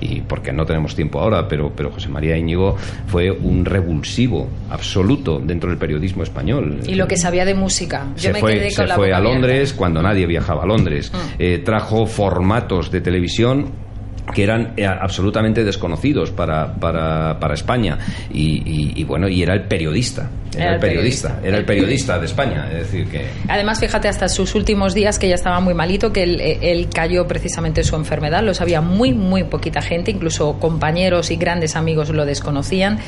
Y 0.00 0.22
porque 0.22 0.52
no 0.52 0.64
tenemos 0.64 0.94
tiempo 0.96 1.20
ahora, 1.20 1.46
pero, 1.46 1.70
pero 1.74 1.90
José 1.90 2.08
María 2.08 2.36
Íñigo 2.36 2.76
fue 3.06 3.30
un 3.30 3.64
revulsivo 3.64 4.48
absoluto 4.70 5.38
dentro 5.38 5.68
del 5.68 5.78
periodismo 5.78 6.22
español. 6.22 6.80
Y 6.86 6.94
lo 6.94 7.06
que 7.06 7.16
sabía 7.16 7.44
de 7.44 7.54
música. 7.54 8.06
Yo 8.16 8.22
se 8.22 8.32
me 8.32 8.40
fue, 8.40 8.54
quedé 8.54 8.74
con 8.74 8.84
se 8.84 8.86
la 8.86 8.94
fue 8.96 9.12
a 9.12 9.20
Londres 9.20 9.52
abierta. 9.52 9.76
cuando 9.76 10.02
nadie 10.02 10.26
viajaba 10.26 10.62
a 10.62 10.66
Londres. 10.66 11.12
Mm. 11.12 11.16
Eh, 11.38 11.58
trajo 11.64 12.06
formatos 12.06 12.90
de 12.90 13.00
televisión 13.00 13.89
que 14.34 14.42
eran 14.44 14.72
eh, 14.76 14.86
absolutamente 14.86 15.64
desconocidos 15.64 16.30
para, 16.30 16.74
para, 16.74 17.38
para 17.38 17.54
España 17.54 17.98
y, 18.32 18.62
y- 18.64 18.92
y 19.00 19.04
bueno 19.04 19.28
y 19.28 19.42
era 19.42 19.54
el 19.54 19.62
periodista 19.62 20.28
era, 20.52 20.62
Era 20.64 20.68
el 20.70 20.74
el 20.74 20.80
periodista, 20.80 21.28
periodista. 21.28 21.48
era 21.48 21.58
el 21.58 21.64
periodista 21.64 22.18
de 22.18 22.26
España 22.26 22.68
es 22.72 22.78
decir 22.78 23.06
que 23.08 23.24
Además, 23.48 23.78
fíjate, 23.80 24.08
hasta 24.08 24.28
sus 24.28 24.54
últimos 24.56 24.94
días, 24.94 25.18
que 25.18 25.28
ya 25.28 25.34
estaba 25.36 25.60
muy 25.60 25.74
malito, 25.74 26.12
que 26.12 26.22
él, 26.24 26.40
él 26.40 26.88
cayó 26.92 27.26
precisamente 27.28 27.84
su 27.84 27.94
enfermedad, 27.96 28.42
lo 28.42 28.52
sabía 28.54 28.80
muy, 28.80 29.12
muy 29.14 29.44
poquita 29.44 29.80
gente, 29.80 30.10
incluso 30.10 30.58
compañeros 30.58 31.30
y 31.30 31.36
grandes 31.36 31.76
amigos 31.76 32.10
lo 32.10 32.24
desconocían, 32.26 32.98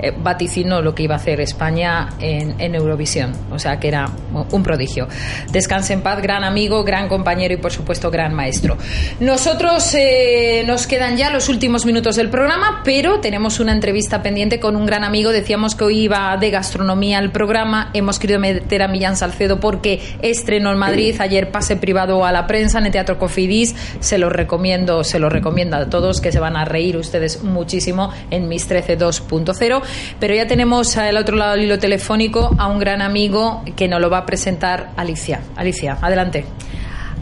eh, 0.00 0.12
vaticinó 0.16 0.80
lo 0.80 0.94
que 0.94 1.02
iba 1.04 1.14
a 1.14 1.18
hacer 1.18 1.40
España 1.40 2.08
en, 2.20 2.60
en 2.60 2.74
Eurovisión, 2.76 3.32
o 3.50 3.58
sea 3.58 3.78
que 3.80 3.88
era 3.88 4.08
un 4.52 4.62
prodigio. 4.62 5.08
Descanse 5.52 5.92
en 5.94 6.02
paz, 6.02 6.22
gran 6.22 6.44
amigo, 6.44 6.84
gran 6.84 7.08
compañero 7.08 7.54
y 7.54 7.56
por 7.56 7.72
supuesto 7.72 8.10
gran 8.12 8.32
maestro. 8.34 8.76
Nosotros 9.20 9.94
eh, 9.94 10.62
nos 10.72 10.86
quedan 10.86 11.18
ya 11.18 11.28
los 11.28 11.50
últimos 11.50 11.84
minutos 11.84 12.16
del 12.16 12.30
programa, 12.30 12.80
pero 12.82 13.20
tenemos 13.20 13.60
una 13.60 13.72
entrevista 13.72 14.22
pendiente 14.22 14.58
con 14.58 14.74
un 14.74 14.86
gran 14.86 15.04
amigo, 15.04 15.30
decíamos 15.30 15.74
que 15.74 15.84
hoy 15.84 16.04
iba 16.04 16.34
de 16.38 16.50
gastronomía 16.50 17.18
al 17.18 17.30
programa, 17.30 17.90
hemos 17.92 18.18
querido 18.18 18.40
meter 18.40 18.80
a 18.80 18.88
Millán 18.88 19.18
Salcedo 19.18 19.60
porque 19.60 20.00
estrenó 20.22 20.72
en 20.72 20.78
Madrid, 20.78 21.14
ayer 21.18 21.50
pase 21.50 21.76
privado 21.76 22.24
a 22.24 22.32
la 22.32 22.46
prensa 22.46 22.78
en 22.78 22.86
el 22.86 22.92
Teatro 22.92 23.18
Cofidis, 23.18 23.74
se 24.00 24.16
lo 24.16 24.30
recomiendo, 24.30 25.04
se 25.04 25.18
lo 25.18 25.28
recomiendo 25.28 25.76
a 25.76 25.90
todos 25.90 26.22
que 26.22 26.32
se 26.32 26.40
van 26.40 26.56
a 26.56 26.64
reír 26.64 26.96
ustedes 26.96 27.42
muchísimo 27.42 28.10
en 28.30 28.48
Mis 28.48 28.66
13 28.66 28.98
2.0, 28.98 29.82
pero 30.18 30.34
ya 30.34 30.46
tenemos 30.46 30.96
al 30.96 31.18
otro 31.18 31.36
lado 31.36 31.52
del 31.52 31.64
hilo 31.64 31.78
telefónico 31.78 32.56
a 32.56 32.68
un 32.68 32.78
gran 32.78 33.02
amigo 33.02 33.62
que 33.76 33.88
nos 33.88 34.00
lo 34.00 34.08
va 34.08 34.20
a 34.20 34.24
presentar 34.24 34.92
Alicia. 34.96 35.42
Alicia, 35.54 35.98
adelante. 36.00 36.46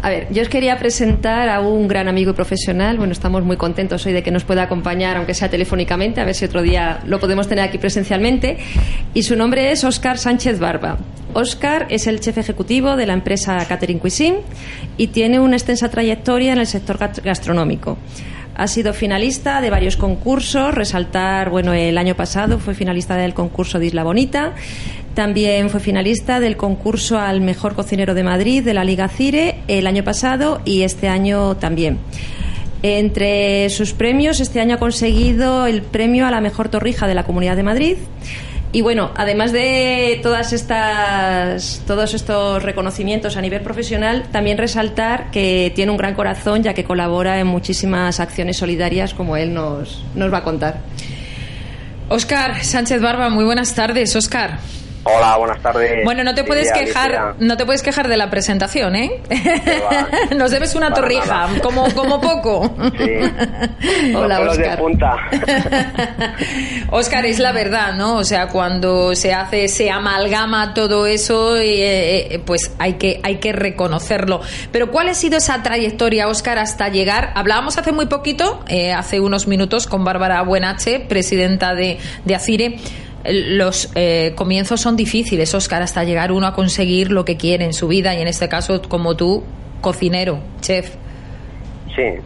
A 0.03 0.09
ver, 0.09 0.29
yo 0.31 0.41
os 0.41 0.49
quería 0.49 0.79
presentar 0.79 1.51
a 1.51 1.61
un 1.61 1.87
gran 1.87 2.09
amigo 2.09 2.31
y 2.31 2.35
profesional. 2.35 2.97
Bueno, 2.97 3.13
estamos 3.13 3.45
muy 3.45 3.59
contentos 3.59 4.07
hoy 4.07 4.15
de 4.15 4.23
que 4.23 4.31
nos 4.31 4.45
pueda 4.45 4.63
acompañar, 4.63 5.19
aunque 5.19 5.35
sea 5.35 5.51
telefónicamente, 5.51 6.23
a 6.23 6.25
ver 6.25 6.35
si 6.35 6.47
otro 6.47 6.63
día 6.63 7.01
lo 7.05 7.21
podemos 7.21 7.49
tener 7.49 7.65
aquí 7.65 7.77
presencialmente. 7.77 8.57
Y 9.13 9.25
su 9.25 9.37
nombre 9.37 9.73
es 9.73 9.85
Óscar 9.85 10.17
Sánchez 10.17 10.59
Barba. 10.59 10.97
Óscar 11.35 11.87
es 11.91 12.07
el 12.07 12.21
chef 12.21 12.39
ejecutivo 12.39 12.97
de 12.97 13.07
la 13.07 13.13
empresa 13.13 13.63
Catering 13.69 13.99
Cuisine 13.99 14.39
y 14.97 15.09
tiene 15.09 15.39
una 15.39 15.57
extensa 15.57 15.91
trayectoria 15.91 16.55
en 16.55 16.61
el 16.61 16.67
sector 16.67 16.99
gastronómico. 17.23 17.99
Ha 18.57 18.67
sido 18.67 18.93
finalista 18.93 19.61
de 19.61 19.71
varios 19.71 19.97
concursos, 19.97 20.75
resaltar, 20.75 21.51
bueno, 21.51 21.73
el 21.73 21.97
año 21.97 22.15
pasado 22.15 22.59
fue 22.59 22.75
finalista 22.75 23.17
del 23.17 23.33
concurso 23.33 23.79
de 23.79 23.87
Isla 23.87 24.03
Bonita, 24.03 24.55
también 25.15 25.71
fue 25.71 25.81
finalista 25.81 26.41
del 26.41 26.57
concurso 26.57 27.19
al 27.19 27.41
mejor 27.41 27.75
cocinero 27.75 28.15
de 28.15 28.23
Madrid 28.23 28.65
de 28.65 28.75
la 28.75 28.85
Liga 28.85 29.09
Cire 29.09 29.57
el 29.69 29.87
año 29.87 30.05
pasado 30.05 30.61
y 30.65 30.83
este 30.83 31.09
año 31.09 31.57
también. 31.57 31.99
Entre 32.83 33.69
sus 33.71 33.93
premios, 33.93 34.41
este 34.41 34.61
año 34.61 34.77
ha 34.77 34.79
conseguido 34.79 35.67
el 35.67 35.83
premio 35.83 36.27
a 36.27 36.31
la 36.31 36.41
mejor 36.41 36.69
torrija 36.69 37.07
de 37.07 37.15
la 37.15 37.25
Comunidad 37.25 37.57
de 37.57 37.63
Madrid. 37.63 37.97
Y 38.73 38.83
bueno, 38.83 39.11
además 39.17 39.51
de 39.53 40.21
todas 40.23 40.53
estas, 40.53 41.83
todos 41.87 42.15
estos 42.15 42.63
reconocimientos 42.63 43.37
a 43.37 43.41
nivel 43.41 43.63
profesional, 43.63 44.29
también 44.31 44.59
resaltar 44.59 45.33
que 45.33 45.73
tiene 45.75 45.91
un 45.91 45.99
gran 45.99 46.15
corazón 46.15 46.63
ya 46.63 46.73
que 46.73 46.85
colabora 46.85 47.41
en 47.41 47.49
muchísimas 47.49 48.21
acciones 48.21 48.59
solidarias 48.59 49.13
como 49.13 49.37
él 49.37 49.53
nos, 49.53 50.05
nos 50.15 50.33
va 50.33 50.39
a 50.39 50.45
contar. 50.45 50.79
Óscar 52.09 52.65
Sánchez 52.65 53.03
Barba, 53.03 53.29
muy 53.29 53.45
buenas 53.45 53.75
tardes, 53.75 54.15
Óscar. 54.15 54.80
Hola, 55.05 55.37
buenas 55.39 55.63
tardes. 55.63 56.05
Bueno, 56.05 56.23
no 56.25 56.35
te 56.35 56.45
puedes 56.45 56.67
Lidia, 56.67 56.85
quejar, 56.85 57.35
no 57.39 57.57
te 57.57 57.65
puedes 57.65 57.83
quejar 57.83 58.07
de 58.09 58.19
la 58.19 58.29
presentación, 58.29 58.97
¿eh? 58.97 59.23
va. 59.31 60.35
Nos 60.37 60.51
debes 60.51 60.75
una 60.75 60.93
torrija, 60.93 61.47
nada. 61.47 61.61
como, 61.63 61.91
como 61.95 62.21
poco. 62.21 62.75
Sí. 62.99 64.15
Hola, 64.15 64.41
Los 64.41 64.59
de 64.59 64.77
punta. 64.77 65.17
Óscar, 66.91 67.25
es 67.25 67.39
la 67.39 67.53
verdad, 67.53 67.95
¿no? 67.95 68.17
O 68.17 68.25
sea, 68.25 68.49
cuando 68.49 69.15
se 69.15 69.33
hace, 69.33 69.69
se 69.69 69.91
amalgama 69.91 70.75
todo 70.75 71.07
eso, 71.07 71.57
eh, 71.57 72.35
eh, 72.35 72.39
pues 72.45 72.75
hay 72.79 72.95
que, 72.95 73.21
hay 73.23 73.37
que 73.37 73.53
reconocerlo. 73.53 74.43
Pero 74.71 74.91
¿cuál 74.91 75.09
ha 75.09 75.15
sido 75.15 75.39
esa 75.39 75.63
trayectoria, 75.63 76.29
Óscar, 76.29 76.59
hasta 76.59 76.89
llegar? 76.91 77.33
Hablábamos 77.37 77.79
hace 77.79 77.93
muy 77.93 78.07
poquito, 78.07 78.63
eh, 78.69 78.93
hace 78.93 79.21
unos 79.21 79.47
minutos, 79.47 79.87
con 79.87 80.05
Bárbara 80.05 80.43
Buenache, 80.43 81.01
presidenta 81.01 81.75
de, 81.75 81.99
de 82.27 82.35
ACIRE. 82.35 82.77
Los 83.25 83.93
eh, 83.95 84.33
comienzos 84.37 84.81
son 84.81 84.97
difíciles, 84.97 85.55
Óscar, 85.55 85.83
hasta 85.83 86.05
llegar 86.05 86.33
uno 86.33 86.47
a 86.47 86.55
conseguir 86.55 87.11
lo 87.11 87.25
que 87.25 87.37
quiere 87.37 87.65
en 87.65 87.73
su 87.73 87.89
vida 87.89 88.15
y 88.15 88.23
en 88.23 88.29
este 88.29 88.49
caso, 88.49 88.81
como 88.83 89.17
tú, 89.17 89.45
cocinero, 89.81 90.41
chef. 90.61 90.95
Sí, 91.95 92.21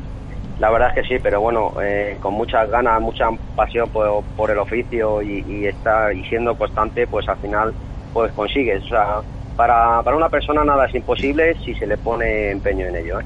la 0.60 0.70
verdad 0.70 0.90
es 0.90 1.02
que 1.02 1.14
sí, 1.14 1.20
pero 1.22 1.40
bueno, 1.40 1.72
eh, 1.82 2.16
con 2.20 2.34
muchas 2.34 2.70
ganas, 2.70 3.00
mucha 3.00 3.28
pasión 3.56 3.88
por, 3.90 4.22
por 4.36 4.50
el 4.50 4.58
oficio 4.58 5.20
y, 5.20 5.44
y 5.48 5.66
estar 5.66 6.14
y 6.14 6.24
siendo 6.26 6.56
constante, 6.56 7.06
pues 7.06 7.28
al 7.28 7.38
final 7.38 7.74
pues 8.12 8.32
consigues. 8.32 8.84
O 8.84 8.88
sea, 8.88 9.20
para, 9.56 10.02
para 10.02 10.16
una 10.16 10.28
persona 10.28 10.64
nada 10.64 10.86
es 10.86 10.94
imposible 10.94 11.56
si 11.64 11.74
se 11.74 11.86
le 11.86 11.96
pone 11.96 12.50
empeño 12.50 12.86
en 12.86 12.96
ello. 12.96 13.20
¿eh? 13.20 13.24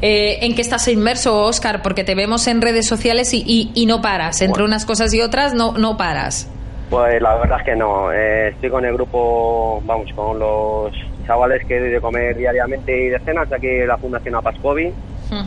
Eh, 0.00 0.38
¿En 0.44 0.54
qué 0.54 0.62
estás 0.62 0.86
inmerso, 0.88 1.44
Oscar? 1.44 1.82
Porque 1.82 2.04
te 2.04 2.14
vemos 2.14 2.46
en 2.46 2.60
redes 2.62 2.86
sociales 2.86 3.32
y, 3.34 3.42
y- 3.46 3.70
y 3.74 3.86
no 3.86 4.00
paras. 4.02 4.40
Entre 4.42 4.52
Bueno. 4.62 4.66
unas 4.66 4.84
cosas 4.86 5.12
y 5.14 5.20
otras 5.20 5.54
no, 5.54 5.72
no 5.72 5.96
paras. 5.96 6.50
Pues 6.90 7.20
la 7.20 7.34
verdad 7.36 7.58
es 7.60 7.64
que 7.64 7.76
no. 7.76 8.12
Eh, 8.12 8.48
estoy 8.48 8.70
con 8.70 8.84
el 8.84 8.94
grupo, 8.94 9.80
vamos, 9.84 10.06
con 10.14 10.38
los 10.38 10.92
chavales 11.26 11.62
que 11.66 11.80
doy 11.80 11.90
de 11.90 12.00
comer 12.00 12.36
diariamente 12.36 12.92
y 13.06 13.08
de 13.08 13.18
cenas 13.20 13.48
de 13.48 13.56
aquí 13.56 13.66
de 13.66 13.86
la 13.86 13.96
Fundación 13.98 14.34
Apascovi. 14.36 14.92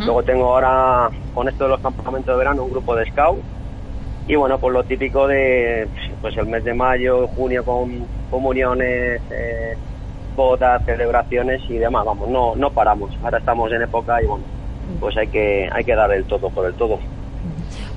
Luego 0.03 0.23
tengo 0.23 0.53
ahora, 0.53 1.09
con 1.33 1.47
esto 1.47 1.63
de 1.65 1.69
los 1.69 1.79
campamentos 1.79 2.33
de 2.33 2.37
verano, 2.37 2.63
un 2.63 2.71
grupo 2.71 2.95
de 2.95 3.05
scout. 3.05 3.39
Y 4.27 4.35
bueno, 4.35 4.57
pues 4.59 4.73
lo 4.73 4.83
típico 4.83 5.27
de 5.27 5.87
pues 6.19 6.35
el 6.37 6.47
mes 6.47 6.63
de 6.65 6.73
mayo, 6.73 7.27
junio 7.27 7.63
con 7.63 8.05
comuniones, 8.29 9.21
eh, 9.31 9.77
bodas, 10.37 10.85
celebraciones 10.85 11.61
y 11.67 11.77
demás. 11.77 12.05
Vamos, 12.05 12.29
no, 12.29 12.55
no 12.55 12.69
paramos. 12.71 13.11
Ahora 13.21 13.39
estamos 13.39 13.69
en 13.73 13.81
época 13.81 14.21
y 14.23 14.27
bueno, 14.27 14.45
pues 15.01 15.17
hay 15.17 15.27
que, 15.27 15.67
hay 15.69 15.83
que 15.83 15.95
dar 15.95 16.13
el 16.13 16.23
todo 16.23 16.49
por 16.49 16.65
el 16.65 16.73
todo. 16.75 16.97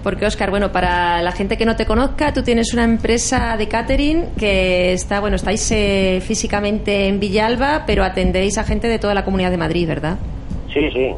Porque, 0.03 0.25
Óscar, 0.25 0.49
bueno, 0.49 0.73
para 0.73 1.21
la 1.21 1.31
gente 1.31 1.59
que 1.59 1.67
no 1.67 1.77
te 1.77 1.85
conozca, 1.85 2.33
tú 2.33 2.43
tienes 2.43 2.73
una 2.73 2.85
empresa 2.85 3.57
de 3.59 3.69
catering 3.69 4.31
que 4.39 4.95
está, 4.95 5.21
bueno, 5.21 5.37
estáis 5.37 5.71
eh, 5.73 6.23
físicamente 6.23 7.07
en 7.07 7.21
Villalba, 7.21 7.85
pero 7.87 8.03
atendéis 8.03 8.57
a 8.57 8.65
gente 8.65 8.89
de 8.89 8.99
toda 8.99 9.13
la 9.13 9.27
Comunidad 9.27 9.51
de 9.51 9.59
Madrid, 9.59 9.87
¿verdad? 9.87 10.17
Sí, 10.73 10.91
sí. 10.91 11.15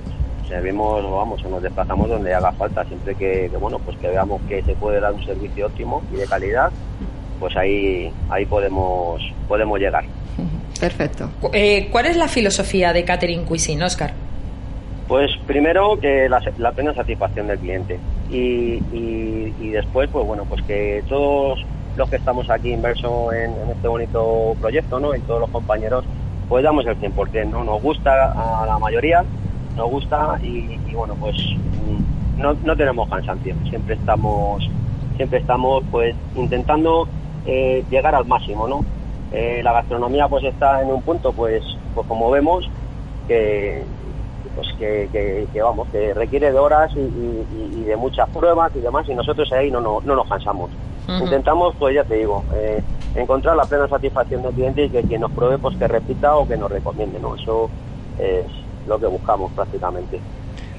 Servimos, 0.48 1.08
vamos, 1.08 1.42
nos 1.44 1.62
desplazamos 1.62 2.08
donde 2.08 2.34
haga 2.34 2.50
falta, 2.52 2.84
siempre 2.84 3.14
que, 3.14 3.48
que, 3.48 3.56
bueno, 3.56 3.78
pues 3.78 3.96
que 3.98 4.08
veamos 4.08 4.42
que 4.48 4.60
se 4.62 4.74
puede 4.74 5.00
dar 5.00 5.12
un 5.12 5.24
servicio 5.24 5.66
óptimo 5.66 6.02
y 6.12 6.16
de 6.16 6.26
calidad, 6.26 6.70
pues 7.38 7.56
ahí, 7.56 8.12
ahí 8.28 8.44
podemos, 8.46 9.22
podemos 9.46 9.78
llegar. 9.78 10.04
Perfecto. 10.82 11.30
Eh, 11.52 11.90
¿Cuál 11.92 12.06
es 12.06 12.16
la 12.16 12.26
filosofía 12.26 12.92
de 12.92 13.04
Catering 13.04 13.44
Cuisine, 13.44 13.84
Oscar? 13.84 14.14
Pues 15.06 15.30
primero 15.46 15.96
que 16.00 16.28
la, 16.28 16.42
la 16.58 16.72
plena 16.72 16.92
satisfacción 16.92 17.46
del 17.46 17.60
cliente 17.60 18.00
y, 18.28 18.82
y, 18.92 19.54
y 19.60 19.68
después, 19.68 20.10
pues 20.10 20.26
bueno, 20.26 20.44
pues 20.44 20.60
que 20.62 21.04
todos 21.08 21.64
los 21.96 22.10
que 22.10 22.16
estamos 22.16 22.50
aquí 22.50 22.72
inversos 22.72 23.32
en, 23.32 23.52
en 23.62 23.70
este 23.76 23.86
bonito 23.86 24.56
proyecto, 24.60 24.98
¿no? 24.98 25.14
Y 25.14 25.20
todos 25.20 25.42
los 25.42 25.50
compañeros, 25.50 26.04
pues 26.48 26.64
damos 26.64 26.84
el 26.84 26.98
100%, 26.98 27.50
¿no? 27.50 27.62
Nos 27.62 27.80
gusta 27.80 28.32
a 28.32 28.66
la 28.66 28.76
mayoría, 28.80 29.22
nos 29.76 29.88
gusta 29.88 30.40
y, 30.42 30.80
y 30.88 30.94
bueno, 30.94 31.14
pues 31.14 31.36
no, 32.36 32.54
no 32.54 32.76
tenemos 32.76 33.08
cansancio, 33.08 33.54
siempre 33.68 33.94
estamos, 33.94 34.68
siempre 35.16 35.38
estamos 35.38 35.84
pues 35.92 36.16
intentando 36.34 37.06
eh, 37.46 37.84
llegar 37.88 38.16
al 38.16 38.26
máximo, 38.26 38.66
¿no? 38.66 38.84
Eh, 39.32 39.62
la 39.62 39.72
gastronomía 39.72 40.28
pues 40.28 40.44
está 40.44 40.82
en 40.82 40.90
un 40.92 41.02
punto, 41.02 41.32
pues, 41.32 41.64
pues 41.94 42.06
como 42.06 42.30
vemos, 42.30 42.70
que 43.26 43.86
pues 44.54 44.66
que, 44.76 45.08
que- 45.10 45.48
que, 45.52 45.62
vamos, 45.62 45.88
que 45.88 46.12
requiere 46.14 46.52
de 46.52 46.58
horas 46.58 46.92
y, 46.96 47.00
y- 47.00 47.46
y 47.80 47.84
de 47.84 47.96
muchas 47.96 48.28
pruebas 48.30 48.74
y 48.74 48.80
demás, 48.80 49.08
y 49.08 49.14
nosotros 49.14 49.50
ahí 49.52 49.70
no, 49.70 49.80
no, 49.80 50.00
no 50.02 50.16
nos 50.16 50.28
cansamos. 50.28 50.70
Intentamos, 51.24 51.74
pues 51.78 51.94
ya 51.94 52.04
te 52.04 52.16
digo, 52.16 52.44
eh, 52.54 52.82
encontrar 53.14 53.56
la 53.56 53.66
plena 53.66 53.88
satisfacción 53.88 54.42
del 54.42 54.52
cliente 54.52 54.84
y 54.84 54.90
que 54.90 55.02
quien 55.02 55.20
nos 55.20 55.32
pruebe, 55.32 55.58
pues 55.58 55.76
que 55.76 55.86
repita 55.88 56.36
o 56.36 56.46
que 56.46 56.56
nos 56.56 56.70
recomiende, 56.70 57.20
¿no? 57.20 57.34
Eso 57.36 57.70
es 58.18 58.46
lo 58.84 58.98
que 58.98 59.06
buscamos 59.06 59.52
prácticamente. 59.52 60.22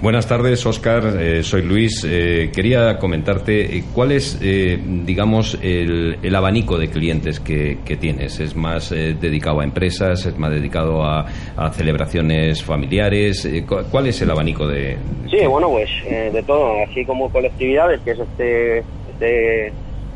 Buenas 0.02 0.28
tardes, 0.28 0.66
Óscar. 0.66 1.04
Eh, 1.18 1.44
soy 1.44 1.62
Luis. 1.62 2.06
Eh, 2.06 2.52
quería 2.54 2.98
comentarte 3.00 3.78
eh, 3.78 3.84
cuál 3.94 4.12
es, 4.12 4.38
eh, 4.42 4.78
digamos, 4.84 5.58
el, 5.62 6.18
el 6.22 6.36
abanico 6.36 6.78
de 6.78 6.90
clientes 6.90 7.40
que, 7.40 7.80
que 7.86 7.96
tienes. 7.96 8.40
¿Es 8.42 8.54
más 8.54 8.92
eh, 8.92 9.14
dedicado 9.14 9.62
a 9.62 9.64
empresas? 9.64 10.26
¿Es 10.26 10.38
más 10.38 10.52
dedicado 10.52 11.04
a, 11.04 11.26
a 11.56 11.70
celebraciones 11.72 12.62
familiares? 12.64 13.46
Eh, 13.46 13.66
cu- 13.66 13.86
¿Cuál 13.90 14.08
es 14.08 14.22
el 14.22 14.30
abanico 14.32 14.68
de...? 14.68 14.98
Sí, 15.32 15.46
bueno, 15.48 15.70
pues 15.70 15.90
eh, 16.06 16.32
de 16.34 16.44
todo, 16.44 16.84
así 16.84 17.06
como 17.06 17.30
colectividades, 17.32 18.02
que 18.02 18.12
es 18.12 18.20
este, 18.20 18.80
este 19.08 19.74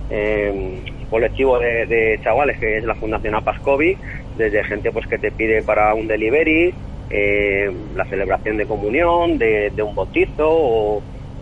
eh, 0.10 0.84
colectivo 1.10 1.58
de, 1.60 1.86
de 1.86 2.20
chavales 2.24 2.58
que 2.60 2.78
es 2.80 2.84
la 2.84 2.96
Fundación 2.96 3.36
Apascovi, 3.36 3.96
desde 4.36 4.64
gente 4.66 4.92
pues 4.92 5.06
que 5.08 5.18
te 5.18 5.32
pide 5.32 5.62
para 5.64 5.94
un 5.94 6.08
delivery, 6.08 6.74
eh, 7.10 7.72
la 7.96 8.06
celebración 8.06 8.58
de 8.58 8.66
comunión, 8.66 9.38
de, 9.38 9.72
de 9.76 9.82
un 9.84 9.96
bautizo 9.96 10.48
o, 10.50 11.02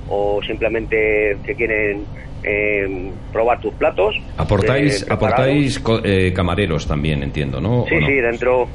o 0.09 0.39
simplemente 0.45 1.38
que 1.45 1.55
quieren 1.55 2.03
eh, 2.43 3.11
probar 3.34 3.59
tus 3.59 3.74
platos. 3.74 4.16
Aportáis, 4.38 5.01
eh, 5.01 5.05
aportáis 5.09 5.82
eh, 6.03 6.32
camareros 6.36 6.86
también, 6.88 7.24
entiendo, 7.24 7.59
¿no? 7.59 7.82
¿O 7.84 7.88
Sí, 7.88 7.95
no? 7.99 8.05
sí, 8.07 8.13
dentro 8.13 8.68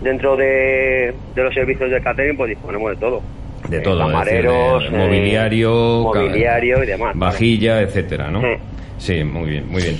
dentro 0.00 0.34
de, 0.36 1.12
de 1.34 1.42
los 1.44 1.52
servicios 1.52 1.90
de 1.90 2.00
catering 2.00 2.36
pues 2.36 2.50
disponemos 2.50 2.90
de 2.92 2.96
todo. 2.96 3.20
De 3.68 3.76
Eh, 3.76 3.80
todo, 3.80 3.96
decir, 3.98 4.12
camareros, 4.12 4.84
eh, 4.86 4.90
mobiliario, 4.96 5.70
mobiliario 6.04 6.82
y 6.82 6.86
demás. 6.86 7.12
vajilla, 7.18 7.82
etcétera, 7.82 8.30
¿no? 8.30 8.40
Sí. 8.40 8.48
Sí, 8.98 9.24
muy 9.24 9.50
bien, 9.50 9.68
muy 9.68 9.82
bien. 9.82 9.96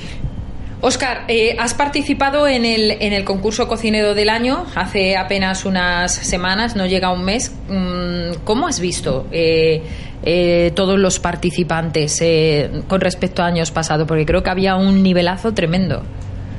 Óscar, 0.82 1.24
eh, 1.28 1.56
has 1.58 1.74
participado 1.74 2.48
en 2.48 2.64
el, 2.64 2.92
en 2.92 3.12
el 3.12 3.24
concurso 3.24 3.68
cocinero 3.68 4.14
del 4.14 4.30
año 4.30 4.64
hace 4.74 5.14
apenas 5.14 5.66
unas 5.66 6.10
semanas, 6.10 6.74
no 6.74 6.86
llega 6.86 7.12
un 7.12 7.22
mes. 7.22 7.54
Mm, 7.68 8.42
¿Cómo 8.44 8.66
has 8.66 8.80
visto 8.80 9.26
eh, 9.30 9.82
eh, 10.24 10.72
todos 10.74 10.98
los 10.98 11.20
participantes 11.20 12.18
eh, 12.22 12.70
con 12.88 13.02
respecto 13.02 13.42
a 13.42 13.46
años 13.46 13.70
pasados? 13.70 14.08
Porque 14.08 14.24
creo 14.24 14.42
que 14.42 14.48
había 14.48 14.76
un 14.76 15.02
nivelazo 15.02 15.52
tremendo. 15.52 16.02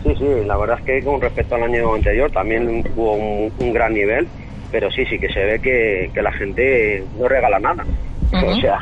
Sí, 0.03 0.13
sí, 0.15 0.26
la 0.45 0.55
verdad 0.55 0.78
es 0.80 0.86
que 0.86 1.03
con 1.03 1.19
respecto 1.19 1.55
al 1.55 1.63
año 1.63 1.91
anterior 1.95 2.32
también 2.32 2.84
hubo 2.95 3.13
un, 3.13 3.51
un 3.57 3.74
gran 3.74 3.93
nivel, 3.95 4.28
pero 4.72 4.91
sí, 4.91 5.03
sí 5.09 5.17
que 5.17 5.34
se 5.34 5.43
ve 5.45 5.59
que, 5.59 6.11
que 6.13 6.22
la 6.22 6.32
gente 6.32 7.03
no 7.19 7.28
regala 7.28 7.57
nada. 7.57 7.86
Ujú. 8.32 8.45
O 8.45 8.61
sea, 8.61 8.78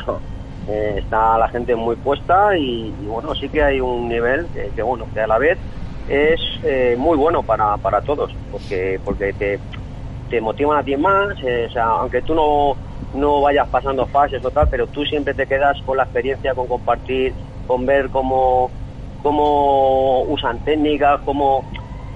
está 0.70 1.38
la 1.38 1.48
gente 1.50 1.76
muy 1.76 1.96
puesta 1.96 2.58
y, 2.58 2.92
bueno, 3.06 3.34
sí 3.36 3.50
que 3.50 3.64
hay 3.64 3.80
un 3.80 4.08
nivel 4.08 4.48
que, 4.76 4.82
bueno, 4.82 5.06
que 5.14 5.22
a 5.22 5.28
la 5.28 5.38
vez 5.38 5.58
es 6.08 6.40
eh, 6.64 6.96
muy 6.98 7.18
bueno 7.18 7.44
para, 7.44 7.78
para 7.78 8.02
todos, 8.02 8.32
porque, 8.52 9.00
porque 9.04 9.34
te, 9.34 9.60
te 10.30 10.42
motivan 10.42 10.80
a 10.80 10.84
ti 10.84 10.96
más, 10.96 11.38
eh, 11.44 11.68
o 11.70 11.72
sea, 11.72 11.86
aunque 11.86 12.22
tú 12.22 12.34
no, 12.34 12.76
no 13.14 13.42
vayas 13.42 13.68
pasando 13.70 14.06
fases 14.08 14.44
o 14.44 14.52
tal, 14.52 14.68
pero 14.70 14.88
tú 14.88 15.06
siempre 15.06 15.34
te 15.34 15.48
quedas 15.48 15.78
con 15.86 15.98
la 15.98 16.04
experiencia, 16.04 16.54
con 16.54 16.68
compartir, 16.68 17.34
con 17.68 17.86
ver 17.86 18.10
cómo, 18.10 18.72
cómo 19.22 20.24
usan 20.24 20.60
técnicas, 20.60 21.22
cómo 21.26 21.64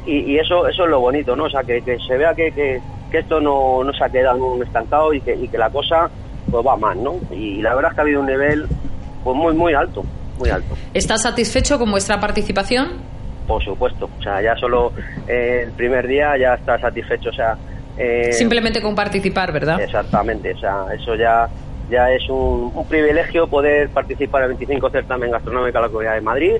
y, 0.05 0.37
eso 0.37 0.67
eso 0.67 0.83
es 0.83 0.89
lo 0.89 0.99
bonito, 0.99 1.35
¿no? 1.35 1.45
O 1.45 1.49
sea, 1.49 1.63
que, 1.63 1.81
que 1.81 1.97
se 1.99 2.17
vea 2.17 2.33
que, 2.35 2.51
que, 2.51 2.81
que 3.09 3.19
esto 3.19 3.39
no, 3.39 3.83
no 3.83 3.93
se 3.93 4.03
ha 4.03 4.09
quedado 4.09 4.61
estancado 4.61 5.13
y 5.13 5.21
que, 5.21 5.35
y 5.35 5.47
que 5.47 5.57
la 5.57 5.69
cosa 5.69 6.09
pues 6.51 6.65
va 6.65 6.75
más, 6.77 6.95
¿no? 6.97 7.15
Y 7.31 7.61
la 7.61 7.73
verdad 7.75 7.91
es 7.91 7.95
que 7.95 8.01
ha 8.01 8.03
habido 8.03 8.19
un 8.21 8.27
nivel 8.27 8.67
pues 9.23 9.35
muy 9.37 9.53
muy 9.53 9.73
alto, 9.73 10.03
muy 10.37 10.49
alto. 10.49 10.75
¿Estás 10.93 11.21
satisfecho 11.23 11.77
con 11.79 11.89
vuestra 11.91 12.19
participación? 12.19 12.89
Por 13.47 13.63
supuesto, 13.63 14.09
o 14.19 14.21
sea, 14.23 14.41
ya 14.41 14.55
solo 14.55 14.91
eh, 15.27 15.61
el 15.63 15.71
primer 15.71 16.07
día 16.07 16.37
ya 16.37 16.53
está 16.55 16.79
satisfecho, 16.79 17.29
o 17.29 17.33
sea... 17.33 17.57
eh, 17.97 18.31
Simplemente 18.31 18.81
con 18.81 18.95
participar, 18.95 19.51
¿verdad? 19.51 19.81
Exactamente, 19.81 20.53
o 20.53 20.57
sea, 20.59 20.85
eso 20.95 21.15
ya 21.15 21.49
ya 21.89 22.09
es 22.11 22.27
un, 22.29 22.71
un 22.73 22.85
privilegio 22.87 23.47
poder 23.47 23.89
participar 23.89 24.43
en 24.43 24.51
el 24.51 24.57
25 24.57 24.89
certamen 24.89 25.31
gastronómico 25.31 25.77
de 25.77 25.81
la 25.81 25.89
Comunidad 25.89 26.13
de 26.15 26.21
Madrid 26.21 26.53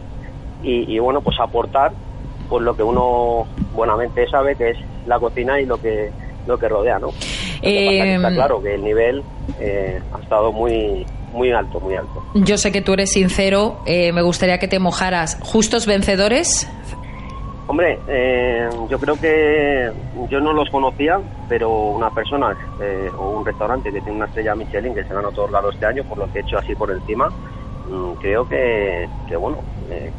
y, 0.62 0.94
y, 0.94 1.00
bueno, 1.00 1.22
pues 1.22 1.40
aportar 1.40 1.92
pues 2.50 2.62
lo 2.62 2.76
que 2.76 2.84
uno 2.84 3.48
buenamente 3.74 4.28
sabe 4.30 4.56
que 4.56 4.72
es 4.72 4.78
la 5.08 5.18
cocina 5.20 5.60
y 5.62 5.66
lo 5.66 5.82
que 5.82 6.12
lo 6.46 6.58
que 6.58 6.68
rodea, 6.68 7.00
¿no? 7.00 7.10
Está 7.64 8.30
Eh, 8.30 8.34
claro 8.34 8.62
que 8.62 8.76
el 8.76 8.84
nivel 8.84 9.24
eh, 9.60 10.02
ha 10.14 10.20
estado 10.22 10.52
muy 10.52 11.06
muy 11.34 11.52
alto, 11.52 11.80
muy 11.80 11.96
alto. 11.96 12.24
Yo 12.36 12.58
sé 12.58 12.72
que 12.72 12.82
tú 12.82 12.94
eres 12.94 13.12
sincero, 13.12 13.80
eh, 13.86 14.12
me 14.12 14.22
gustaría 14.22 14.60
que 14.60 14.68
te 14.68 14.80
mojaras. 14.80 15.40
¿Justos 15.42 15.88
vencedores? 15.88 16.70
Hombre, 17.66 17.98
eh, 18.08 18.70
yo 18.90 19.00
creo 19.00 19.16
que 19.16 19.90
yo 20.30 20.40
no 20.42 20.54
los 20.54 20.70
conocía, 20.70 21.20
pero 21.48 21.72
una 21.72 22.10
persona 22.12 22.56
eh, 22.82 23.10
o 23.18 23.38
un 23.40 23.46
restaurante 23.46 23.92
que 23.92 24.02
tiene 24.02 24.18
una 24.18 24.26
estrella 24.26 24.54
Michelin 24.54 24.94
que 24.94 25.04
se 25.04 25.14
han 25.14 25.26
otorgado 25.26 25.72
este 25.72 25.86
año, 25.86 26.04
por 26.04 26.18
lo 26.18 26.32
que 26.32 26.40
he 26.40 26.42
hecho 26.42 26.58
así 26.58 26.76
por 26.76 26.92
encima, 26.92 27.30
mm, 27.90 28.12
creo 28.20 28.48
que, 28.48 29.08
que 29.28 29.36
bueno, 29.38 29.58
eh, 29.90 30.12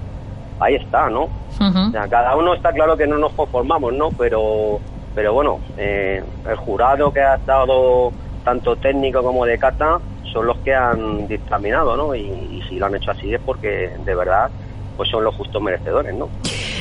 ahí 0.58 0.76
está, 0.76 1.10
¿no? 1.10 1.24
O 1.60 1.90
sea, 1.92 2.08
cada 2.08 2.34
uno 2.34 2.54
está 2.54 2.72
claro 2.72 2.96
que 2.96 3.06
no 3.06 3.18
nos 3.18 3.32
conformamos, 3.34 3.92
¿no? 3.92 4.08
Pero, 4.18 4.80
pero 5.14 5.32
bueno, 5.32 5.60
eh, 5.76 6.22
el 6.48 6.56
jurado 6.56 7.12
que 7.12 7.20
ha 7.20 7.36
estado 7.36 8.12
tanto 8.44 8.76
técnico 8.76 9.22
como 9.22 9.46
de 9.46 9.58
cata 9.58 9.98
son 10.32 10.46
los 10.46 10.58
que 10.58 10.74
han 10.74 11.26
dictaminado, 11.28 11.96
¿no? 11.96 12.14
Y, 12.14 12.22
y 12.22 12.62
si 12.68 12.78
lo 12.78 12.86
han 12.86 12.96
hecho 12.96 13.12
así 13.12 13.32
es 13.32 13.40
porque 13.40 13.90
de 14.04 14.14
verdad 14.14 14.50
pues 14.96 15.08
son 15.08 15.24
los 15.24 15.34
justos 15.34 15.60
merecedores, 15.62 16.14
¿no? 16.14 16.28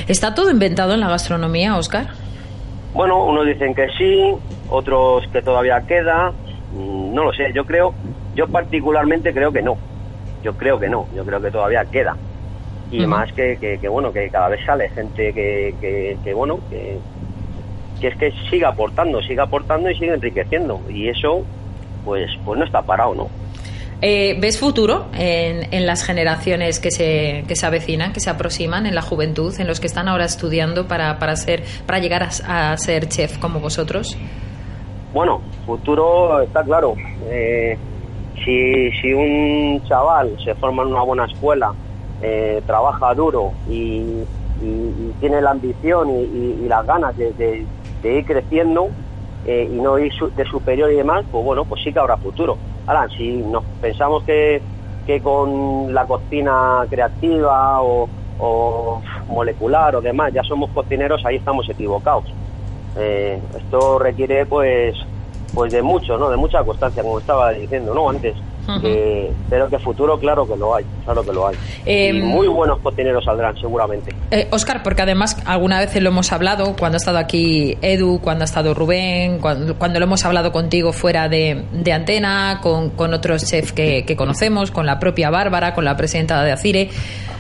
¿Está 0.08 0.34
todo 0.34 0.52
inventado 0.52 0.94
en 0.94 1.00
la 1.00 1.10
gastronomía, 1.10 1.78
Óscar? 1.78 2.08
Bueno, 2.94 3.26
unos 3.26 3.46
dicen 3.46 3.74
que 3.74 3.88
sí, 3.98 4.36
otros 4.70 5.26
que 5.32 5.42
todavía 5.42 5.82
queda, 5.82 6.32
mm, 6.74 7.14
no 7.14 7.24
lo 7.24 7.34
sé, 7.34 7.52
yo 7.54 7.66
creo, 7.66 7.94
yo 8.36 8.48
particularmente 8.48 9.34
creo 9.34 9.52
que 9.52 9.62
no, 9.62 9.78
yo 10.44 10.54
creo 10.54 10.80
que 10.80 10.90
no, 10.90 11.08
yo 11.16 11.26
creo 11.26 11.42
que 11.42 11.52
todavía 11.52 11.86
queda. 11.86 12.16
Y 12.92 13.08
más 13.08 13.34
que, 13.34 13.58
que, 13.58 13.80
que, 13.80 13.88
bueno, 13.88 14.14
que 14.14 14.30
cada 14.30 14.50
vez 14.50 14.64
sale 14.64 14.88
gente 14.90 15.34
que, 15.34 15.74
que, 15.82 16.16
que, 16.24 16.34
bueno, 16.36 16.60
que, 16.70 17.00
que 18.04 18.10
es 18.10 18.18
que 18.18 18.34
siga 18.50 18.68
aportando, 18.70 19.22
siga 19.22 19.44
aportando 19.44 19.90
y 19.90 19.96
sigue 19.96 20.14
enriqueciendo. 20.14 20.82
Y 20.90 21.08
eso, 21.08 21.46
pues, 22.04 22.30
pues 22.44 22.60
no 22.60 22.66
está 22.66 22.82
parado, 22.82 23.16
¿no? 23.16 23.28
Eh, 24.02 24.36
¿Ves 24.42 24.60
futuro 24.60 25.06
en, 25.18 25.74
en 25.74 25.86
las 25.86 26.04
generaciones 26.04 26.82
que 26.82 26.92
se, 26.92 27.46
que 27.48 27.56
se 27.56 27.66
avecinan, 27.66 28.12
que 28.12 28.20
se 28.20 28.30
aproximan, 28.30 28.86
en 28.86 28.94
la 28.96 29.02
juventud, 29.02 29.54
en 29.58 29.68
los 29.68 29.80
que 29.80 29.88
están 29.88 30.10
ahora 30.10 30.26
estudiando 30.26 30.86
para, 30.86 31.18
para, 31.18 31.38
ser, 31.38 31.64
para 31.86 32.00
llegar 32.00 32.24
a, 32.24 32.72
a 32.74 32.78
ser 32.78 33.08
chef 33.08 33.38
como 33.38 33.62
vosotros? 33.62 34.18
Bueno, 35.14 35.42
futuro 35.66 36.42
está 36.42 36.62
claro. 36.64 36.96
Eh, 37.32 37.78
si, 38.44 38.92
si 39.02 39.14
un 39.14 39.82
chaval 39.88 40.36
se 40.44 40.54
forma 40.56 40.84
en 40.84 40.90
una 40.90 41.04
buena 41.04 41.26
escuela, 41.26 41.72
eh, 42.22 42.62
trabaja 42.66 43.14
duro 43.14 43.54
y, 43.70 43.74
y- 44.62 44.66
y 44.66 45.14
tiene 45.22 45.42
la 45.42 45.52
ambición 45.52 46.10
y, 46.10 46.68
las 46.68 46.86
ganas 46.86 47.16
de, 47.18 47.32
de- 47.34 47.66
de 48.04 48.20
ir 48.20 48.26
creciendo 48.26 48.90
eh, 49.48 49.68
y 49.72 49.76
no 49.76 49.98
ir 49.98 50.14
de 50.36 50.46
superior 50.46 50.92
y 50.92 50.96
demás, 50.96 51.26
pues 51.32 51.44
bueno, 51.44 51.66
pues 51.66 51.82
sí 51.84 51.92
que 51.92 52.00
habrá 52.00 52.18
futuro. 52.18 52.58
Ahora, 52.86 53.08
si 53.18 53.38
nos 53.38 53.64
pensamos 53.82 54.24
que, 54.24 54.62
que 55.08 55.22
con 55.22 55.94
la 55.94 56.06
cocina 56.06 56.86
creativa 56.90 57.82
o, 57.82 58.08
o 58.40 59.02
molecular 59.30 59.96
o 59.96 60.02
demás 60.02 60.32
ya 60.34 60.44
somos 60.44 60.70
cocineros, 60.72 61.26
ahí 61.26 61.38
estamos 61.38 61.68
equivocados. 61.70 62.26
Eh, 62.98 63.40
esto 63.58 63.98
requiere 63.98 64.46
pues 64.46 64.96
pues 65.54 65.72
de 65.72 65.82
mucho, 65.82 66.18
¿no? 66.18 66.30
De 66.30 66.38
mucha 66.38 66.64
constancia, 66.64 67.04
como 67.04 67.20
estaba 67.20 67.52
diciendo, 67.52 67.94
¿no? 67.94 68.10
Antes. 68.10 68.36
Que- 68.82 69.32
pero 69.50 69.70
que 69.70 69.78
futuro, 69.80 70.18
claro 70.20 70.48
que 70.48 70.56
lo 70.56 70.74
hay, 70.76 70.86
claro 71.04 71.24
que 71.24 71.34
lo 71.34 71.48
hay. 71.48 71.56
Em, 71.86 72.18
y 72.18 72.22
muy 72.22 72.48
buenos 72.48 72.80
cocineros 72.80 73.24
saldrán, 73.26 73.56
seguramente. 73.60 74.16
Eh, 74.32 74.48
Óscar, 74.52 74.82
porque 74.84 75.02
además 75.02 75.38
alguna 75.46 75.80
vez 75.80 75.94
lo 76.02 76.10
hemos 76.10 76.32
hablado, 76.32 76.76
cuando 76.80 76.96
ha 76.96 76.98
estado 76.98 77.18
aquí 77.18 77.78
Edu, 77.82 78.20
cuando 78.22 78.44
ha 78.44 78.46
estado 78.46 78.74
Rubén, 78.74 79.40
cuando, 79.40 79.76
cuando 79.78 80.00
lo 80.00 80.06
hemos 80.06 80.24
hablado 80.26 80.52
contigo 80.52 80.94
fuera 80.94 81.28
de, 81.30 81.66
de 81.74 81.92
antena, 81.94 82.60
con, 82.62 82.92
con 82.92 83.14
otros 83.14 83.46
chefs 83.46 83.74
que, 83.74 84.06
que 84.06 84.16
conocemos, 84.16 84.72
con 84.72 84.86
la 84.86 85.00
propia 85.00 85.30
Bárbara, 85.30 85.74
con 85.74 85.84
la 85.86 85.98
presidenta 85.98 86.42
de 86.44 86.52
Acire. 86.54 86.90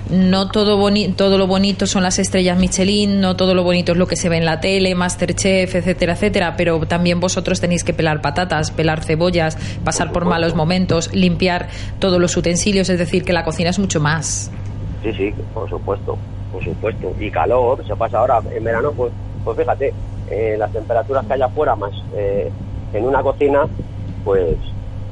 No 0.10 0.49
todo, 0.49 0.78
boni 0.78 1.10
todo 1.10 1.38
lo 1.38 1.47
bonito 1.47 1.88
son 1.88 2.04
las 2.04 2.20
estrellas 2.20 2.58
Michelin, 2.58 3.22
no 3.22 3.36
todo 3.36 3.56
lo 3.56 3.64
bonito 3.64 3.93
es 3.93 3.97
lo 3.97 4.08
que 4.08 4.16
se 4.16 4.30
ve 4.30 4.38
en 4.38 4.45
la 4.45 4.60
tele, 4.60 4.95
Masterchef, 4.95 5.76
etcétera, 5.76 6.14
etcétera, 6.14 6.56
pero 6.58 6.80
también 6.86 7.20
vosotros 7.20 7.62
tenéis 7.62 7.84
que 7.84 7.93
pelar 7.93 8.22
patatas, 8.22 8.72
pelar 8.72 9.04
cebollas, 9.04 9.58
pasar 9.84 10.12
por 10.12 10.26
malos 10.26 10.56
momentos, 10.56 11.14
limpiar 11.14 11.70
todos 11.99 12.20
los 12.20 12.36
utensilios, 12.36 12.89
es 12.89 12.99
decir, 12.99 13.24
que 13.24 13.34
la 13.34 13.43
cocina 13.43 13.70
es 13.70 13.80
mucho 13.80 13.99
más. 13.99 14.51
Sí, 15.04 15.14
sí, 15.14 15.34
por 15.54 15.70
supuesto, 15.70 16.18
por 16.51 16.64
supuesto. 16.64 17.14
Y 17.20 17.32
calor, 17.32 17.86
se 17.86 17.95
pasa 17.95 18.20
ahora 18.20 18.41
en 18.54 18.64
verano, 18.64 18.91
pues, 18.91 19.12
pues 19.43 19.58
fíjate, 19.58 19.93
eh, 20.30 20.56
las 20.58 20.72
temperaturas 20.72 21.26
que 21.26 21.34
hay 21.34 21.41
afuera 21.41 21.76
más 21.76 21.91
eh, 22.16 22.51
en 22.93 23.06
una 23.06 23.22
cocina, 23.22 23.66
pues 24.24 24.58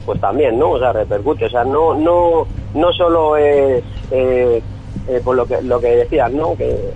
pues 0.06 0.20
también, 0.20 0.58
¿no? 0.58 0.72
O 0.72 0.80
sea, 0.80 0.94
repercute. 0.94 1.46
O 1.46 1.50
sea, 1.50 1.64
no, 1.64 1.94
no, 1.94 2.48
no 2.74 2.94
solo 2.94 3.38
es 3.38 3.84
eh, 4.12 4.62
eh, 5.08 5.22
por 5.24 5.36
lo 5.36 5.46
que, 5.46 5.62
lo 5.62 5.80
que 5.80 5.88
decías, 5.88 6.32
¿no? 6.32 6.56
Que, 6.56 6.92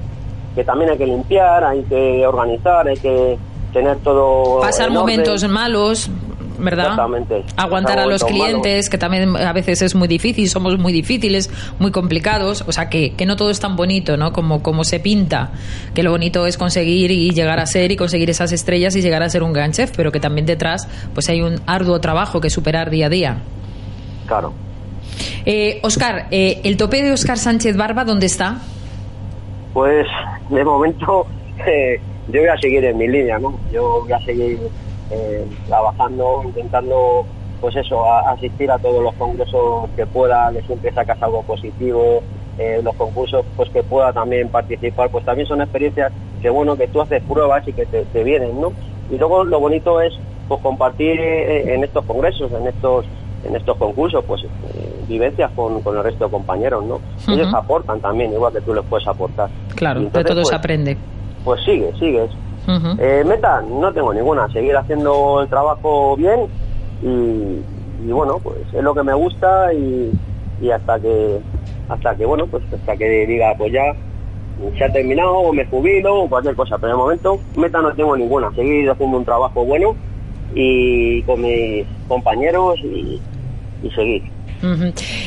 que 0.56 0.64
también 0.64 0.92
hay 0.92 0.98
que 0.98 1.06
limpiar, 1.06 1.64
hay 1.64 1.84
que 1.84 2.26
organizar, 2.26 2.88
hay 2.88 2.98
que 2.98 3.38
tener 3.74 3.98
todo. 3.98 4.62
Pasar 4.62 4.90
momentos 4.90 5.48
malos, 5.50 6.10
¿verdad? 6.58 6.92
Exactamente. 6.92 7.44
Aguantar 7.58 8.00
a 8.00 8.06
los 8.06 8.24
clientes, 8.24 8.90
que 8.90 8.98
también 8.98 9.36
a 9.36 9.54
veces 9.54 9.82
es 9.82 9.96
muy 9.96 10.08
difícil, 10.08 10.50
somos 10.50 10.78
muy 10.78 10.94
difíciles, 10.94 11.50
muy 11.80 11.92
complicados, 11.92 12.64
o 12.68 12.72
sea 12.72 12.90
que, 12.90 13.16
que 13.16 13.26
no 13.26 13.36
todo 13.36 13.50
es 13.50 13.60
tan 13.60 13.76
bonito, 13.76 14.18
¿no? 14.18 14.32
Como, 14.32 14.64
como 14.64 14.84
se 14.84 15.00
pinta, 15.00 15.52
que 15.94 16.04
lo 16.04 16.12
bonito 16.12 16.46
es 16.46 16.58
conseguir 16.58 17.12
y 17.12 17.32
llegar 17.32 17.60
a 17.60 17.66
ser 17.66 17.92
y 17.92 17.96
conseguir 17.96 18.30
esas 18.30 18.52
estrellas 18.52 18.96
y 18.96 19.02
llegar 19.02 19.24
a 19.24 19.30
ser 19.30 19.44
un 19.44 19.54
gran 19.54 19.72
chef, 19.72 19.92
pero 19.96 20.12
que 20.12 20.20
también 20.20 20.46
detrás 20.46 20.88
pues 21.14 21.30
hay 21.30 21.42
un 21.42 21.60
arduo 21.66 22.00
trabajo 22.00 22.40
que 22.40 22.50
superar 22.50 22.90
día 22.90 23.08
a 23.08 23.10
día. 23.10 23.38
Claro. 24.26 24.54
Eh, 25.46 25.80
Oscar, 25.84 26.28
eh, 26.32 26.62
el 26.64 26.78
tope 26.78 27.02
de 27.04 27.12
Oscar 27.12 27.38
Sánchez 27.38 27.78
Barba, 27.78 28.04
¿dónde 28.06 28.26
está? 28.26 28.58
Pues 29.74 30.08
de 30.50 30.64
momento 30.64 31.28
eh, 31.68 32.00
yo 32.28 32.40
voy 32.42 32.50
a 32.50 32.58
seguir 32.58 32.84
en 32.86 32.98
mi 32.98 33.08
línea, 33.08 33.38
¿no? 33.40 33.60
Yo 33.72 34.02
voy 34.02 34.12
a 34.12 34.20
seguir 34.20 34.60
eh, 35.10 35.46
trabajando, 35.68 36.42
intentando, 36.44 37.26
pues 37.60 37.76
eso, 37.76 38.06
a- 38.06 38.32
asistir 38.32 38.72
a 38.72 38.80
todos 38.80 39.04
los 39.04 39.14
congresos 39.16 39.90
que 39.96 40.06
pueda, 40.08 40.52
que 40.52 40.62
siempre 40.64 40.92
sacas 40.94 41.22
algo 41.22 41.44
positivo, 41.44 42.24
eh, 42.58 42.80
los 42.84 42.96
concursos, 42.96 43.46
pues 43.56 43.70
que 43.70 43.84
pueda 43.84 44.14
también 44.14 44.50
participar, 44.50 45.10
pues 45.12 45.26
también 45.26 45.48
son 45.48 45.62
experiencias 45.62 46.12
que 46.42 46.50
bueno, 46.50 46.78
que 46.78 46.88
tú 46.88 47.02
haces 47.02 47.22
pruebas 47.24 47.68
y 47.68 47.74
que 47.74 47.86
te, 47.86 48.24
vienen, 48.24 48.60
¿no? 48.60 48.74
Y 49.10 49.18
luego 49.18 49.44
lo 49.44 49.60
bonito 49.60 50.02
es 50.02 50.14
pues 50.48 50.62
compartir 50.62 51.20
eh, 51.20 51.74
en 51.74 51.84
estos 51.84 52.06
congresos, 52.06 52.52
en 52.52 52.68
estos 52.68 53.06
en 53.44 53.56
estos 53.56 53.78
concursos, 53.78 54.24
pues 54.26 54.42
eh, 54.44 54.95
vivencias 55.08 55.52
con, 55.56 55.82
con 55.82 55.98
el 55.98 56.04
resto 56.04 56.26
de 56.26 56.32
compañeros, 56.32 56.84
¿no? 56.86 57.00
Ellos 57.32 57.54
aportan 57.54 58.00
también, 58.00 58.34
igual 58.34 58.54
que 58.54 58.62
tú 58.62 58.74
les 58.74 58.84
puedes 58.86 59.08
aportar. 59.08 59.50
Claro, 59.76 60.00
Y 60.00 60.04
de 60.04 60.08
entonces, 60.08 60.32
todo 60.32 60.46
se 60.46 60.50
pues, 60.50 60.60
aprende. 60.60 60.98
Pues 61.44 61.64
sigue, 61.64 61.92
sigues. 62.00 62.30
Eh, 62.98 63.24
meta, 63.26 63.62
no 63.62 63.94
tengo 63.94 64.12
ninguna, 64.14 64.48
seguir 64.52 64.76
haciendo 64.76 65.42
el 65.42 65.48
trabajo 65.48 66.16
bien 66.16 66.48
y, 67.04 68.08
y 68.08 68.12
bueno, 68.12 68.40
pues 68.42 68.58
es 68.74 68.84
lo 68.84 68.96
que 68.96 69.04
me 69.04 69.14
gusta 69.14 69.72
y, 69.72 70.12
y 70.62 70.72
hasta 70.72 71.00
que, 71.00 71.40
hasta 71.90 72.16
que, 72.16 72.26
bueno, 72.26 72.48
pues 72.48 72.64
hasta 72.74 72.98
que 72.98 73.28
diga, 73.28 73.54
pues 73.58 73.72
ya 73.72 73.94
se 74.78 74.84
ha 74.84 74.92
terminado 74.92 75.34
o 75.34 75.54
me 75.54 75.66
jubilo 75.66 76.24
o 76.24 76.30
cualquier 76.30 76.56
cosa, 76.56 76.78
pero 76.78 76.94
de 76.94 76.98
momento 76.98 77.40
meta 77.56 77.82
no 77.82 77.94
tengo 77.94 78.18
ninguna, 78.18 78.52
seguir 78.56 78.90
haciendo 78.90 79.18
un 79.18 79.26
trabajo 79.26 79.64
bueno 79.64 79.96
y 80.56 81.22
con 81.24 81.42
mis 81.42 81.86
compañeros 82.08 82.80
y, 82.84 83.22
y 83.84 83.92
seguir. 83.92 84.24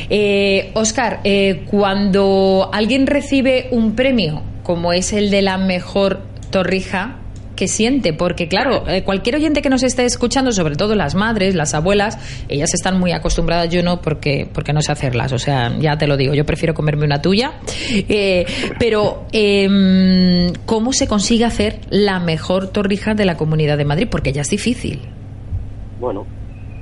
Eh, 0.09 0.71
Oscar, 0.73 1.21
eh, 1.23 1.63
cuando 1.69 2.69
alguien 2.73 3.07
recibe 3.07 3.67
un 3.71 3.95
premio 3.95 4.43
como 4.63 4.93
es 4.93 5.13
el 5.13 5.31
de 5.31 5.41
la 5.41 5.57
mejor 5.57 6.21
torrija, 6.51 7.19
¿qué 7.59 7.67
siente? 7.67 8.13
Porque 8.13 8.47
claro, 8.47 8.87
eh, 8.87 9.03
cualquier 9.03 9.35
oyente 9.35 9.61
que 9.61 9.69
nos 9.69 9.83
esté 9.83 10.05
escuchando, 10.05 10.53
sobre 10.53 10.77
todo 10.77 10.95
las 10.95 11.13
madres, 11.13 11.55
las 11.55 11.73
abuelas, 11.73 12.17
ellas 12.47 12.73
están 12.73 12.97
muy 12.97 13.11
acostumbradas, 13.11 13.69
yo 13.69 13.83
no, 13.83 13.99
porque, 13.99 14.47
porque 14.53 14.71
no 14.71 14.81
sé 14.81 14.93
hacerlas, 14.93 15.33
o 15.33 15.39
sea, 15.39 15.75
ya 15.77 15.97
te 15.97 16.07
lo 16.07 16.15
digo, 16.15 16.33
yo 16.33 16.45
prefiero 16.45 16.73
comerme 16.73 17.05
una 17.05 17.21
tuya. 17.21 17.53
Eh, 18.07 18.45
pero, 18.79 19.25
em, 19.33 20.53
¿cómo 20.65 20.93
se 20.93 21.07
consigue 21.07 21.43
hacer 21.43 21.81
la 21.89 22.19
mejor 22.19 22.69
torrija 22.69 23.13
de 23.13 23.25
la 23.25 23.35
Comunidad 23.35 23.77
de 23.77 23.83
Madrid? 23.83 24.07
Porque 24.09 24.31
ya 24.31 24.41
es 24.41 24.49
difícil. 24.49 25.01
Bueno, 25.99 26.25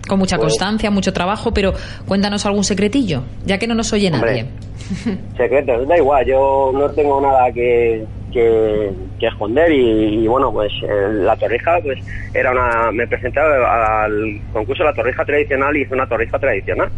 Con 0.08 0.20
mucha 0.20 0.38
Pues- 0.38 0.48
constancia, 0.54 0.90
mucho 0.92 1.12
trabajo, 1.14 1.54
pero 1.54 1.74
cuéntanos 2.08 2.46
algún 2.46 2.64
secretillo, 2.64 3.24
ya 3.46 3.58
que 3.58 3.68
no 3.68 3.76
nos 3.76 3.92
oye 3.94 4.10
Hombre, 4.12 4.30
nadie. 4.30 4.46
secretos, 5.38 5.88
da 5.88 5.98
igual, 5.98 6.26
yo 6.26 6.72
no 6.74 6.90
tengo 6.92 7.20
nada 7.22 7.52
que, 7.52 8.06
que, 8.32 8.92
que 9.20 9.28
esconder 9.28 9.72
y, 9.72 10.24
y, 10.24 10.28
bueno, 10.28 10.52
pues 10.52 10.72
eh, 10.84 11.10
la 11.14 11.36
torrija, 11.36 11.80
pues 11.82 12.00
era 12.34 12.52
una, 12.52 12.92
me 12.92 13.06
presenté 13.08 13.40
al 13.40 14.40
concurso 14.54 14.84
de 14.84 14.90
la 14.90 14.96
torrija 14.96 15.26
tradicional 15.26 15.76
y 15.76 15.82
hice 15.82 15.94
una 15.94 16.08
torrija 16.08 16.40
tradicional, 16.40 16.90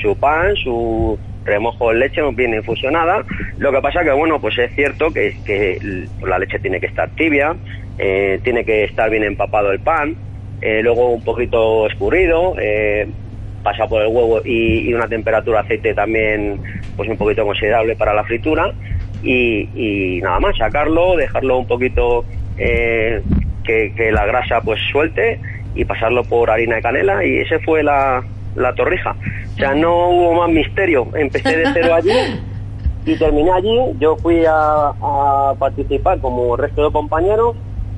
su 0.00 0.16
pan, 0.16 0.54
su 0.56 1.18
remojo 1.44 1.92
en 1.92 2.00
leche 2.00 2.20
bien 2.32 2.54
infusionada, 2.54 3.24
lo 3.58 3.70
que 3.70 3.80
pasa 3.80 4.02
que 4.02 4.10
bueno, 4.10 4.40
pues 4.40 4.58
es 4.58 4.74
cierto 4.74 5.12
que, 5.12 5.36
que 5.44 5.78
la 6.26 6.38
leche 6.40 6.58
tiene 6.58 6.80
que 6.80 6.86
estar 6.86 7.08
tibia, 7.10 7.54
eh, 7.98 8.40
tiene 8.42 8.64
que 8.64 8.82
estar 8.84 9.08
bien 9.08 9.22
empapado 9.22 9.70
el 9.70 9.78
pan, 9.78 10.16
eh, 10.60 10.80
luego 10.82 11.10
un 11.10 11.22
poquito 11.22 11.86
escurrido, 11.86 12.54
eh, 12.58 13.08
pasa 13.62 13.86
por 13.86 14.02
el 14.02 14.08
huevo 14.08 14.40
y, 14.44 14.92
una 14.94 15.08
temperatura 15.08 15.60
aceite 15.60 15.92
también 15.92 16.60
pues 16.96 17.08
un 17.08 17.16
poquito 17.16 17.44
considerable 17.44 17.96
para 17.96 18.14
la 18.14 18.24
fritura. 18.24 18.72
Y, 19.22 20.20
nada 20.22 20.38
más 20.38 20.56
sacarlo 20.56 21.16
dejarlo 21.16 21.58
un 21.58 21.66
poquito 21.66 22.24
eh, 22.58 23.22
que, 23.64 24.12
la 24.12 24.24
grasa 24.24 24.60
pues 24.60 24.80
suelte 24.92 25.40
y 25.74 25.84
pasarlo 25.84 26.22
por 26.24 26.50
harina 26.50 26.76
de 26.76 26.82
canela. 26.82 27.24
Y 27.24 27.38
ese 27.38 27.58
fue 27.58 27.82
la, 27.82 28.24
la 28.54 28.74
torrija. 28.74 29.16
O 29.54 29.58
sea 29.58 29.74
no 29.74 30.08
hubo 30.10 30.34
más 30.34 30.50
misterio. 30.50 31.08
Empecé 31.14 31.56
de 31.56 31.66
cero 31.72 31.94
allí 31.94 32.40
y 33.04 33.16
terminé 33.16 33.50
allí. 33.50 33.78
Yo 33.98 34.16
fui 34.16 34.44
a, 34.46 34.92
a 35.02 35.54
participar 35.58 36.20
como 36.20 36.54
el 36.54 36.62
resto 36.62 36.86
de 36.86 36.92
compañeros 36.92 37.56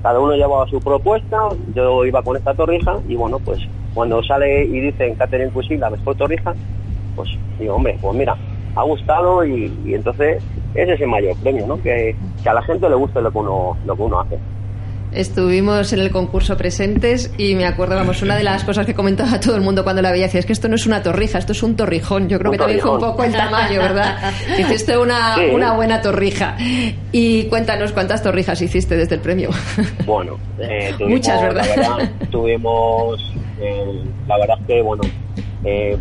cada 0.08 0.20
uno 0.20 0.32
llevaba 0.36 0.66
su 0.68 0.80
propuesta, 0.80 1.36
yo 1.74 2.02
iba 2.06 2.22
con 2.22 2.34
esta 2.34 2.54
torrija 2.54 2.96
y 3.06 3.14
bueno, 3.14 3.38
pues 3.40 3.60
cuando 3.92 4.22
sale 4.22 4.64
y 4.64 4.80
dicen 4.80 5.14
Catherine 5.16 5.50
Cuisine 5.50 5.80
la 5.80 5.90
mejor 5.90 6.16
torrija, 6.16 6.54
pues 7.14 7.28
digo, 7.58 7.74
hombre, 7.74 7.98
pues 8.00 8.16
mira, 8.16 8.34
ha 8.74 8.82
gustado 8.84 9.44
y, 9.44 9.70
y 9.84 9.92
entonces 9.92 10.42
ese 10.72 10.94
es 10.94 11.00
el 11.02 11.08
mayor 11.08 11.36
premio, 11.36 11.66
¿no? 11.66 11.76
Que, 11.82 12.16
que 12.42 12.48
a 12.48 12.54
la 12.54 12.62
gente 12.62 12.88
le 12.88 12.94
guste 12.94 13.20
lo 13.20 13.30
que 13.30 13.36
uno, 13.36 13.76
lo 13.84 13.96
que 13.96 14.02
uno 14.02 14.20
hace. 14.20 14.38
Estuvimos 15.18 15.92
en 15.92 15.98
el 15.98 16.12
concurso 16.12 16.56
presentes 16.56 17.32
y 17.38 17.56
me 17.56 17.66
acuerdo, 17.66 17.96
vamos, 17.96 18.22
una 18.22 18.36
de 18.36 18.44
las 18.44 18.62
cosas 18.62 18.86
que 18.86 18.94
comentaba 18.94 19.40
todo 19.40 19.56
el 19.56 19.62
mundo 19.62 19.82
cuando 19.82 20.00
la 20.00 20.12
veía, 20.12 20.26
decía, 20.26 20.38
es 20.38 20.46
que 20.46 20.52
esto 20.52 20.68
no 20.68 20.76
es 20.76 20.86
una 20.86 21.02
torrija, 21.02 21.38
esto 21.38 21.50
es 21.50 21.62
un 21.64 21.74
torrijón. 21.74 22.28
Yo 22.28 22.38
creo 22.38 22.52
Un 22.52 22.56
que 22.56 22.58
también 22.58 22.78
fue 22.80 22.92
un 22.92 23.00
poco 23.00 23.24
el 23.24 23.32
tamaño, 23.32 23.80
¿verdad? 23.80 24.32
Hiciste 24.56 24.96
una, 24.96 25.34
Sí. 25.34 25.40
una 25.52 25.72
buena 25.74 26.00
torrija. 26.00 26.56
Y 27.10 27.44
cuéntanos 27.46 27.90
cuántas 27.90 28.22
torrijas 28.22 28.62
hiciste 28.62 28.96
desde 28.96 29.16
el 29.16 29.20
premio. 29.20 29.50
Bueno, 30.06 30.38
eh, 30.60 30.94
tuvimos, 30.96 31.10
Muchas, 31.18 31.42
¿verdad? 31.42 31.64
La 31.66 31.96
verdad, 31.96 32.10
tuvimos, 32.30 33.34
eh, 33.60 34.02
la 34.28 34.38
verdad 34.38 34.56
es 34.60 34.66
que, 34.68 34.82
bueno, 34.82 35.02
eh, 35.64 35.98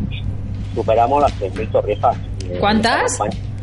superamos 0.75 1.23
las 1.23 1.33
3.000 1.39 1.71
torrijas. 1.71 2.15
eh, 2.47 2.57
¿Cuántas? 2.59 3.17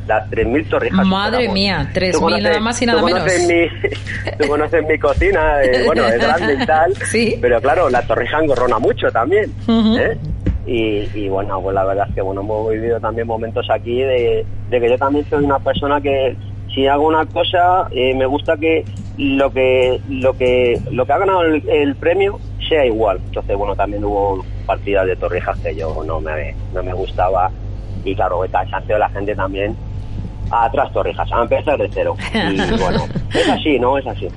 Las 0.06 0.28
3.000 0.30 0.68
torrijas. 0.68 1.06
Madre 1.06 1.48
mía, 1.48 1.88
Tú 1.92 2.00
3.000 2.00 2.12
conoces- 2.20 2.42
nada 2.42 2.60
más 2.60 2.82
y 2.82 2.86
nada 2.86 3.00
tú 3.00 3.06
menos. 3.06 3.24
Mi, 3.48 3.68
tú 4.38 4.48
conoces 4.48 4.84
mi 4.86 4.98
cocina, 4.98 5.62
eh, 5.62 5.82
bueno, 5.86 6.04
es 6.06 6.18
grande 6.20 6.58
y 6.62 6.66
tal, 6.66 6.94
Sí. 7.06 7.38
pero 7.40 7.60
claro, 7.60 7.88
la 7.90 8.02
torrija 8.02 8.38
engorrona 8.40 8.78
mucho 8.78 9.10
también. 9.10 9.50
¿eh? 9.68 10.16
Y, 10.66 11.08
y 11.14 11.28
bueno, 11.28 11.60
pues 11.60 11.74
la 11.74 11.84
verdad 11.84 12.06
es 12.08 12.14
que 12.14 12.20
bueno, 12.22 12.40
hemos 12.40 12.70
vivido 12.70 12.98
también 13.00 13.26
momentos 13.26 13.66
aquí 13.70 14.00
de, 14.00 14.46
de 14.70 14.80
que 14.80 14.88
yo 14.88 14.96
también 14.98 15.24
soy 15.28 15.44
una 15.44 15.58
persona 15.58 16.00
que 16.00 16.36
si 16.74 16.86
hago 16.86 17.06
una 17.06 17.24
cosa 17.26 17.86
eh, 17.92 18.14
me 18.14 18.26
gusta 18.26 18.56
que 18.56 18.84
lo 19.18 19.52
que 19.52 20.00
lo 20.08 20.36
que 20.36 20.80
lo 20.90 21.06
que 21.06 21.12
ha 21.12 21.18
ganado 21.18 21.42
el, 21.42 21.62
el 21.68 21.94
premio 21.96 22.40
sea 22.68 22.84
igual. 22.86 23.20
Entonces 23.26 23.56
bueno, 23.56 23.76
también 23.76 24.04
hubo 24.04 24.44
partidas 24.66 25.06
de 25.06 25.16
torrijas 25.16 25.58
que 25.60 25.74
yo 25.76 26.02
no 26.04 26.20
me 26.20 26.54
no 26.72 26.82
me 26.82 26.92
gustaba 26.94 27.50
y 28.02 28.14
claro, 28.14 28.42
el 28.44 28.50
cansancio 28.50 28.94
de 28.94 28.98
la 29.00 29.08
gente 29.10 29.34
también 29.34 29.76
a 30.50 30.66
otras 30.66 30.92
torrijas, 30.92 31.30
a 31.32 31.42
empezar 31.42 31.78
de 31.78 31.90
cero. 31.92 32.16
Y 32.32 32.56
bueno, 32.80 33.04
es 33.32 33.48
así, 33.48 33.78
¿no? 33.78 33.98
Es 33.98 34.06
así. 34.06 34.28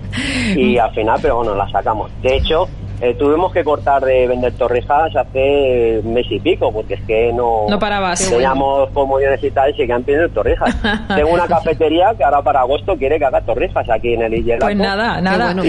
Y 0.56 0.78
al 0.78 0.92
final, 0.92 1.20
pero 1.22 1.38
bueno, 1.38 1.56
la 1.56 1.70
sacamos. 1.70 2.12
De 2.22 2.36
hecho, 2.36 2.68
eh, 3.00 3.14
tuvimos 3.14 3.54
que 3.54 3.64
cortar 3.64 4.04
de 4.04 4.28
vender 4.28 4.54
torrijas 4.54 5.16
hace 5.16 6.02
mes 6.04 6.26
y 6.32 6.40
pico, 6.40 6.72
porque 6.72 6.96
es 6.96 7.02
que 7.02 7.32
no... 7.32 7.68
No 7.70 7.78
parabas. 7.78 8.28
Teníamos 8.28 8.90
comuniones 8.90 9.44
y 9.44 9.52
tal 9.52 9.70
y 9.70 9.78
seguían 9.78 10.02
pidiendo 10.04 10.30
torrijas. 10.30 10.76
Tengo 11.16 11.30
una 11.30 11.48
cafetería 11.48 12.16
que 12.18 12.24
ahora 12.24 12.42
para 12.42 12.62
agosto 12.62 12.98
quiere 12.98 13.20
que 13.20 13.26
haga 13.26 13.42
torrijas 13.42 13.88
aquí 13.90 14.14
en 14.14 14.24
el 14.24 14.34
Illel. 14.34 14.60
Pues 14.60 14.76
nada, 14.76 15.22
nada. 15.22 15.54
bueno, 15.54 15.64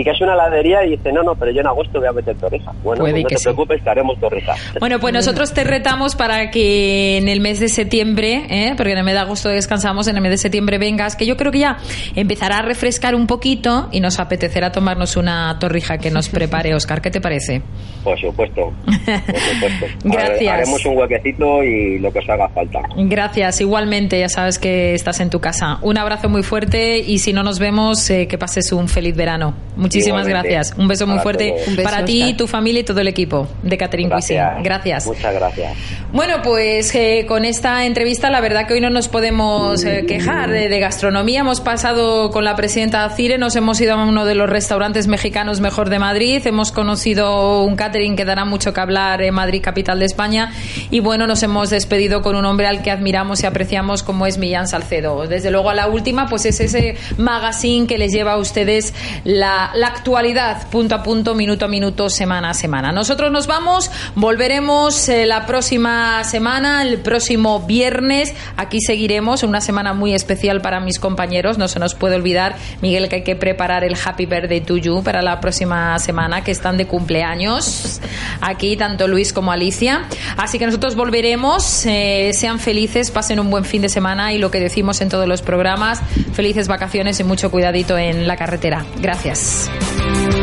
y, 0.00 0.04
que 0.04 0.10
es 0.10 0.20
una 0.20 0.34
heladería 0.34 0.84
y 0.86 0.90
dice, 0.90 1.12
no, 1.12 1.22
no, 1.22 1.34
pero 1.34 1.50
yo 1.52 1.60
en 1.60 1.66
agosto 1.66 1.98
voy 1.98 2.08
a 2.08 2.12
meter 2.12 2.36
torrijas. 2.36 2.74
Bueno, 2.82 3.02
pues 3.04 3.14
no 3.22 3.28
te 3.28 3.36
sí. 3.36 3.44
preocupes, 3.44 3.82
que 3.82 3.90
haremos 3.90 4.18
torrijas. 4.20 4.58
Bueno, 4.80 4.98
pues 5.00 5.12
nosotros 5.14 5.52
te 5.52 5.64
retamos 5.64 6.14
para 6.16 6.50
que 6.50 7.18
en 7.18 7.28
el 7.28 7.40
mes 7.40 7.60
de 7.60 7.68
septiembre, 7.68 8.42
¿eh? 8.48 8.74
porque 8.76 8.92
en 8.92 8.98
el 8.98 9.04
mes 9.04 9.14
de 9.14 9.20
agosto 9.20 9.48
descansamos, 9.48 10.08
en 10.08 10.16
el 10.16 10.22
mes 10.22 10.30
de 10.32 10.38
septiembre 10.38 10.78
vengas, 10.78 11.16
que 11.16 11.26
yo 11.26 11.36
creo 11.36 11.52
que 11.52 11.58
ya 11.60 11.76
empezará 12.14 12.58
a 12.58 12.62
refrescar 12.62 13.14
un 13.14 13.26
poquito 13.26 13.88
y 13.92 14.00
nos 14.00 14.18
apetecerá 14.20 14.72
tomarnos 14.72 15.16
una 15.16 15.56
torrija 15.58 15.98
que 15.98 16.10
nos 16.10 16.28
prepare 16.30 16.74
Oscar. 16.74 17.00
¿Qué 17.00 17.10
te 17.10 17.20
parece? 17.20 17.62
Por 18.04 18.18
supuesto, 18.20 18.72
por 18.84 18.94
supuesto. 18.94 19.86
Gracias. 20.04 20.40
Hare- 20.40 20.48
Haremos 20.50 20.84
un 20.86 20.96
huequecito 20.98 21.62
y 21.62 21.98
lo 21.98 22.12
que 22.12 22.18
os 22.20 22.28
haga 22.28 22.48
falta. 22.48 22.80
Gracias, 22.96 23.60
igualmente, 23.60 24.18
ya 24.18 24.28
sabes 24.28 24.58
que 24.58 24.94
estás 24.94 25.20
en 25.20 25.30
tu 25.30 25.40
casa. 25.40 25.78
Un 25.82 25.98
abrazo 25.98 26.28
muy 26.28 26.42
fuerte 26.42 26.98
y 26.98 27.18
si 27.18 27.32
no 27.32 27.42
nos 27.42 27.58
vemos, 27.58 28.08
eh, 28.10 28.26
que 28.26 28.38
pases 28.38 28.72
un 28.72 28.88
feliz 28.88 29.16
verano. 29.16 29.54
Muchísimas 29.82 30.26
Igualmente. 30.26 30.48
gracias. 30.54 30.78
Un 30.78 30.88
beso 30.88 31.06
muy 31.06 31.16
Para 31.16 31.22
fuerte 31.22 31.54
beso, 31.68 31.82
para 31.82 32.04
ti, 32.04 32.34
tu 32.34 32.46
familia 32.46 32.80
y 32.80 32.84
todo 32.84 33.00
el 33.00 33.08
equipo 33.08 33.48
de 33.62 33.76
Catherine 33.76 34.10
Cuisine. 34.10 34.40
Gracias. 34.40 34.62
Gracias. 34.62 35.06
Muchas 35.06 35.34
gracias. 35.34 35.76
Bueno, 36.12 36.36
pues 36.42 36.94
eh, 36.94 37.24
con 37.26 37.44
esta 37.44 37.84
entrevista 37.84 38.30
la 38.30 38.40
verdad 38.40 38.66
que 38.66 38.74
hoy 38.74 38.80
no 38.80 38.90
nos 38.90 39.08
podemos 39.08 39.84
eh, 39.84 40.04
quejar 40.06 40.50
de, 40.50 40.68
de 40.68 40.80
gastronomía. 40.80 41.40
Hemos 41.40 41.60
pasado 41.60 42.30
con 42.30 42.44
la 42.44 42.56
presidenta 42.56 43.08
Cire, 43.10 43.38
nos 43.38 43.56
hemos 43.56 43.80
ido 43.80 43.94
a 43.94 44.04
uno 44.04 44.24
de 44.24 44.34
los 44.34 44.48
restaurantes 44.48 45.08
mexicanos 45.08 45.60
mejor 45.60 45.90
de 45.90 45.98
Madrid, 45.98 46.40
hemos 46.46 46.72
conocido 46.72 47.64
un 47.64 47.76
catering 47.76 48.16
que 48.16 48.24
dará 48.24 48.44
mucho 48.44 48.72
que 48.72 48.80
hablar 48.80 49.22
en 49.22 49.34
Madrid, 49.34 49.60
capital 49.62 49.98
de 49.98 50.06
España, 50.06 50.52
y 50.90 51.00
bueno, 51.00 51.26
nos 51.26 51.42
hemos 51.42 51.70
despedido 51.70 52.22
con 52.22 52.36
un 52.36 52.44
hombre 52.44 52.66
al 52.66 52.82
que 52.82 52.90
admiramos 52.90 53.42
y 53.42 53.46
apreciamos 53.46 54.02
como 54.02 54.26
es 54.26 54.38
Millán 54.38 54.68
Salcedo. 54.68 55.26
Desde 55.26 55.50
luego 55.50 55.70
a 55.70 55.74
la 55.74 55.88
última, 55.88 56.28
pues 56.28 56.44
es 56.46 56.60
ese 56.60 56.96
magazine 57.16 57.86
que 57.86 57.98
les 57.98 58.12
lleva 58.12 58.32
a 58.32 58.36
ustedes 58.36 58.94
la, 59.24 59.71
la 59.74 59.88
actualidad 59.88 60.68
punto 60.68 60.94
a 60.94 61.02
punto, 61.02 61.34
minuto 61.34 61.64
a 61.64 61.68
minuto, 61.68 62.08
semana 62.08 62.50
a 62.50 62.54
semana. 62.54 62.92
Nosotros 62.92 63.30
nos 63.30 63.46
vamos, 63.46 63.90
volveremos 64.14 65.08
eh, 65.08 65.26
la 65.26 65.46
próxima 65.46 66.22
semana, 66.24 66.82
el 66.82 66.98
próximo 66.98 67.60
viernes. 67.60 68.34
Aquí 68.56 68.80
seguiremos, 68.80 69.42
una 69.42 69.60
semana 69.60 69.92
muy 69.92 70.14
especial 70.14 70.60
para 70.60 70.80
mis 70.80 70.98
compañeros. 70.98 71.58
No 71.58 71.68
se 71.68 71.78
nos 71.78 71.94
puede 71.94 72.16
olvidar, 72.16 72.56
Miguel, 72.80 73.08
que 73.08 73.16
hay 73.16 73.24
que 73.24 73.36
preparar 73.36 73.84
el 73.84 73.96
Happy 74.02 74.26
Birthday 74.26 74.60
to 74.60 74.76
You 74.76 75.02
para 75.02 75.22
la 75.22 75.40
próxima 75.40 75.98
semana, 75.98 76.42
que 76.44 76.50
están 76.50 76.76
de 76.76 76.86
cumpleaños. 76.86 78.00
Aquí, 78.40 78.76
tanto 78.76 79.08
Luis 79.08 79.32
como 79.32 79.52
Alicia. 79.52 80.02
Así 80.36 80.58
que 80.58 80.66
nosotros 80.66 80.96
volveremos. 80.96 81.86
eh, 81.86 82.32
sean 82.34 82.58
felices, 82.58 83.10
pasen 83.10 83.38
un 83.38 83.50
buen 83.50 83.64
fin 83.64 83.82
de 83.82 83.88
semana 83.88 84.32
y 84.32 84.38
lo 84.38 84.50
que 84.50 84.60
decimos 84.60 85.00
en 85.00 85.08
todos 85.08 85.28
los 85.28 85.42
programas, 85.42 86.00
felices 86.32 86.68
vacaciones 86.68 87.20
y 87.20 87.24
mucho 87.24 87.50
cuidadito 87.50 87.96
en 87.98 88.26
la 88.26 88.36
carretera. 88.36 88.84
Gracias. 89.00 89.61
Sports. 89.62 90.41